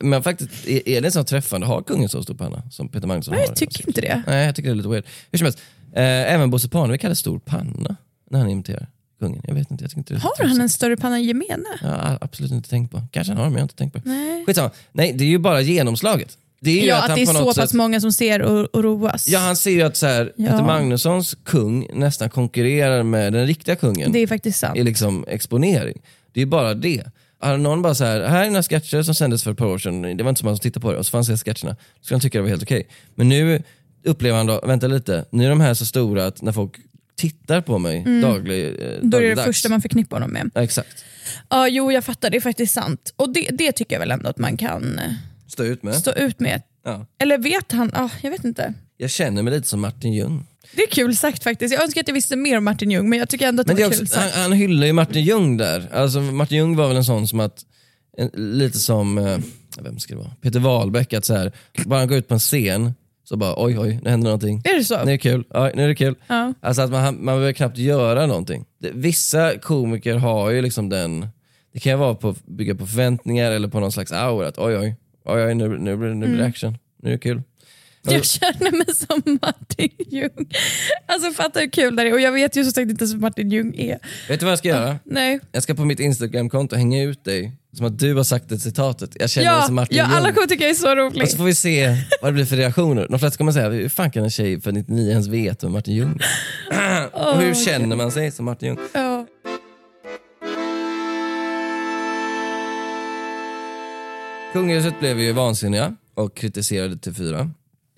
Men 0.00 0.22
faktiskt, 0.22 0.66
är, 0.66 0.88
är 0.88 1.00
det 1.00 1.10
så 1.10 1.24
träffande? 1.24 1.66
Har 1.66 1.82
kungen 1.82 2.08
så 2.08 2.22
stor 2.22 2.34
panna 2.34 2.62
som 2.70 2.88
Peter 2.88 3.06
Magnusson 3.06 3.32
Nej, 3.34 3.40
har? 3.40 3.48
jag 3.48 3.56
tycker 3.56 3.88
inte 3.88 4.00
det. 4.00 4.22
Nej, 4.26 4.46
jag 4.46 4.54
tycker 4.56 4.68
det 4.68 4.72
är 4.72 4.76
lite 4.76 4.88
weird. 4.88 5.04
Hur 5.32 5.38
som 5.38 5.44
helst, 5.44 5.58
eh, 5.94 6.02
även 6.34 6.50
Bosse 6.50 6.68
Parnevik 6.68 7.02
hade 7.02 7.16
stor 7.16 7.38
panna 7.38 7.96
när 8.30 8.38
han 8.38 8.48
imiterar 8.50 8.86
kungen. 9.18 9.42
Jag 9.46 9.54
vet 9.54 9.70
inte, 9.70 9.84
jag 9.84 9.92
inte 9.96 10.14
det 10.14 10.20
så 10.20 10.26
Har 10.26 10.48
han 10.48 10.60
en 10.60 10.68
större 10.68 10.96
panna 10.96 11.16
än 11.16 11.24
gemene? 11.24 11.68
Har 11.80 12.18
absolut 12.20 12.52
inte 12.52 12.70
tänkt 12.70 12.90
på. 12.90 13.02
Kanske 13.12 13.32
han 13.32 13.38
har, 13.38 13.44
men 13.44 13.52
jag 13.52 13.60
har 13.60 13.64
inte 13.64 13.74
tänkt 13.74 13.92
på. 13.92 14.00
Nej. 14.04 14.44
Skitsamma. 14.46 14.70
Nej, 14.92 15.12
det 15.12 15.24
är 15.24 15.28
ju 15.28 15.38
bara 15.38 15.60
genomslaget. 15.60 16.38
Det 16.60 16.70
är 16.70 16.82
ju 16.82 16.88
Ja, 16.88 16.96
att, 16.96 17.10
att 17.10 17.16
det 17.16 17.22
är 17.22 17.26
så 17.26 17.44
pass 17.44 17.56
sätt... 17.56 17.72
många 17.72 18.00
som 18.00 18.12
ser 18.12 18.42
och, 18.42 18.74
och 18.74 18.84
roas. 18.84 19.28
Ja, 19.28 19.38
han 19.38 19.56
ser 19.56 19.70
ju 19.70 19.82
att 19.82 19.96
så 19.96 20.06
här, 20.06 20.32
Ja. 20.36 20.50
Peter 20.50 20.64
Magnussons 20.64 21.36
kung 21.44 21.88
nästan 21.94 22.30
konkurrerar 22.30 23.02
med 23.02 23.32
den 23.32 23.46
riktiga 23.46 23.76
kungen. 23.76 24.12
Det 24.12 24.18
är 24.18 24.26
faktiskt 24.26 24.58
sant. 24.58 24.78
i 24.78 24.82
liksom 24.82 25.24
exponering. 25.28 26.02
Det 26.32 26.40
är 26.40 26.42
ju 26.44 26.50
bara 26.50 26.74
det. 26.74 27.04
Hade 27.40 27.56
någon 27.56 27.82
bara 27.82 27.94
så 27.94 28.04
här, 28.04 28.20
här 28.20 28.44
är 28.44 28.50
några 28.50 28.62
sketcher 28.62 29.02
som 29.02 29.14
sändes 29.14 29.44
för 29.44 29.50
ett 29.50 29.58
par 29.58 29.66
år 29.66 29.78
sedan, 29.78 30.16
det 30.16 30.22
var 30.22 30.28
inte 30.28 30.38
så 30.38 30.44
många 30.44 30.56
som 30.56 30.62
tittade 30.62 30.82
på 30.82 30.92
det, 30.92 30.98
och 30.98 31.06
så 31.06 31.10
fanns 31.10 31.28
det 31.28 31.36
sketcherna, 31.36 31.72
då 31.72 32.04
skulle 32.04 32.14
han 32.14 32.20
tycka 32.20 32.38
det 32.38 32.42
var 32.42 32.48
helt 32.48 32.62
okej. 32.62 32.88
Men 33.14 33.28
nu 33.28 33.62
upplever 34.04 34.36
han 34.36 34.46
då, 34.46 34.60
vänta 34.64 34.86
lite, 34.86 35.24
nu 35.30 35.44
är 35.44 35.48
de 35.48 35.60
här 35.60 35.74
så 35.74 35.86
stora 35.86 36.26
att 36.26 36.42
när 36.42 36.52
folk 36.52 36.72
tittar 37.16 37.60
på 37.60 37.78
mig 37.78 38.20
daglig, 38.22 38.64
eh, 38.66 38.86
Mm. 38.96 39.10
Då 39.10 39.16
är 39.16 39.22
det 39.22 39.34
det 39.34 39.44
första 39.44 39.68
man 39.68 39.82
förknippar 39.82 40.16
honom 40.16 40.30
med. 40.30 40.50
Ja, 40.54 40.62
exakt. 40.62 41.04
Ja, 41.48 41.68
jo 41.68 41.92
jag 41.92 42.04
fattar, 42.04 42.30
det 42.30 42.36
är 42.36 42.40
faktiskt 42.40 42.74
sant. 42.74 43.12
Och 43.16 43.32
det, 43.32 43.48
det 43.52 43.72
tycker 43.72 43.94
jag 43.94 44.00
väl 44.00 44.10
ändå 44.10 44.28
att 44.28 44.38
man 44.38 44.56
kan 44.56 44.98
eh, 44.98 45.12
Stå 45.48 45.64
ut 45.64 45.82
med. 45.82 45.94
stå 45.94 46.12
ut 46.12 46.40
med. 46.40 46.62
Ja. 46.84 47.06
Eller 47.18 47.38
vet 47.38 47.72
han? 47.72 47.90
Ah, 47.94 48.10
jag 48.22 48.30
vet 48.30 48.44
inte. 48.44 48.74
Jag 48.96 49.10
känner 49.10 49.42
mig 49.42 49.52
lite 49.54 49.68
som 49.68 49.80
Martin 49.80 50.12
Ljung. 50.12 50.46
Det 50.74 50.82
är 50.82 50.86
kul 50.90 51.16
sagt 51.16 51.42
faktiskt. 51.42 51.74
Jag 51.74 51.82
önskar 51.82 52.00
att 52.00 52.08
jag 52.08 52.14
visste 52.14 52.36
mer 52.36 52.58
om 52.58 52.64
Martin 52.64 52.90
Ljung, 52.90 53.08
men 53.08 53.18
jag 53.18 53.28
tycker 53.28 53.48
ändå 53.48 53.60
att 53.60 53.66
det, 53.66 53.72
Men 53.72 53.76
det 53.76 53.82
är 53.82 53.86
var 53.86 53.90
också, 54.02 54.04
kul 54.04 54.20
han, 54.22 54.30
sagt. 54.30 54.36
han 54.36 54.52
hyllar 54.52 54.86
ju 54.86 54.92
Martin 54.92 55.24
Ljung 55.24 55.56
där. 55.56 55.88
Alltså, 55.92 56.20
Martin 56.20 56.58
Ljung 56.58 56.76
var 56.76 56.88
väl 56.88 56.96
en 56.96 57.04
sån 57.04 57.28
som 57.28 57.40
att, 57.40 57.58
en, 58.18 58.30
lite 58.58 58.78
som, 58.78 59.18
eh, 59.18 59.38
vem 59.80 59.98
ska 59.98 60.14
det 60.14 60.20
vara? 60.20 60.30
Peter 60.42 60.58
Wahlbeck, 60.60 61.12
att 61.12 61.24
så 61.24 61.34
här, 61.34 61.52
bara 61.84 61.98
han 61.98 62.08
går 62.08 62.18
ut 62.18 62.28
på 62.28 62.34
en 62.34 62.40
scen 62.40 62.94
så 63.28 63.36
bara 63.36 63.54
oj 63.64 63.78
oj, 63.78 63.98
det 64.02 64.10
händer 64.10 64.24
någonting. 64.24 64.62
Är 64.64 64.78
det 64.78 64.84
så? 64.84 64.94
Nu 64.94 65.00
är 65.00 65.06
det 65.06 65.18
kul, 65.18 65.44
ja, 65.50 65.70
nu 65.74 65.84
är 65.84 65.88
det 65.88 65.94
kul. 65.94 66.14
Ja. 66.26 66.52
Alltså 66.60 66.82
att 66.82 66.90
man, 66.90 67.02
man 67.04 67.34
behöver 67.34 67.52
knappt 67.52 67.78
göra 67.78 68.26
någonting. 68.26 68.64
Det, 68.78 68.90
vissa 68.94 69.58
komiker 69.58 70.14
har 70.14 70.50
ju 70.50 70.62
liksom 70.62 70.88
den, 70.88 71.26
det 71.72 71.80
kan 71.80 71.92
ju 71.92 71.98
vara 71.98 72.14
på 72.14 72.34
bygga 72.46 72.74
på 72.74 72.86
förväntningar 72.86 73.50
eller 73.52 73.68
på 73.68 73.80
någon 73.80 73.92
slags 73.92 74.12
aura. 74.12 74.48
Att 74.48 74.58
oj 74.58 74.76
oj, 74.78 74.96
oj, 75.24 75.44
oj 75.44 75.54
nu, 75.54 75.68
nu, 75.78 75.96
blir- 75.96 76.08
nu 76.08 76.26
blir 76.26 76.28
det 76.28 76.34
Mm. 76.34 76.46
action, 76.50 76.78
nu 77.02 77.08
är 77.08 77.12
det 77.12 77.18
kul. 77.18 77.42
Jag 78.08 78.24
känner 78.24 78.70
mig 78.76 78.94
som 78.94 79.38
Martin 79.42 79.90
Ljung. 80.10 80.50
Alltså 81.06 81.30
fatta 81.42 81.60
hur 81.60 81.70
kul 81.70 81.96
det 81.96 82.02
är. 82.02 82.12
Och 82.12 82.20
jag 82.20 82.32
vet 82.32 82.56
ju 82.56 82.64
som 82.64 82.72
sagt 82.72 82.90
inte 82.90 83.02
ens 83.04 83.14
vem 83.14 83.20
Martin 83.20 83.50
Ljung 83.50 83.74
är. 83.78 83.98
Vet 84.28 84.40
du 84.40 84.46
vad 84.46 84.50
jag 84.52 84.58
ska 84.58 84.68
göra? 84.68 84.98
Nej. 85.04 85.40
Jag 85.52 85.62
ska 85.62 85.74
på 85.74 85.84
mitt 85.84 86.00
Instagramkonto 86.00 86.76
hänga 86.76 87.02
ut 87.02 87.24
dig 87.24 87.52
som 87.76 87.86
att 87.86 87.98
du 87.98 88.14
har 88.14 88.24
sagt 88.24 88.48
det 88.48 88.58
citatet. 88.58 89.10
Jag 89.20 89.30
känner 89.30 89.46
Ja, 89.52 89.62
som 89.62 89.74
Martin 89.74 89.96
ja, 89.98 90.04
Ljung. 90.04 90.14
alla 90.16 90.32
kommer 90.32 90.46
tycka 90.46 90.64
jag 90.64 90.70
är 90.70 90.74
så 90.74 90.94
rolig. 90.94 91.22
Och 91.22 91.28
så 91.28 91.36
får 91.36 91.44
vi 91.44 91.54
se 91.54 91.96
vad 92.22 92.28
det 92.28 92.34
blir 92.34 92.44
för 92.44 92.56
reaktioner. 92.56 93.06
De 93.10 93.18
flesta 93.18 93.38
kommer 93.38 93.52
säga, 93.52 93.68
hur 93.68 93.88
fan 93.88 94.10
kan 94.10 94.24
en 94.24 94.30
tjej 94.30 94.60
för 94.60 94.72
99 94.72 95.10
ens 95.10 95.26
veta 95.26 95.66
vem 95.66 95.72
Martin 95.72 95.94
Ljung 95.94 96.18
är? 96.70 97.14
Och 97.34 97.40
hur 97.40 97.54
känner 97.54 97.96
man 97.96 98.10
sig 98.10 98.30
som 98.30 98.44
Martin 98.44 98.68
Ljung? 98.68 98.78
Ja. 98.92 99.26
Kungahuset 104.52 105.00
blev 105.00 105.20
ju 105.20 105.32
vansinniga 105.32 105.96
och 106.14 106.36
kritiserade 106.36 106.94
TV4. 106.94 107.50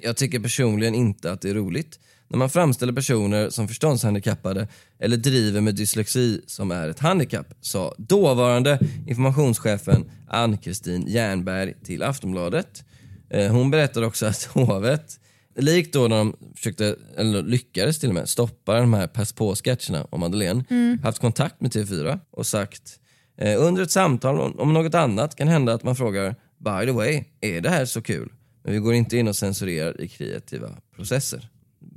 Jag 0.03 0.17
tycker 0.17 0.41
personligen 0.41 0.95
inte 0.95 1.33
att 1.33 1.41
det 1.41 1.51
är 1.51 1.55
roligt 1.55 1.99
när 2.29 2.39
man 2.39 2.51
framställer 2.51 2.93
personer 2.93 3.51
som 3.51 3.69
förståndshandikappade 3.69 4.69
eller 4.99 5.17
driver 5.17 5.61
med 5.61 5.75
dyslexi 5.75 6.41
som 6.47 6.71
är 6.71 6.89
ett 6.89 6.99
handikapp, 6.99 7.47
sa 7.61 7.95
dåvarande 7.99 8.79
informationschefen 9.07 10.11
Ann-Kristin 10.29 11.05
Jernberg 11.07 11.75
till 11.85 12.03
Aftonbladet. 12.03 12.85
Eh, 13.31 13.53
Hon 13.53 13.71
berättade 13.71 14.07
också 14.07 14.27
att 14.27 14.43
hovet, 14.53 15.21
likt 15.57 15.93
då 15.93 16.09
när 16.09 16.17
de 16.17 16.37
försökte, 16.57 16.97
eller 17.17 17.43
lyckades 17.43 17.99
till 17.99 18.09
och 18.09 18.15
med, 18.15 18.29
stoppa 18.29 18.81
de 18.81 18.95
här 18.95 19.07
pass 19.07 19.33
på-sketcherna 19.33 20.07
om 20.11 20.21
Madeleine, 20.21 20.65
haft 21.03 21.19
kontakt 21.19 21.61
med 21.61 21.71
TV4 21.71 22.19
och 22.31 22.47
sagt 22.47 22.99
Eh, 23.41 23.63
under 23.63 23.83
ett 23.83 23.91
samtal 23.91 24.41
om, 24.41 24.59
om 24.59 24.73
något 24.73 24.95
annat 24.95 25.37
kan 25.37 25.49
hända 25.49 25.75
att 25.75 25.83
man 25.83 25.97
frågar 25.97 26.35
By 26.59 26.87
the 26.87 26.93
way, 26.93 27.25
är 27.41 27.61
det 27.61 27.71
här 27.71 27.85
så 27.85 28.03
kul? 28.03 28.33
Men 28.65 28.73
vi 28.73 28.79
går 28.79 28.95
inte 28.95 29.17
in 29.17 29.29
och 29.29 29.37
censurerar 29.37 30.01
i 30.01 30.09
kreativa 30.09 30.69
processer. 30.97 31.49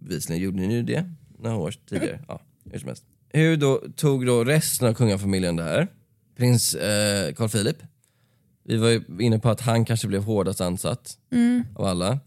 Bevisligen 0.01 0.43
gjorde 0.43 0.57
ni 0.57 0.73
ju 0.73 0.83
det 0.83 1.05
några 1.39 1.55
år 1.55 1.73
tidigare. 1.89 2.19
Ja, 2.27 2.41
hur 2.71 2.79
som 2.79 2.87
helst. 2.87 3.03
Hur 3.29 3.57
då, 3.57 3.83
tog 3.95 4.25
då 4.25 4.43
resten 4.43 4.87
av 4.87 4.93
kungafamiljen 4.93 5.55
det 5.55 5.63
här? 5.63 5.87
Prins 6.37 6.73
eh, 6.73 7.33
Carl 7.33 7.49
Philip. 7.49 7.77
Vi 8.63 8.77
var 8.77 8.89
ju 8.89 9.01
inne 9.19 9.39
på 9.39 9.49
att 9.49 9.61
han 9.61 9.85
kanske 9.85 10.07
blev 10.07 10.23
hårdast 10.23 10.61
ansatt 10.61 11.17
av 11.75 11.85
alla. 11.85 12.19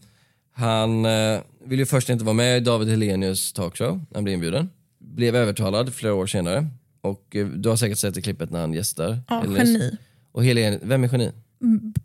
Han 0.53 1.05
eh, 1.05 1.39
ville 1.65 1.81
ju 1.81 1.85
först 1.85 2.09
inte 2.09 2.25
vara 2.25 2.33
med 2.33 2.57
i 2.57 2.59
David 2.59 2.89
Helenius 2.89 3.53
talkshow 3.53 3.95
när 4.09 4.15
han 4.15 4.23
blev 4.23 4.33
inbjuden. 4.33 4.69
Blev 4.99 5.35
övertalad 5.35 5.93
flera 5.93 6.13
år 6.13 6.27
senare. 6.27 6.67
Och 7.01 7.35
eh, 7.35 7.47
du 7.47 7.69
har 7.69 7.75
säkert 7.75 7.97
sett 7.97 8.13
det 8.15 8.21
klippet 8.21 8.51
när 8.51 8.59
han 8.59 8.73
gästar. 8.73 9.19
Ja, 9.29 9.39
Helenius. 9.41 9.69
geni. 9.69 9.97
Och 10.31 10.45
Helen, 10.45 10.79
vem 10.83 11.03
är 11.03 11.09
geni? 11.11 11.31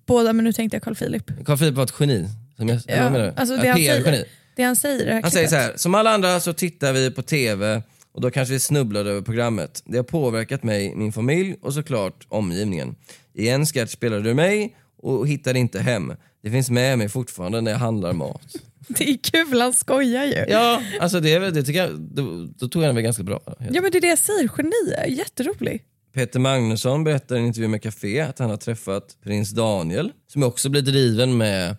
Båda, 0.06 0.32
men 0.32 0.44
nu 0.44 0.52
tänkte 0.52 0.74
jag 0.74 0.82
Carl 0.82 0.94
Philip. 0.94 1.44
Carl 1.46 1.58
Philip 1.58 1.74
var 1.74 1.84
ett 1.84 1.94
geni. 2.00 2.28
Som 2.56 2.68
jag, 2.68 2.80
eller 2.86 3.02
vad 3.02 3.12
menar 3.12 3.24
du? 3.24 3.32
alltså 3.36 3.54
Ja, 3.54 3.62
det, 3.62 3.68
han 3.68 3.78
säger, 3.78 4.24
det 4.60 4.66
han 4.66 4.76
säger 4.76 5.06
det 5.06 5.20
Han 5.22 5.30
säger 5.30 5.48
så 5.48 5.56
här, 5.56 5.72
som 5.76 5.94
alla 5.94 6.10
andra 6.10 6.40
så 6.40 6.52
tittar 6.52 6.92
vi 6.92 7.10
på 7.10 7.22
TV 7.22 7.82
och 8.12 8.20
då 8.20 8.30
kanske 8.30 8.54
vi 8.54 8.60
snubblade 8.60 9.10
över 9.10 9.22
programmet. 9.22 9.82
Det 9.84 9.96
har 9.96 10.04
påverkat 10.04 10.62
mig, 10.62 10.94
min 10.94 11.12
familj 11.12 11.56
och 11.62 11.74
såklart 11.74 12.26
omgivningen. 12.28 12.94
I 13.34 13.48
en 13.48 13.66
sketch 13.66 13.92
spelade 13.92 14.22
du 14.22 14.34
mig 14.34 14.76
och 15.02 15.28
hittade 15.28 15.58
inte 15.58 15.80
hem. 15.80 16.12
Det 16.42 16.50
finns 16.50 16.70
med 16.70 16.98
mig 16.98 17.08
fortfarande 17.08 17.60
när 17.60 17.70
jag 17.70 17.78
handlar 17.78 18.12
mat. 18.12 18.42
Det 18.88 19.10
är 19.10 19.16
kul, 19.16 19.60
han 19.60 19.72
skojar 19.72 20.24
ju. 20.24 20.32
Ja. 20.32 20.44
Ja, 20.48 20.82
alltså 21.00 21.20
det, 21.20 21.50
det 21.50 21.62
tycker 21.62 21.80
jag, 21.80 22.00
då, 22.00 22.48
då 22.56 22.68
tog 22.68 22.82
jag 22.82 22.88
den 22.88 22.94
väl 22.94 23.04
ganska 23.04 23.22
bra. 23.22 23.40
men 23.58 23.72
det 23.72 23.98
är 23.98 24.00
det 24.00 24.06
jag 24.08 24.18
säger, 24.18 24.50
geni 24.58 25.16
jätterolig. 25.16 25.82
Peter 26.12 26.40
Magnusson 26.40 27.04
berättar 27.04 27.36
i 27.36 27.38
en 27.38 27.46
intervju 27.46 27.68
med 27.68 27.82
Café 27.82 28.20
att 28.20 28.38
han 28.38 28.50
har 28.50 28.56
träffat 28.56 29.16
prins 29.22 29.50
Daniel 29.50 30.12
som 30.26 30.42
också 30.42 30.68
blir 30.68 30.82
driven 30.82 31.36
med 31.36 31.76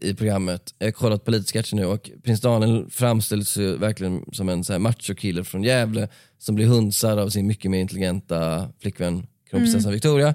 i 0.00 0.14
programmet. 0.14 0.74
Jag 0.78 0.86
har 0.86 0.92
kollat 0.92 1.24
på 1.24 1.30
lite 1.30 1.52
sketcher 1.52 1.76
nu 1.76 1.86
och 1.86 2.10
prins 2.24 2.40
Daniel 2.40 2.86
framställs 2.90 3.56
ju 3.56 3.76
verkligen 3.76 4.24
som 4.32 4.48
en 4.48 4.64
så 4.64 4.72
här 4.72 4.80
machokille 4.80 5.44
från 5.44 5.62
Gävle 5.62 6.08
som 6.38 6.54
blir 6.54 6.66
hunsad 6.66 7.18
av 7.18 7.28
sin 7.28 7.46
mycket 7.46 7.70
mer 7.70 7.80
intelligenta 7.80 8.68
flickvän 8.80 9.26
kronprinsessan 9.50 9.92
Victoria. 9.92 10.34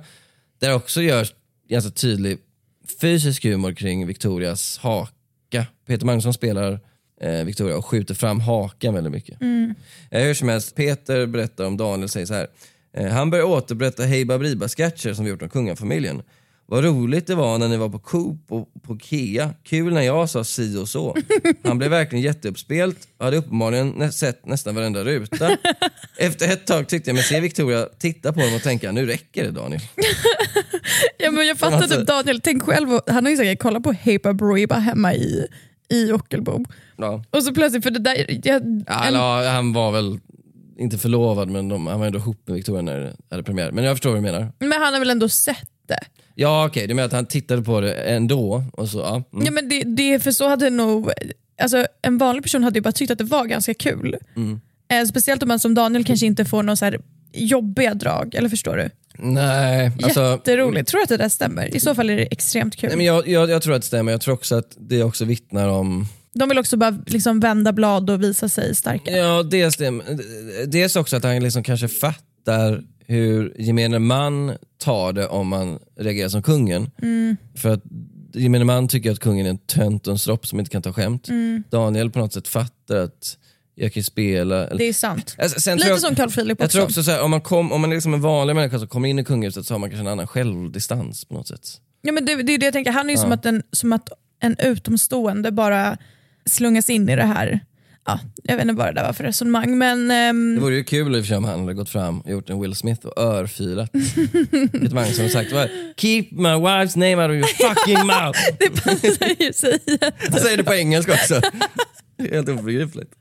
Där 0.60 0.76
också 0.76 1.02
görs 1.02 1.34
ganska 1.70 1.92
tydlig 1.92 2.38
fysisk 3.02 3.44
humor 3.44 3.74
kring 3.74 4.08
Victorias 4.08 4.78
haka. 4.78 5.68
Peter 5.88 6.06
Magnusson 6.06 6.34
spelar 6.34 6.80
eh, 7.22 7.44
Victoria 7.44 7.78
och 7.78 7.86
skjuter 7.86 8.14
fram 8.14 8.40
hakan 8.40 8.94
väldigt 8.94 9.14
mycket. 9.14 9.42
Eh, 10.12 10.24
hur 10.24 10.34
som 10.34 10.50
helst, 10.50 10.76
Peter 10.76 11.26
berättar 11.26 11.66
om 11.66 11.78
Daniel 11.78 12.10
säger 12.10 12.26
så 12.26 12.34
här. 12.34 12.48
Eh, 12.98 13.08
han 13.08 13.30
börjar 13.30 13.46
återberätta 13.46 14.04
Hey 14.04 14.26
Baberiba-sketcher 14.26 15.14
som 15.14 15.26
vi 15.26 15.32
gjort 15.32 15.42
om 15.42 15.50
kungafamiljen. 15.50 16.22
Vad 16.66 16.84
roligt 16.84 17.28
det 17.28 17.36
var 17.36 17.58
när 17.58 17.68
ni 17.70 17.78
var 17.78 17.90
på 17.90 18.00
Coop 18.00 18.46
och 18.52 18.70
på 18.84 18.98
Kea. 19.00 19.54
Kul 19.64 19.94
när 19.94 20.02
jag 20.02 20.30
sa 20.30 20.44
si 20.44 20.78
och 20.78 20.90
så. 20.90 21.18
Han 21.64 21.78
blev 21.78 21.90
verkligen 21.92 22.24
jätteuppspelt 22.24 22.98
och 23.18 23.26
hade 23.26 23.38
uppenbarligen 23.38 24.12
sett 24.14 24.46
nästan 24.46 24.76
varenda 24.76 25.04
ruta. 25.04 25.58
Efter 26.18 26.52
ett 26.54 26.68
tag 26.68 26.88
tyckte 26.88 27.10
jag 27.10 27.16
mig 27.16 27.24
se 27.24 27.40
Victoria 27.40 27.88
titta 28.00 28.34
på 28.34 28.40
honom 28.40 28.56
och 28.56 28.62
tänka, 28.62 28.92
nu 28.92 29.06
räcker 29.06 29.44
det 29.44 29.52
Daniel. 29.52 29.82
Ja, 31.18 31.32
men 31.32 31.48
jag 31.48 31.58
fattar 31.58 31.78
Alltså- 31.78 31.98
typ 31.98 32.08
Daniel, 32.08 32.42
tänk 32.42 32.64
själv, 32.64 32.88
han 33.08 33.26
har 33.26 33.32
ju 33.32 33.38
säkert 33.38 33.60
kollat 33.62 33.84
på 33.84 33.92
Hepa 33.92 34.34
Broiba 34.34 34.76
hemma 34.76 35.14
i, 35.14 35.48
i 35.90 36.12
Ockelbo. 36.12 36.66
Ja. 36.98 37.24
Och 37.30 37.44
så 37.44 37.54
plötsligt, 37.54 37.84
för 37.84 37.92
det 37.92 38.00
där, 38.00 38.16
jag, 38.44 38.84
Ja, 38.88 39.02
en, 39.04 39.08
eller, 39.08 39.50
han 39.52 39.74
var 39.74 39.92
väl 39.92 40.20
inte 40.78 40.98
förlovad 40.98 41.50
men 41.50 41.70
de, 41.70 41.88
han 41.88 42.00
var 42.00 42.08
ändå 42.08 42.20
ihop 42.20 42.48
med 42.48 42.56
Victoria 42.56 42.82
när 42.82 43.00
det 43.00 43.14
hade 43.30 43.44
premiär. 43.44 43.72
Men 43.72 43.84
jag 43.84 43.94
förstår 43.94 44.10
vad 44.10 44.18
du 44.18 44.22
menar. 44.22 44.52
men 44.60 44.72
han 44.72 44.94
har 44.94 45.00
väl 45.00 45.10
ändå 45.10 45.30
sett 45.30 45.70
det? 45.88 46.00
Ja 46.36 46.66
okej, 46.66 46.88
du 46.88 46.94
menar 46.94 47.08
att 47.08 47.14
han 47.14 47.26
tittade 47.26 47.62
på 47.62 47.82
det 47.82 47.94
ändå? 47.94 48.64
Och 48.74 48.90
så, 48.90 49.00
ja. 49.00 49.24
Mm. 49.34 49.46
Ja, 49.46 49.52
men 49.52 49.70
det, 49.70 49.84
det, 49.84 50.20
för 50.20 50.32
så 50.32 50.50
hade 50.50 50.70
nog, 50.70 51.12
alltså, 51.62 51.86
en 52.02 52.18
vanlig 52.18 52.44
person 52.44 52.64
hade 52.64 52.78
ju 52.78 52.82
bara 52.82 52.92
tyckt 52.92 53.12
att 53.12 53.18
det 53.18 53.24
var 53.24 53.46
ganska 53.46 53.74
kul. 53.74 54.18
Mm. 54.36 54.62
Eh, 54.92 55.06
speciellt 55.06 55.44
om 55.44 55.48
man 55.48 55.60
som 55.60 55.74
Daniel 55.74 56.06
kanske 56.06 56.26
inte 56.26 56.46
får 56.46 56.64
några 56.64 56.76
så 56.76 56.86
här 56.86 57.00
jobbiga 57.34 57.94
drag, 57.94 58.36
eller 58.36 58.50
förstår 58.50 58.78
du? 58.78 58.90
Nej, 59.18 59.92
alltså, 60.04 60.22
Jätteroligt, 60.22 60.90
tror 60.90 61.00
du 61.00 61.04
att 61.04 61.10
det 61.10 61.18
där 61.18 61.30
stämmer? 61.30 61.76
I 61.76 61.80
så 61.80 61.96
fall 61.96 62.10
är 62.10 62.18
det 62.18 62.24
extremt 62.24 62.76
kul. 62.76 62.88
nej, 62.88 62.98
men 62.98 63.06
jag, 63.06 63.28
jag, 63.28 63.50
jag 63.50 63.62
tror 63.62 63.76
att 63.76 63.82
det 63.82 63.88
stämmer. 63.88 64.12
Jag 64.12 64.22
tror 64.22 64.34
också 64.34 64.56
att 64.56 64.78
det 64.80 65.04
också 65.04 65.26
vittnar 65.26 65.68
om 65.68 66.08
De 66.34 66.50
vill 66.50 66.60
också 66.60 66.78
bara 66.78 66.98
liksom 67.08 67.40
vända 67.40 67.74
blad 67.74 68.10
och 68.10 68.24
visa 68.24 68.50
sig 68.50 68.76
starka. 68.76 69.12
Ja, 69.12 69.44
dels, 69.44 69.78
det, 69.78 70.02
dels 70.68 70.96
också 70.96 71.16
att 71.16 71.24
han 71.24 71.40
liksom 71.44 71.64
kanske 71.64 71.88
fattar 71.88 72.84
hur 73.08 73.56
gemene 73.60 74.00
man 74.00 74.52
tar 74.78 75.14
det 75.14 75.28
om 75.28 75.48
man 75.48 75.80
reagerar 76.00 76.30
som 76.30 76.44
kungen. 76.44 76.92
För 77.56 77.70
att 77.70 77.84
gemene 78.34 78.66
man 78.66 78.88
tycker 78.88 79.12
att 79.12 79.20
kungen 79.20 79.46
är 79.46 79.50
en 79.50 79.58
tönt 79.58 80.08
och 80.08 80.12
en 80.12 80.20
stropp 80.20 80.48
som 80.48 80.60
inte 80.60 80.72
kan 80.72 80.82
ta 80.82 80.94
skämt. 80.94 81.28
Daniel 81.70 82.12
på 82.12 82.20
något 82.20 82.34
sätt 82.34 82.48
fattar 82.48 82.96
att 82.96 83.38
jag 83.76 83.94
kan 83.94 84.04
spela. 84.04 84.70
Det 84.76 84.84
är 84.84 84.94
sant. 84.94 85.36
Alltså, 85.38 85.76
Lite 85.76 85.88
jag, 85.88 86.00
som 86.02 86.16
Carl 86.16 86.32
Philip 86.32 86.60
Jag 86.60 86.66
också. 86.66 86.76
tror 86.76 86.86
också 86.86 87.04
så 87.04 87.12
här, 87.12 87.22
om 87.22 87.32
man, 87.32 87.42
kom, 87.42 87.72
om 87.72 87.82
man 87.82 87.92
är 87.92 87.96
liksom 87.96 88.14
en 88.14 88.22
vanlig 88.22 88.56
människa 88.56 88.80
som 88.80 88.88
kommer 88.88 89.10
in 89.10 89.20
i 89.20 89.24
kungahuset 89.24 89.66
så 89.66 89.74
har 89.74 89.80
man 89.80 89.90
kanske 89.90 90.02
en 90.04 90.12
annan 90.12 90.28
självdistans 90.28 91.26
på 91.26 91.34
något 91.34 91.48
sätt. 91.48 91.68
Ja, 92.02 92.12
men 92.12 92.26
det, 92.26 92.36
det 92.44 92.54
är 92.54 92.58
det 92.58 92.66
jag 92.66 92.74
tänker, 92.74 92.92
han 92.92 93.10
är 93.10 93.14
ju 93.14 93.18
som, 93.18 93.32
att 93.32 93.46
en, 93.46 93.64
som 93.72 93.94
att 93.94 94.10
en 94.40 94.56
utomstående 94.60 95.52
bara 95.52 95.98
slungas 96.46 96.90
in 96.90 97.10
i 97.10 97.16
det 97.16 97.24
här. 97.24 97.60
Ja, 98.06 98.20
jag 98.44 98.56
vet 98.56 98.62
inte 98.62 98.74
vad 98.74 98.88
det 98.88 98.94
där 98.94 99.06
var 99.06 99.14
för 99.14 99.24
resonemang 99.24 99.78
men 99.78 100.12
ehm, 100.12 100.56
Det 100.56 100.62
vore 100.62 100.76
ju 100.76 100.84
kul 100.84 101.16
i 101.16 101.20
och 101.20 101.24
för 101.24 101.28
sig 101.28 101.38
om 101.38 101.44
han 101.44 101.60
hade 101.60 101.74
gått 101.74 101.90
fram 101.90 102.22
och 102.22 102.32
gjort 102.32 102.50
en 102.50 102.62
Will 102.62 102.76
Smith 102.76 103.06
och 103.06 103.24
örfilat 103.24 103.92
Peter 103.92 104.94
Magnusson 104.94 105.26
och 105.26 105.32
sagt 105.32 105.52
“Keep 105.98 106.26
my 106.32 106.50
wife's 106.50 106.98
name 106.98 107.16
out 107.16 107.30
of 107.30 107.36
your 107.36 107.74
fucking 107.74 108.08
mouth”. 108.08 108.40
det 108.60 108.84
passar 108.84 109.44
ju 109.44 109.54
sig. 109.54 109.80
Han 110.32 110.40
säger 110.40 110.58
det 110.58 110.64
på 110.64 110.74
engelska 110.74 111.14
också. 111.14 111.42
Det 112.18 112.30
är 112.30 112.34
helt 112.34 112.50
obegripligt. 112.50 113.12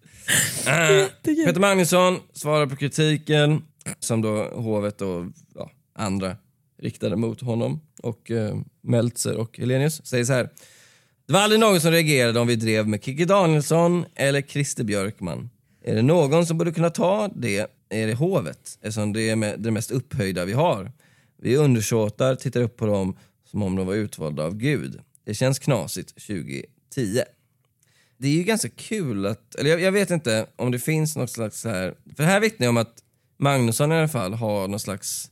Uh, 0.66 1.06
Peter 1.22 1.60
Magnusson 1.60 2.18
svarar 2.32 2.66
på 2.66 2.76
kritiken 2.76 3.62
som 4.00 4.22
då 4.22 4.44
hovet 4.54 5.00
och 5.00 5.24
ja, 5.54 5.70
andra 5.98 6.36
riktade 6.82 7.16
mot 7.16 7.40
honom. 7.40 7.80
Och 8.02 8.30
uh, 8.30 8.54
Meltzer 8.82 9.36
och 9.36 9.58
Helenius 9.58 10.06
säger 10.06 10.24
så 10.24 10.32
här. 10.32 10.48
Det 11.26 11.32
var 11.32 11.40
aldrig 11.40 11.60
någon 11.60 11.80
som 11.80 11.90
reagerade 11.90 12.40
om 12.40 12.46
vi 12.46 12.56
drev 12.56 12.88
med 12.88 13.04
Kikki 13.04 13.24
Danielsson 13.24 14.04
eller 14.14 14.42
Christer 14.42 14.84
Björkman. 14.84 15.50
Är 15.84 15.94
det 15.94 16.02
någon 16.02 16.46
som 16.46 16.58
borde 16.58 16.72
kunna 16.72 16.90
ta 16.90 17.28
det 17.36 17.66
är 17.88 18.06
det 18.06 18.14
hovet 18.14 18.78
eftersom 18.80 19.12
det 19.12 19.30
är 19.30 19.56
det 19.56 19.70
mest 19.70 19.90
upphöjda 19.90 20.44
vi 20.44 20.52
har. 20.52 20.92
Vi 21.38 21.56
undersåtar 21.56 22.34
tittar 22.34 22.60
upp 22.60 22.76
på 22.76 22.86
dem 22.86 23.16
som 23.50 23.62
om 23.62 23.76
de 23.76 23.86
var 23.86 23.94
utvalda 23.94 24.44
av 24.44 24.56
Gud. 24.56 25.00
Det 25.24 25.34
känns 25.34 25.58
knasigt 25.58 26.08
2010. 26.08 27.22
Det 28.16 28.28
är 28.28 28.32
ju 28.32 28.42
ganska 28.42 28.68
kul 28.68 29.26
att, 29.26 29.54
eller 29.54 29.70
jag, 29.70 29.80
jag 29.80 29.92
vet 29.92 30.10
inte 30.10 30.46
om 30.56 30.70
det 30.70 30.78
finns 30.78 31.16
något 31.16 31.30
slags 31.30 31.60
så 31.60 31.68
här, 31.68 31.94
för 32.16 32.22
här 32.22 32.40
vittnar 32.40 32.64
jag 32.64 32.70
om 32.70 32.76
att 32.76 33.02
Magnusson 33.38 33.92
i 33.92 33.94
alla 33.94 34.08
fall 34.08 34.34
har 34.34 34.68
någon 34.68 34.80
slags 34.80 35.30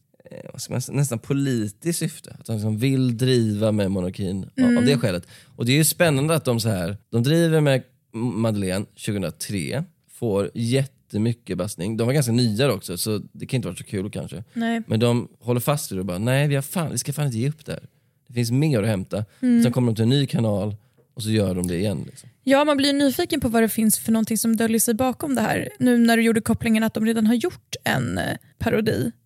man 0.71 0.81
säga, 0.81 0.97
nästan 0.97 1.19
politiskt 1.19 1.99
syfte. 1.99 2.37
Att 2.41 2.49
han 2.49 2.57
liksom 2.57 2.79
vill 2.79 3.17
driva 3.17 3.73
med 3.73 3.91
monarkin 3.91 4.51
av, 4.63 4.77
av 4.79 4.85
det 4.85 4.99
skälet. 4.99 5.27
Och 5.57 5.67
det 5.67 5.73
är 5.73 5.77
ju 5.77 5.85
spännande 5.85 6.35
att 6.35 6.45
de 6.45 6.61
så 6.61 6.69
här, 6.69 6.97
de 7.11 7.23
driver 7.23 7.61
med 7.61 7.83
Madeleine 8.13 8.85
2003, 8.85 9.85
får 10.13 10.51
jättemycket 10.55 11.59
bassning. 11.59 11.97
De 11.97 12.07
var 12.07 12.15
ganska 12.15 12.33
nya 12.33 12.73
också 12.73 12.97
så 12.97 13.21
det 13.33 13.47
kan 13.47 13.57
inte 13.57 13.69
vara 13.69 13.77
så 13.77 13.85
kul 13.85 14.11
kanske. 14.11 14.45
Nej. 14.53 14.83
Men 14.87 15.01
de 15.01 15.29
håller 15.41 15.61
fast 15.61 15.93
vid 15.93 15.97
det 15.97 16.01
och 16.01 16.07
bara, 16.07 16.19
nej 16.19 16.49
vi, 16.49 16.55
har 16.55 16.63
fan, 16.63 16.91
vi 16.93 16.99
ska 16.99 17.13
fan 17.13 17.27
inte 17.27 17.39
ge 17.39 17.49
upp 17.49 17.67
det 17.67 17.73
här. 17.73 17.83
Det 18.27 18.35
finns 18.35 18.51
mer 18.51 18.83
att 18.83 18.89
hämta. 18.89 19.25
Sen 19.41 19.73
kommer 19.73 19.93
de 19.93 19.95
till 19.95 20.03
en 20.03 20.09
ny 20.09 20.27
kanal 20.27 20.77
och 21.15 21.23
så 21.23 21.31
gör 21.31 21.55
de 21.55 21.67
det 21.67 21.79
igen. 21.79 22.03
Liksom. 22.07 22.29
Ja, 22.45 22.65
man 22.65 22.77
blir 22.77 22.93
nyfiken 22.93 23.41
på 23.41 23.49
vad 23.49 23.63
det 23.63 23.69
finns 23.69 23.99
för 23.99 24.13
någonting 24.13 24.39
som 24.39 24.57
döljer 24.57 24.81
sig 24.81 24.95
bakom 24.95 25.35
det 25.35 25.41
här. 25.41 25.69
Nu 25.79 25.99
när 25.99 26.17
du 26.17 26.23
gjorde 26.23 26.41
kopplingen 26.41 26.83
att 26.83 26.95
de 26.95 27.07
redan 27.07 27.27
har 27.27 27.35
gjort 27.35 27.77
en 27.85 28.19
eh, 28.19 28.37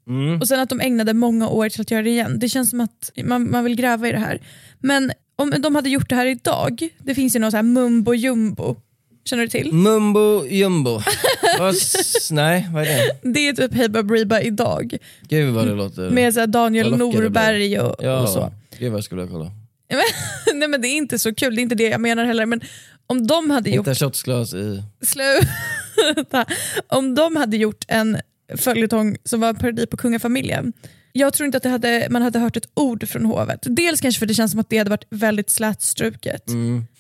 parodi. 0.06 0.38
Och 0.40 0.48
sen 0.48 0.60
att 0.60 0.68
de 0.68 0.80
ägnade 0.80 1.14
många 1.14 1.48
år 1.48 1.68
till 1.68 1.80
att 1.80 1.90
göra 1.90 2.02
det 2.02 2.10
igen. 2.10 2.38
Det 2.38 2.48
känns 2.48 2.70
som 2.70 2.80
att 2.80 3.10
man, 3.24 3.50
man 3.50 3.64
vill 3.64 3.76
gräva 3.76 4.08
i 4.08 4.12
det 4.12 4.18
här. 4.18 4.40
Men 4.80 5.12
om 5.36 5.54
de 5.58 5.74
hade 5.74 5.90
gjort 5.90 6.08
det 6.08 6.14
här 6.14 6.26
idag, 6.26 6.88
det 6.98 7.14
finns 7.14 7.36
ju 7.36 7.40
någon 7.40 7.50
så 7.50 7.56
här 7.56 7.62
mumbo 7.62 8.14
jumbo. 8.14 8.76
Känner 9.24 9.42
du 9.42 9.48
till? 9.48 9.72
Mumbo 9.72 10.46
jumbo. 10.46 11.00
Nej, 12.30 12.68
vad 12.72 12.82
är 12.82 12.86
det? 12.86 13.32
Det 13.32 13.48
är 13.48 13.52
typ 13.52 13.74
Hey 13.74 13.88
Baberiba 13.88 14.40
idag. 14.40 14.96
Gud 15.28 15.54
vad 15.54 15.66
det 15.66 15.74
låter. 15.74 16.10
Med 16.10 16.34
så 16.34 16.40
här 16.40 16.46
Daniel 16.46 16.96
Norberg 16.96 17.80
och, 17.80 17.96
ja, 18.04 18.20
och 18.22 18.28
så. 18.28 18.52
Gud 18.78 18.90
vad 18.92 18.98
jag 18.98 19.04
skulle 19.04 19.22
vilja 19.22 19.32
kolla. 19.32 19.50
Nej 20.54 20.68
men 20.68 20.80
det 20.80 20.88
är 20.88 20.96
inte 20.96 21.18
så 21.18 21.34
kul, 21.34 21.54
det 21.54 21.60
är 21.60 21.62
inte 21.62 21.74
det 21.74 21.88
jag 21.88 22.00
menar 22.00 22.24
heller. 22.24 22.46
Men 22.46 22.60
om 23.06 23.26
de 23.26 23.50
hade 23.50 23.70
gjort 23.70 23.86
Hitta 23.86 23.94
shotsglas 23.94 24.54
i... 24.54 24.82
Sluta. 25.02 26.46
Om 26.88 27.14
de 27.14 27.36
hade 27.36 27.56
gjort 27.56 27.84
en 27.88 28.18
följetong 28.56 29.16
som 29.24 29.40
var 29.40 29.48
en 29.48 29.56
parodi 29.56 29.86
på 29.86 29.96
kungafamiljen. 29.96 30.72
Jag 31.12 31.32
tror 31.32 31.46
inte 31.46 31.56
att 31.56 31.62
det 31.62 31.68
hade, 31.68 32.06
man 32.10 32.22
hade 32.22 32.38
hört 32.38 32.56
ett 32.56 32.68
ord 32.74 33.08
från 33.08 33.24
hovet. 33.24 33.60
Dels 33.62 34.00
kanske 34.00 34.18
för 34.18 34.26
det 34.26 34.34
känns 34.34 34.50
som 34.50 34.60
att 34.60 34.70
det 34.70 34.78
hade 34.78 34.90
varit 34.90 35.06
väldigt 35.10 35.50
slätstruket. 35.50 36.48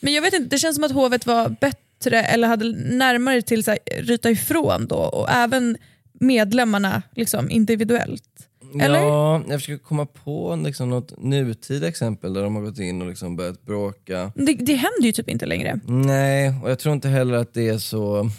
Men 0.00 0.12
jag 0.12 0.22
vet 0.22 0.34
inte, 0.34 0.48
det 0.48 0.58
känns 0.58 0.74
som 0.74 0.84
att 0.84 0.92
hovet 0.92 1.26
var 1.26 1.48
bättre 1.60 2.22
eller 2.22 2.48
hade 2.48 2.72
närmare 2.72 3.42
till 3.42 3.64
här, 3.66 3.78
ryta 4.00 4.30
ifrån 4.30 4.86
då 4.86 4.96
och 4.96 5.30
även 5.30 5.76
medlemmarna 6.20 7.02
liksom, 7.14 7.50
individuellt. 7.50 8.48
Eller? 8.80 8.98
Ja, 8.98 9.42
jag 9.48 9.60
försöker 9.60 9.84
komma 9.84 10.06
på 10.06 10.60
liksom 10.64 10.90
något 10.90 11.22
nutida 11.22 11.88
exempel 11.88 12.34
där 12.34 12.42
de 12.42 12.56
har 12.56 12.62
gått 12.62 12.78
in 12.78 13.02
och 13.02 13.08
liksom 13.08 13.36
börjat 13.36 13.62
bråka. 13.62 14.32
Det, 14.34 14.52
det 14.52 14.74
händer 14.74 15.02
ju 15.02 15.12
typ 15.12 15.28
inte 15.28 15.46
längre. 15.46 15.80
Nej, 15.86 16.54
och 16.62 16.70
jag 16.70 16.78
tror 16.78 16.94
inte 16.94 17.08
heller 17.08 17.34
att 17.34 17.54
det 17.54 17.68
är 17.68 17.78
så... 17.78 18.30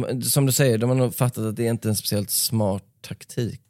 De, 0.00 0.22
som 0.22 0.46
du 0.46 0.52
säger, 0.52 0.78
de 0.78 0.90
har 0.90 0.96
nog 0.96 1.14
fattat 1.16 1.44
att 1.44 1.56
det 1.56 1.66
är 1.66 1.70
inte 1.70 1.88
en 1.88 1.96
speciellt 1.96 2.30
smart 2.30 2.82
taktik. 3.08 3.60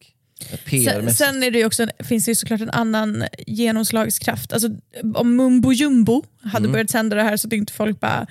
Sen, 0.85 1.15
sen 1.15 1.43
är 1.43 1.51
det 1.51 1.65
också, 1.65 1.83
en- 1.83 2.07
finns 2.07 2.25
det 2.25 2.31
ju 2.31 2.35
såklart 2.35 2.61
en 2.61 2.71
annan 2.71 3.25
genomslagskraft. 3.47 4.53
Alltså, 4.53 4.69
om 5.15 5.37
Mumbo 5.37 5.73
Jumbo 5.73 6.25
hade 6.43 6.59
Mm. 6.65 6.73
börjat 6.73 6.91
sända 6.91 7.17
det 7.17 7.23
här 7.23 7.37
så 7.37 7.49
inte 7.49 7.73
folk 7.73 8.01
bara, 8.01 8.27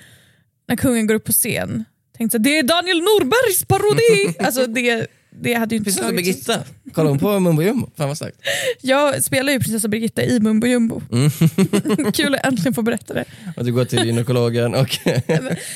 när 0.68 0.76
kungen 0.76 1.08
går 1.08 1.16
upp 1.16 1.24
på 1.24 1.32
scen, 1.32 1.84
tänkte 2.18 2.38
så 2.38 2.42
det 2.44 2.58
är 2.58 2.64
Daniel 2.64 2.98
Norbergs 2.98 3.66
parodi! 3.66 4.36
alltså 4.46 4.68
det, 4.68 5.08
det 5.42 5.54
hade 5.54 5.76
ju 5.76 5.78
inte 5.78 5.92
Prinsessa. 5.92 6.12
Birgitta, 6.12 6.60
kollar 6.94 7.10
hon 7.10 7.20
på 7.20 7.40
Mumbo 7.40 7.62
Jumbo? 7.62 7.90
Fan 7.98 8.08
vad 8.08 8.18
starkt. 8.18 8.38
Jag 8.82 9.24
spelar 9.24 9.54
ju 9.54 9.60
prinsessa 9.60 9.88
Birgitta 9.88 10.24
i 10.24 10.40
Mumbo 10.40 10.68
Jumbo. 10.68 11.02
Mm. 11.12 11.32
Kul 12.12 12.36
att 12.36 12.46
äntligen 12.46 12.74
få 12.74 12.82
berätta 12.82 13.14
det. 13.14 13.26
Och 13.58 13.66
du 13.66 13.72
går 13.74 13.86
till 13.86 14.06
gynekologen 14.06 14.76
och... 14.76 14.90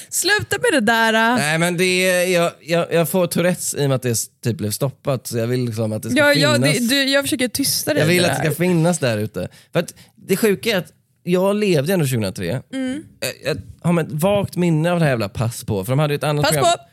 Sluta 0.09 0.57
med 0.61 0.73
det 0.73 0.79
där! 0.79 1.13
äh. 1.13 1.35
Nej 1.37 1.57
men 1.57 1.77
det 1.77 2.09
är, 2.09 2.27
jag, 2.27 2.51
jag, 2.61 2.93
jag 2.93 3.09
får 3.09 3.27
Tourettes 3.27 3.73
i 3.75 3.85
och 3.85 3.89
med 3.89 3.95
att 3.95 4.01
det 4.01 4.15
typ 4.43 4.57
blev 4.57 4.71
stoppat 4.71 5.27
så 5.27 5.37
jag 5.37 5.47
vill 5.47 5.65
liksom 5.65 5.93
att 5.93 6.03
det 6.03 6.09
ska 6.09 6.19
Ja, 6.19 6.33
finnas. 6.33 6.51
ja, 6.51 6.57
det, 6.57 6.87
du, 6.89 7.03
jag 7.03 7.23
försöker 7.23 7.47
tysta 7.47 7.93
dig 7.93 8.01
jag 8.01 8.07
vill 8.07 8.21
med 8.21 8.31
att 8.31 8.43
det 8.43 8.51
ska 8.51 8.63
finnas 8.63 8.99
där 8.99 9.17
ute. 9.17 9.47
För 9.73 9.79
att 9.79 9.93
det 10.27 10.37
sjuka 10.37 10.69
är 10.71 10.77
att 10.77 10.93
jag 11.23 11.55
levde 11.55 11.93
ändå 11.93 12.05
2003. 12.05 12.61
Mm. 12.73 13.03
Jag, 13.43 13.55
jag 13.83 13.89
har 13.93 14.01
ett 14.01 14.07
vagt 14.11 14.55
minne 14.55 14.91
av 14.91 14.99
det 14.99 15.05
här 15.05 15.11
jävla 15.11 15.29
Pass 15.29 15.63
på. 15.63 15.85
För 15.85 15.91
de 15.91 15.99
hade 15.99 16.13
ju 16.13 16.17
ett 16.17 16.23
annat 16.23 16.43
Pass 16.45 16.51
program 16.53 16.73
på! 16.77 16.83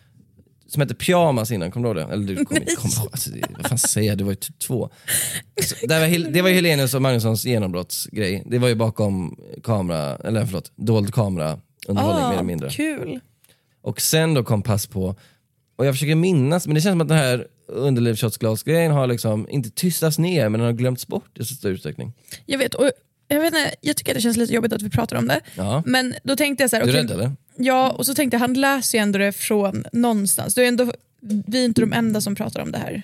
Som 0.68 0.80
hette 0.80 0.94
Pyjamas 0.94 1.50
innan, 1.50 1.70
kommer 1.70 1.94
du 1.94 2.00
ihåg 2.00 2.08
det? 2.08 2.14
Eller 2.14 2.26
du 2.26 2.44
kommer 2.44 2.60
kom, 2.76 3.08
alltså, 3.12 3.30
det- 3.30 3.42
vad 3.58 3.66
fan 3.66 3.78
säger 3.78 4.08
jag, 4.08 4.18
du 4.18 4.24
var 4.24 4.32
ju 4.32 4.36
typ 4.36 4.58
två. 4.58 4.90
Så, 5.62 5.86
det, 5.86 6.00
var, 6.00 6.32
det 6.32 6.42
var 6.42 6.48
ju 6.48 6.54
Helenius 6.54 6.94
och 6.94 7.02
Magnussons 7.02 7.44
genombrottsgrej. 7.44 8.42
Det 8.46 8.58
var 8.58 8.68
ju 8.68 8.74
bakom 8.74 9.36
kamera, 9.62 10.16
eller 10.16 10.44
förlåt, 10.46 10.72
dold 10.76 11.14
kamera 11.14 11.58
underhållning 11.88 12.24
mer 12.26 12.32
eller 12.32 12.42
mindre. 12.44 12.70
Kul. 12.70 13.20
Och 13.82 14.00
sen 14.00 14.34
då 14.34 14.44
kom 14.44 14.62
Pass 14.62 14.86
på. 14.86 15.14
Och 15.76 15.86
jag 15.86 15.94
försöker 15.94 16.14
minnas, 16.14 16.66
men 16.66 16.74
det 16.74 16.80
känns 16.80 16.92
som 16.92 17.00
att 17.00 17.08
den 17.08 17.18
här 17.18 17.46
underlivsshotglas-grejen 17.68 18.92
har 18.92 19.06
liksom 19.06 19.48
inte 19.50 19.70
tystats 19.70 20.18
ner 20.18 20.48
men 20.48 20.60
den 20.60 20.66
har 20.66 20.72
glömts 20.72 21.06
bort 21.06 21.38
i 21.38 21.44
så 21.44 21.54
stor 21.54 21.70
utsträckning. 21.70 22.12
Jag 22.46 22.58
vet, 22.58 22.74
och 22.74 22.90
jag, 23.28 23.40
vet 23.40 23.46
inte, 23.54 23.74
jag 23.80 23.96
tycker 23.96 24.12
att 24.12 24.16
det 24.16 24.20
känns 24.22 24.36
lite 24.36 24.52
jobbigt 24.54 24.72
att 24.72 24.82
vi 24.82 24.90
pratar 24.90 25.16
om 25.16 25.28
det. 25.28 25.40
Ja. 25.54 25.82
Men 25.86 26.14
då 26.22 26.36
tänkte 26.36 26.62
jag 26.62 26.70
så 26.70 26.76
här, 26.76 26.84
Du 26.84 26.90
är 26.90 26.94
rädd 26.94 27.10
eller? 27.10 27.32
Ja, 27.56 27.90
och 27.90 28.06
så 28.06 28.14
tänkte 28.14 28.34
jag, 28.34 28.40
han 28.40 28.54
läser 28.54 28.98
ju 28.98 29.02
ändå 29.02 29.18
det 29.18 29.32
från 29.32 29.84
någonstans. 29.92 30.54
Det 30.54 30.64
är 30.64 30.68
ändå, 30.68 30.92
vi 31.46 31.60
är 31.60 31.64
inte 31.64 31.80
de 31.80 31.92
enda 31.92 32.20
som 32.20 32.34
pratar 32.34 32.60
om 32.60 32.72
det 32.72 32.78
här. 32.78 33.02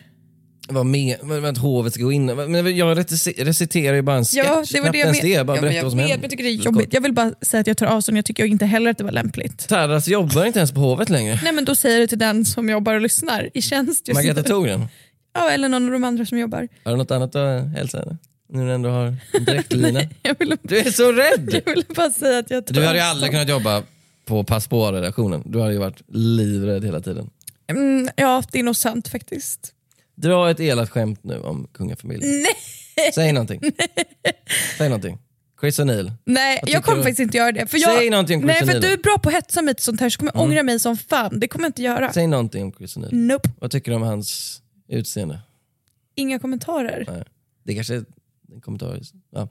Vad 0.68 0.86
med, 0.86 1.16
att 1.44 1.58
hovet 1.58 1.94
ska 1.94 2.02
gå 2.02 2.12
in. 2.12 2.26
Men 2.26 2.76
jag 2.76 2.98
recite- 2.98 3.44
reciterar 3.44 3.94
ju 3.96 4.02
bara 4.02 4.16
en 4.16 4.24
sketch. 4.24 4.34
Ja, 4.36 4.64
det 4.72 4.80
var 4.80 4.92
det 4.92 4.98
jag 4.98 5.06
ens 5.06 5.20
det. 5.20 5.28
Jag 5.28 5.46
bara 5.46 5.56
Ja, 5.56 5.60
men 5.62 5.68
berättar 5.68 5.76
jag 5.76 5.82
vad 5.82 5.92
som 5.92 5.98
vet, 5.98 6.08
händer. 6.10 6.24
Jag 6.24 6.30
tycker 6.30 6.44
det 6.44 6.50
är 6.50 6.52
jobbigt. 6.52 6.94
Jag 6.94 7.00
vill 7.00 7.12
bara 7.12 7.32
säga 7.42 7.60
att 7.60 7.66
jag 7.66 7.76
tar 7.76 7.86
avstånd. 7.86 8.18
Jag 8.18 8.24
tycker 8.24 8.44
inte 8.44 8.66
heller 8.66 8.90
att 8.90 8.98
det 8.98 9.04
var 9.04 9.12
lämpligt. 9.12 9.68
Tarras 9.68 10.08
jobbar 10.08 10.44
inte 10.44 10.58
ens 10.58 10.72
på 10.72 10.80
hovet 10.80 11.10
längre. 11.10 11.40
Nej 11.44 11.52
men 11.52 11.64
då 11.64 11.74
säger 11.74 12.00
du 12.00 12.06
till 12.06 12.18
den 12.18 12.44
som 12.44 12.68
jobbar 12.70 12.94
och 12.94 13.00
lyssnar 13.00 13.50
i 13.54 13.62
tjänst. 13.62 14.08
just 14.08 14.14
Margareta. 14.14 14.42
Thorgren, 14.42 14.86
Ja, 15.34 15.50
eller 15.50 15.68
någon 15.68 15.84
av 15.84 15.90
de 15.90 16.04
andra 16.04 16.26
som 16.26 16.38
jobbar. 16.38 16.68
har 16.84 16.92
du 16.92 16.98
något 16.98 17.10
annat 17.10 17.36
att 17.36 17.68
hälsa 17.76 17.98
henne? 17.98 18.16
Nu 18.52 18.58
när 18.58 18.66
du 18.66 18.72
ändå 18.72 18.88
har. 18.90 19.16
Jag 20.22 20.36
ville, 20.38 20.56
Du 20.62 20.78
är 20.78 20.90
så 20.90 21.12
rädd! 21.12 21.62
jag 21.66 21.74
ville 21.74 21.84
bara 21.96 22.10
säga 22.10 22.38
att 22.38 22.50
jag 22.50 22.64
Du 22.64 22.84
hade 22.86 22.98
ju 22.98 23.04
aldrig 23.04 23.30
kunnat 23.32 23.48
jobba 23.48 23.82
på 24.24 24.44
Pass 24.44 24.66
på-redaktionen. 24.68 25.42
Du 25.46 25.60
hade 25.60 25.72
ju 25.72 25.78
varit 25.78 26.02
livrädd 26.08 26.84
hela 26.84 27.00
tiden. 27.00 27.30
Mm, 27.70 28.08
ja, 28.16 28.42
det 28.52 28.58
är 28.58 28.62
nog 28.62 28.76
sant 28.76 29.08
faktiskt. 29.08 29.72
Dra 30.14 30.50
ett 30.50 30.60
elakt 30.60 30.90
skämt 30.92 31.24
nu 31.24 31.38
om 31.38 31.68
kungafamiljen. 31.74 32.30
Nej, 32.42 33.12
Säg 33.14 33.32
någonting. 33.32 33.60
Säg 34.78 34.88
någonting. 34.88 35.18
Chris 35.60 35.80
O'Neill. 35.80 36.12
Nej 36.24 36.58
Vad 36.62 36.70
jag 36.70 36.84
kommer 36.84 36.96
du? 36.98 37.02
faktiskt 37.02 37.20
inte 37.20 37.36
göra 37.36 37.52
det. 37.52 37.66
För 37.66 37.78
jag, 37.78 37.98
Säg 37.98 38.10
någonting 38.10 38.40
om 38.40 38.46
Nej, 38.46 38.56
Chris 38.56 38.70
för 38.70 38.76
O'Neill 38.78 38.80
du 38.80 38.92
är 38.92 38.96
bra 38.96 39.18
på 39.22 39.28
att 39.28 39.34
hetsa 39.34 39.62
mig 39.62 39.74
till 39.74 39.84
sånt 39.84 40.00
här 40.00 40.10
så 40.10 40.18
kommer 40.18 40.32
jag 40.34 40.42
ångra 40.42 40.62
mig 40.62 40.80
som 40.80 40.96
fan. 40.96 41.40
Det 41.40 41.48
kommer 41.48 41.64
jag 41.64 41.68
inte 41.68 41.82
göra. 41.82 42.12
Säg 42.12 42.26
någonting 42.26 42.62
om 42.64 42.72
Chris 42.72 42.96
O'Neill. 42.96 43.08
Nope, 43.14 43.48
Vad 43.60 43.70
tycker 43.70 43.90
du 43.90 43.96
om 43.96 44.02
hans 44.02 44.60
utseende? 44.88 45.38
inga 46.14 46.38
kommentarer. 46.38 47.04
Nej. 47.08 47.24
Det 47.64 47.74
kanske 47.74 48.04
är 48.52 48.54
en 48.54 48.60
kommentar. 48.60 49.00
Ja. 49.32 49.40
Eh, 49.40 49.48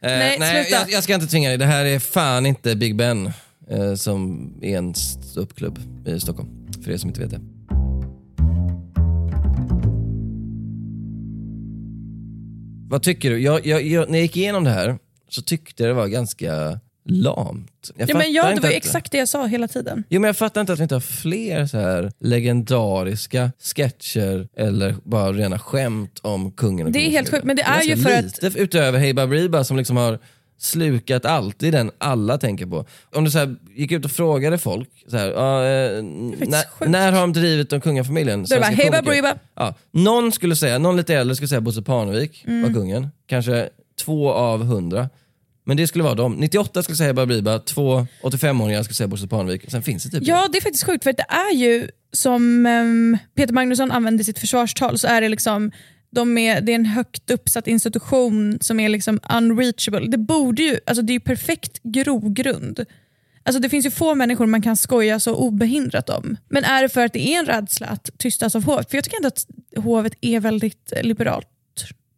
Nej, 0.00 0.36
nej 0.38 0.64
sluta. 0.64 0.80
jag, 0.80 0.90
jag 0.90 1.02
ska 1.02 1.14
inte 1.14 1.26
tvinga 1.26 1.48
dig. 1.48 1.58
Det 1.58 1.66
här 1.66 1.84
är 1.84 1.98
fan 1.98 2.46
inte 2.46 2.76
Big 2.76 2.96
Ben 2.96 3.32
eh, 3.68 3.94
som 3.94 4.52
är 4.62 4.78
en 4.78 4.94
ståuppklubb 4.94 5.78
i 6.06 6.20
Stockholm. 6.20 6.48
För 6.84 6.90
er 6.90 6.96
som 6.96 7.10
inte 7.10 7.20
vet 7.20 7.30
det. 7.30 7.40
Vad 12.90 13.02
tycker 13.02 13.30
du? 13.30 13.38
Jag, 13.38 13.66
jag, 13.66 13.82
jag, 13.82 14.10
när 14.10 14.18
jag 14.18 14.22
gick 14.22 14.36
igenom 14.36 14.64
det 14.64 14.70
här 14.70 14.98
så 15.28 15.42
tyckte 15.42 15.82
jag 15.82 15.90
det 15.90 15.94
var 15.94 16.06
ganska 16.06 16.80
lamt. 17.10 17.90
Jag 17.96 18.10
Ja, 18.10 18.14
men 18.14 18.22
fattar 18.22 18.30
ja, 18.34 18.42
det 18.54 18.60
var 18.60 18.68
ju 18.70 18.76
att- 18.76 18.84
exakt 18.84 19.12
det 19.12 19.18
jag 19.18 19.28
sa 19.28 19.46
hela 19.46 19.68
tiden. 19.68 20.04
Jo 20.08 20.20
men 20.20 20.28
jag 20.28 20.36
fattar 20.36 20.60
inte 20.60 20.72
att 20.72 20.78
vi 20.78 20.82
inte 20.82 20.94
har 20.94 21.00
fler 21.00 21.66
så 21.66 21.78
här 21.78 22.12
legendariska 22.20 23.52
sketcher 23.74 24.48
eller 24.56 24.94
bara 25.04 25.32
rena 25.32 25.58
skämt 25.58 26.18
om 26.22 26.52
kungen 26.52 26.86
och 26.86 26.92
Det 26.92 27.06
är 27.06 27.10
helt 27.10 27.28
sjukt, 27.30 27.44
men 27.44 27.56
det 27.56 27.62
är 27.62 27.82
ju 27.82 27.88
ganska 27.94 28.10
för 28.10 28.22
lite 28.46 28.60
utöver 28.60 28.98
Hey 28.98 29.12
Baberiba 29.12 29.64
som 29.64 29.76
liksom 29.76 29.96
har 29.96 30.18
slukat 30.58 31.24
allt, 31.24 31.58
det 31.58 31.68
är 31.68 31.72
den 31.72 31.90
alla 31.98 32.38
tänker 32.38 32.66
på. 32.66 32.86
Om 33.14 33.24
du 33.24 33.30
så 33.30 33.38
här, 33.38 33.56
gick 33.76 33.92
ut 33.92 34.04
och 34.04 34.10
frågade 34.10 34.58
folk, 34.58 34.88
så 35.08 35.16
här, 35.16 35.28
eh, 35.28 36.02
när, 36.02 36.86
när 36.88 37.12
har 37.12 37.20
de 37.20 37.32
drivit 37.32 37.72
om 37.72 37.80
kungafamiljen? 37.80 38.40
Är 38.40 38.46
det 38.60 38.64
"Hey 38.66 38.76
komiker." 38.76 39.02
Baberiba. 39.02 39.34
Ja, 39.54 39.74
någon 39.90 40.32
skulle 40.32 40.56
säga, 40.56 40.78
någon 40.78 40.96
lite 40.96 41.14
äldre 41.14 41.36
skulle 41.36 41.48
säga 41.48 41.60
Bosse 41.60 41.82
Parnevik 41.82 42.44
Mm. 42.46 42.62
var 42.62 42.80
kungen, 42.80 43.08
kanske 43.26 43.68
två 44.04 44.32
av 44.32 44.64
hundra. 44.64 45.08
Men 45.70 45.76
det 45.76 45.86
skulle 45.86 46.04
vara 46.04 46.14
dem. 46.14 46.32
98 46.32 46.82
skulle 46.82 46.96
säga 46.96 47.14
Baberiba, 47.14 47.58
två 47.58 48.06
85-åringar 48.22 48.82
skulle 48.82 48.94
säga 48.94 49.08
Bosse 49.08 49.26
Parnevik. 49.28 49.70
Sen 49.70 49.82
finns 49.82 50.04
det 50.04 50.10
typ 50.10 50.28
Ja, 50.28 50.48
det 50.52 50.58
är 50.58 50.62
faktiskt 50.62 50.84
sjukt 50.84 51.04
för 51.04 51.12
det 51.12 51.26
är 51.28 51.54
ju 51.54 51.88
som 52.12 52.66
ehm, 52.66 53.18
Peter 53.34 53.54
Magnusson 53.54 53.90
använde 53.90 54.20
i 54.20 54.24
sitt 54.24 54.38
försvarstal 54.38 54.98
så 54.98 55.06
är 55.06 55.20
det 55.20 55.28
liksom 55.28 55.70
de 56.10 56.38
är, 56.38 56.60
det 56.60 56.72
är 56.72 56.74
en 56.76 56.86
högt 56.86 57.30
uppsatt 57.30 57.66
institution 57.66 58.58
som 58.60 58.80
är 58.80 58.88
liksom 58.88 59.20
unreachable. 59.32 60.06
Det 60.08 60.18
borde 60.18 60.62
ju, 60.62 60.78
alltså 60.86 61.02
det 61.02 61.10
är 61.12 61.14
ju 61.14 61.20
perfekt 61.20 61.78
grogrund. 61.82 62.84
Alltså 63.42 63.60
det 63.60 63.68
finns 63.68 63.86
ju 63.86 63.90
få 63.90 64.14
människor 64.14 64.46
man 64.46 64.62
kan 64.62 64.76
skoja 64.76 65.20
så 65.20 65.34
obehindrat 65.34 66.08
om. 66.10 66.36
Men 66.48 66.64
är 66.64 66.82
det 66.82 66.88
för 66.88 67.04
att 67.04 67.12
det 67.12 67.34
är 67.34 67.38
en 67.38 67.46
rädsla 67.46 67.86
att 67.86 68.10
tystas 68.18 68.56
av 68.56 68.64
hovet? 68.64 68.90
För 68.90 68.96
jag 68.96 69.04
tycker 69.04 69.16
ändå 69.16 69.28
att 69.28 69.46
hovet 69.84 70.12
är 70.20 70.40
väldigt 70.40 70.92
liberalt. 71.02 71.48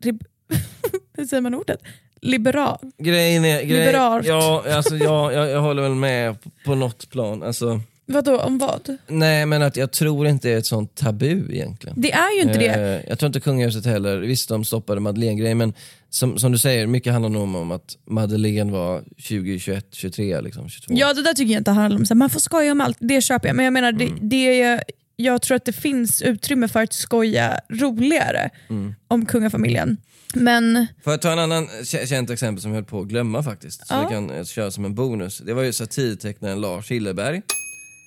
Lib- 0.04 0.24
Hur 1.16 1.24
säger 1.24 1.40
man 1.40 1.54
ordet? 1.54 1.80
Liberal. 2.22 2.78
Grejen 2.98 3.44
är, 3.44 3.62
grej, 3.62 3.86
Liberalt. 3.86 4.26
ja, 4.26 4.64
alltså, 4.72 4.96
ja, 4.96 5.32
jag, 5.32 5.50
jag 5.50 5.60
håller 5.60 5.82
väl 5.82 5.94
med 5.94 6.36
på, 6.64 6.74
något 6.74 7.10
plan. 7.10 7.42
Alltså, 7.42 7.80
Vadå, 8.06 8.38
om 8.40 8.58
vad? 8.58 8.96
nej 9.06 9.46
men 9.46 9.62
att 9.62 9.76
jag 9.76 9.92
tror 9.92 10.26
inte 10.26 10.48
det 10.48 10.54
är 10.54 10.58
ett 10.58 10.66
sånt 10.66 10.94
tabu 10.94 11.46
egentligen. 11.54 12.00
Det 12.00 12.12
är 12.12 12.36
ju 12.36 12.42
inte 12.42 12.58
det. 12.58 12.66
Eh, 13.02 13.08
jag 13.08 13.18
tror 13.18 13.26
inte 13.26 13.40
kungahuset 13.40 13.86
heller, 13.86 14.18
visst 14.18 14.48
de 14.48 14.64
stoppade 14.64 15.00
Madeleine-grejen 15.00 15.58
men 15.58 15.72
som, 16.10 16.38
som 16.38 16.52
du 16.52 16.58
säger, 16.58 16.86
mycket 16.86 17.12
handlar 17.12 17.28
nog 17.30 17.42
om 17.42 17.70
att 17.70 17.96
Madeleine 18.06 18.72
var 18.72 19.02
20, 19.18 19.58
21, 19.58 19.86
23 19.92 20.40
liksom, 20.40 20.68
22. 20.68 20.94
Ja 20.96 21.14
det 21.14 21.22
där 21.22 21.34
tycker 21.34 21.52
jag 21.52 21.60
inte 21.60 21.70
handlar 21.70 21.98
om, 22.00 22.06
så 22.06 22.14
här, 22.14 22.18
man 22.18 22.30
får 22.30 22.40
skoja 22.40 22.72
om 22.72 22.80
allt, 22.80 22.96
det 23.00 23.20
köper 23.20 23.48
jag. 23.48 23.56
Men 23.56 23.64
jag 23.64 23.72
menar, 23.72 23.92
Mm. 23.92 24.08
det, 24.20 24.36
det 24.36 24.62
är, 24.62 24.82
jag 25.16 25.42
tror 25.42 25.56
att 25.56 25.64
det 25.64 25.72
finns 25.72 26.22
utrymme 26.22 26.68
för 26.68 26.82
att 26.82 26.92
skoja 26.92 27.60
roligare 27.70 28.50
Mm. 28.70 28.94
om 29.08 29.26
kungafamiljen. 29.26 29.96
Men 30.34 30.86
Får 31.04 31.12
jag 31.12 31.22
ta 31.22 31.32
en 31.32 31.38
annan 31.38 31.66
kä- 31.68 32.06
känt 32.06 32.30
exempel 32.30 32.62
som 32.62 32.70
jag 32.70 32.76
höll 32.76 32.84
på 32.84 33.00
att 33.00 33.06
glömma 33.08 33.42
faktiskt, 33.42 33.86
så 33.86 33.94
Ja. 33.94 34.00
jag 34.02 34.10
kan 34.10 34.30
eh, 34.30 34.44
köra 34.44 34.70
som 34.70 34.84
en 34.84 34.94
bonus. 34.94 35.38
Det 35.38 35.54
var 35.54 35.62
ju 35.62 35.72
satirtecknaren 35.72 36.60
Lars 36.60 36.90
Hilleberg, 36.90 37.42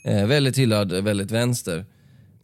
eh, 0.06 0.26
väldigt 0.26 0.58
hyllad, 0.58 0.94
eh, 0.94 1.02
väldigt 1.02 1.32
vänster. 1.32 1.86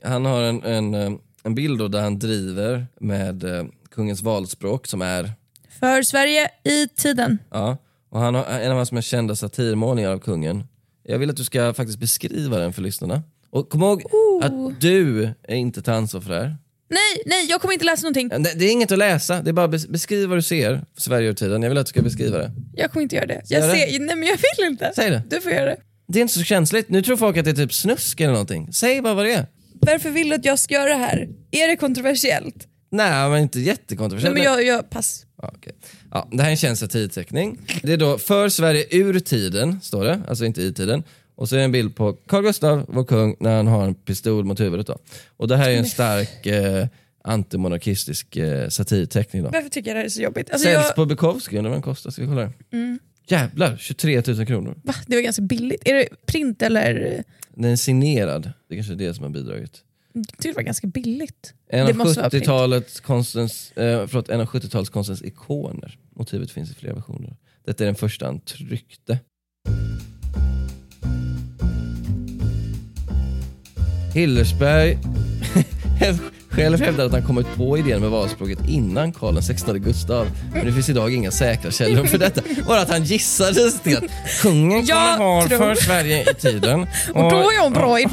Han 0.04 0.26
har 0.26 0.42
en, 0.44 0.64
en, 0.64 0.94
eh, 0.94 1.12
en 1.44 1.56
bild 1.56 1.80
då 1.80 1.88
där 1.88 2.02
han 2.02 2.20
driver 2.20 2.88
med 3.00 3.44
eh, 3.44 3.66
kungens 3.92 4.22
valspråk 4.22 4.88
som 4.88 5.02
är 5.02 5.32
för 5.80 6.02
Sverige 6.04 6.50
i 6.64 6.88
tiden. 6.88 7.38
Ja, 7.52 7.78
och 8.10 8.20
han 8.20 8.36
har 8.36 8.46
en 8.46 8.72
av 8.72 8.78
hans 8.78 8.92
mest 8.92 9.08
kända 9.08 9.36
satirmålningar 9.36 10.10
av 10.12 10.20
kungen. 10.20 10.64
Jag 11.04 11.20
vill 11.20 11.30
att 11.30 11.36
du 11.38 11.44
ska 11.44 11.74
faktiskt 11.74 12.00
beskriva 12.00 12.58
den 12.58 12.74
för 12.74 12.82
lyssnarna. 12.82 13.22
Och 13.50 13.70
kom 13.70 13.82
ihåg 13.84 14.04
att 14.44 14.82
du 14.82 15.24
är 15.44 15.56
inte 15.56 15.82
tar 15.82 15.94
ansvar 15.94 16.22
för 16.22 16.30
det 16.30 16.36
här. 16.40 16.56
Nej, 16.92 17.24
nej 17.26 17.46
jag 17.50 17.62
kommer 17.62 17.74
inte 17.74 17.86
läsa 17.86 18.02
någonting. 18.04 18.30
Det 18.30 18.54
det 18.56 18.66
är 18.66 18.72
inget 18.72 18.92
att 18.92 18.98
läsa, 18.98 19.42
det 19.42 19.50
är 19.50 19.54
bara 19.54 19.68
bes- 19.68 19.92
beskriv 19.92 20.30
vad 20.30 20.38
du 20.38 20.42
ser 20.42 20.84
för 20.96 21.02
Sverige 21.02 21.30
ur 21.30 21.34
tiden. 21.34 21.62
Jag 21.64 21.70
vill 21.70 21.78
att 21.78 21.86
du 21.86 21.90
ska 21.90 22.02
beskriva 22.02 22.38
det. 22.38 22.52
Jag 22.76 22.92
kommer 22.92 23.04
inte 23.04 23.16
göra 23.16 23.26
det. 23.26 23.42
Gör 23.46 23.60
Jag, 23.60 23.70
det. 23.70 23.76
ser, 23.92 24.00
nej, 24.00 24.16
men 24.16 24.28
jag 24.30 24.38
vill 24.58 24.68
inte. 24.72 24.92
Säg 24.96 25.10
det. 25.10 25.24
Du 25.30 25.42
får 25.42 25.52
göra 25.52 25.66
det. 25.66 25.78
Det 26.08 26.20
är 26.20 26.22
inte 26.22 26.34
så 26.34 26.44
känsligt. 26.44 26.90
Nu 26.90 27.02
tror 27.02 27.18
folk 27.18 27.38
att 27.38 27.46
det 27.46 27.52
är 27.52 27.56
typ 27.56 27.74
snusk 27.74 28.20
eller 28.22 28.32
någonting. 28.32 28.74
Säg 28.74 29.02
bara 29.02 29.14
vad 29.14 29.26
det 29.26 29.34
är. 29.34 29.46
Varför 29.82 30.10
vill 30.10 30.30
du 30.30 30.36
att 30.36 30.46
jag 30.46 30.60
ska 30.60 30.74
göra 30.74 30.90
det 30.90 30.96
här? 30.96 31.30
Är 31.52 31.68
det 31.68 31.76
kontroversiellt? 31.76 32.68
Nej, 32.92 33.30
men 33.30 33.42
inte 33.42 33.58
Nej, 33.58 33.68
jättekontroversiellt. 33.68 34.34
men 34.36 34.44
jag, 34.44 34.66
jag, 34.66 34.90
pass. 34.90 35.26
Ja, 35.42 35.52
okej. 35.58 35.74
ja, 36.12 36.28
det 36.32 36.38
här 36.42 36.50
är 36.50 36.52
en 36.52 36.58
känd 36.58 36.78
satirteckning. 36.78 37.60
Det 37.84 37.94
är 37.94 37.98
då 37.98 38.18
för 38.18 38.50
Sverige 38.50 38.86
ur 38.92 39.20
tiden, 39.20 39.80
står 39.82 40.04
det, 40.06 40.22
alltså 40.28 40.46
inte 40.46 40.62
i 40.62 40.74
tiden. 40.74 41.04
Och 41.36 41.50
så 41.50 41.56
är 41.56 41.60
det 41.60 41.66
en 41.66 41.72
bild 41.72 41.96
på 41.96 42.14
Carl 42.14 42.44
Gustaf, 42.44 42.86
vår 42.88 43.04
kung, 43.04 43.36
när 43.40 43.56
han 43.56 43.68
har 43.68 43.86
en 43.86 43.96
pistol 43.96 44.46
mot 44.46 44.60
huvudet. 44.60 44.88
Då. 44.88 44.98
Och 45.38 45.48
det 45.48 45.58
här 45.58 45.70
är 45.70 45.78
en 45.78 45.86
stark 45.86 46.46
eh, 46.46 46.88
antimonarkistisk 47.24 48.38
eh, 48.38 48.70
satirteckning. 48.70 49.44
Då. 49.44 49.50
Varför 49.50 49.70
tycker 49.70 49.90
jag 49.90 49.96
det 49.96 50.00
här 50.00 50.06
är 50.06 50.10
så 50.10 50.22
jobbigt? 50.22 50.52
Alltså, 50.52 50.66
Säljs 50.66 50.86
jag, 50.88 50.96
på 50.96 51.06
Bukowski, 51.06 51.58
undrar 51.58 51.70
vad 51.70 51.76
den 51.76 51.84
kostar. 51.84 52.12
Ska 52.12 52.22
vi 52.22 52.28
kolla 52.28 52.42
det? 52.42 52.52
Jävlar, 53.28 53.78
23 53.78 54.24
000 54.28 54.46
kronor. 54.46 54.76
va? 54.84 54.94
Det 55.08 55.16
var 55.16 55.22
ganska 55.22 55.42
billigt. 55.42 55.88
Är 55.88 55.94
det 55.94 56.08
print 56.26 56.62
eller? 56.62 57.24
Den 57.56 57.72
är 57.72 57.76
signerad, 57.76 58.52
det 58.68 58.74
är 58.74 58.78
kanske 58.78 58.94
är 58.94 58.98
det 58.98 59.14
som 59.14 59.24
har 59.24 59.32
bidragit. 59.32 59.84
Jag 60.14 60.28
tyckte 60.28 60.48
det 60.48 60.54
var 60.56 60.64
ganska 60.64 60.88
billigt. 60.88 61.54
En 61.70 61.88
av 61.88 61.96
måste 61.96 62.20
vara 62.20 62.30
print. 62.30 62.44
70-talets 62.44 63.00
konstens, 63.00 63.72
eh, 63.72 64.08
förlåt, 64.08 64.30
en 64.30 64.40
av 64.42 64.48
70-talskonstens 64.48 65.26
ikoner. 65.26 65.98
Motivet 66.16 66.52
finns 66.52 66.72
i 66.72 66.74
flera 66.74 66.94
versioner. 66.94 67.36
Detta 67.66 67.84
är 67.84 67.86
den 67.86 67.96
första 67.96 68.26
han 68.26 68.40
tryckte. 68.40 69.20
Hillersberg 74.14 74.98
själv 76.50 76.82
hävdar 76.82 77.06
att 77.06 77.12
han 77.12 77.24
kommit 77.24 77.56
på 77.56 77.78
idén 77.78 78.02
med 78.02 78.10
valspråket 78.10 78.60
innan 78.68 79.12
Karl 79.14 79.42
XVI 79.42 79.80
Gustav. 79.80 80.28
Men 80.54 80.66
det 80.66 80.74
finns 80.74 80.90
idag 80.90 81.14
inga 81.14 81.32
säkra 81.32 81.72
källor 81.72 82.06
för 82.06 82.18
detta. 82.18 82.42
Bara 82.68 82.82
att 82.82 82.90
han 82.90 83.04
gissade 83.04 83.72
till 83.72 83.98
att 83.98 84.04
kungen 84.42 84.88
kommer 84.88 85.18
ha 85.18 85.48
tror- 85.48 85.58
för 85.58 85.76
Sverige 85.76 86.22
i 86.32 86.34
tiden. 86.34 86.82
Och 87.14 87.30
då 87.32 87.36
har 87.36 87.54
jag 87.54 87.66
en 87.66 87.74
bra 87.74 88.00
idé 88.00 88.08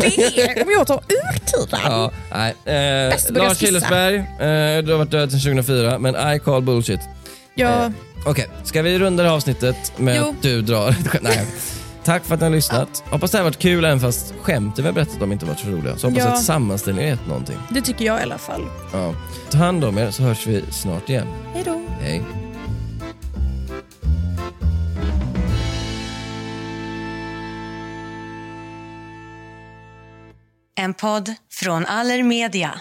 om 0.64 0.70
jag 0.78 0.86
tar 0.86 1.00
urtiden. 1.08 1.80
Ja, 1.84 2.10
nej. 2.32 2.54
Eh, 2.64 3.14
Lars. 3.30 3.62
Hillersberg, 3.62 4.16
eh, 4.16 4.84
du 4.84 4.92
har 4.92 4.98
varit 4.98 5.10
död 5.10 5.30
sedan 5.30 5.40
2004, 5.40 5.98
men 5.98 6.34
I 6.34 6.38
call 6.38 6.62
bullshit. 6.62 7.00
Ja, 7.54 7.92
Okej, 8.26 8.46
ska 8.64 8.82
vi 8.82 8.98
runda 8.98 9.22
det 9.22 9.28
här 9.28 9.36
avsnittet 9.36 9.92
med 9.96 10.16
Jo. 10.16 10.30
att 10.30 10.42
du 10.42 10.62
drar? 10.62 10.94
Nej. 11.20 11.46
Tack 12.08 12.24
för 12.24 12.34
att 12.34 12.40
ni 12.40 12.46
har 12.46 12.50
lyssnat. 12.50 13.02
Hoppas 13.10 13.30
det 13.30 13.38
här 13.38 13.44
har 13.44 13.50
varit 13.50 13.58
kul 13.58 13.84
även 13.84 14.00
fast 14.00 14.34
skämten 14.40 14.82
vi 14.84 14.88
har 14.88 14.94
berättat 14.94 15.22
om 15.22 15.32
inte 15.32 15.46
varit 15.46 15.58
så 15.58 15.68
roliga. 15.68 15.96
Så 15.96 16.06
hoppas 16.08 16.24
Ja. 16.24 16.30
att 16.32 16.42
sammanställningen 16.44 17.10
har 17.10 17.16
gett 17.18 17.28
någonting. 17.28 17.56
det 17.70 17.80
tycker 17.80 18.04
jag 18.04 18.20
i 18.20 18.22
alla 18.22 18.38
fall. 18.38 18.62
Ja. 18.92 19.14
Ta 19.50 19.58
hand 19.58 19.84
om 19.84 19.98
er 19.98 20.10
så 20.10 20.22
hörs 20.22 20.46
vi 20.46 20.64
snart 20.72 21.08
igen. 21.08 21.26
Hej 21.54 21.62
då. 21.64 21.80
Hej. 22.00 22.22
En 30.80 30.94
podd 30.94 31.34
från 31.50 31.86
Allermedia. 31.86 32.80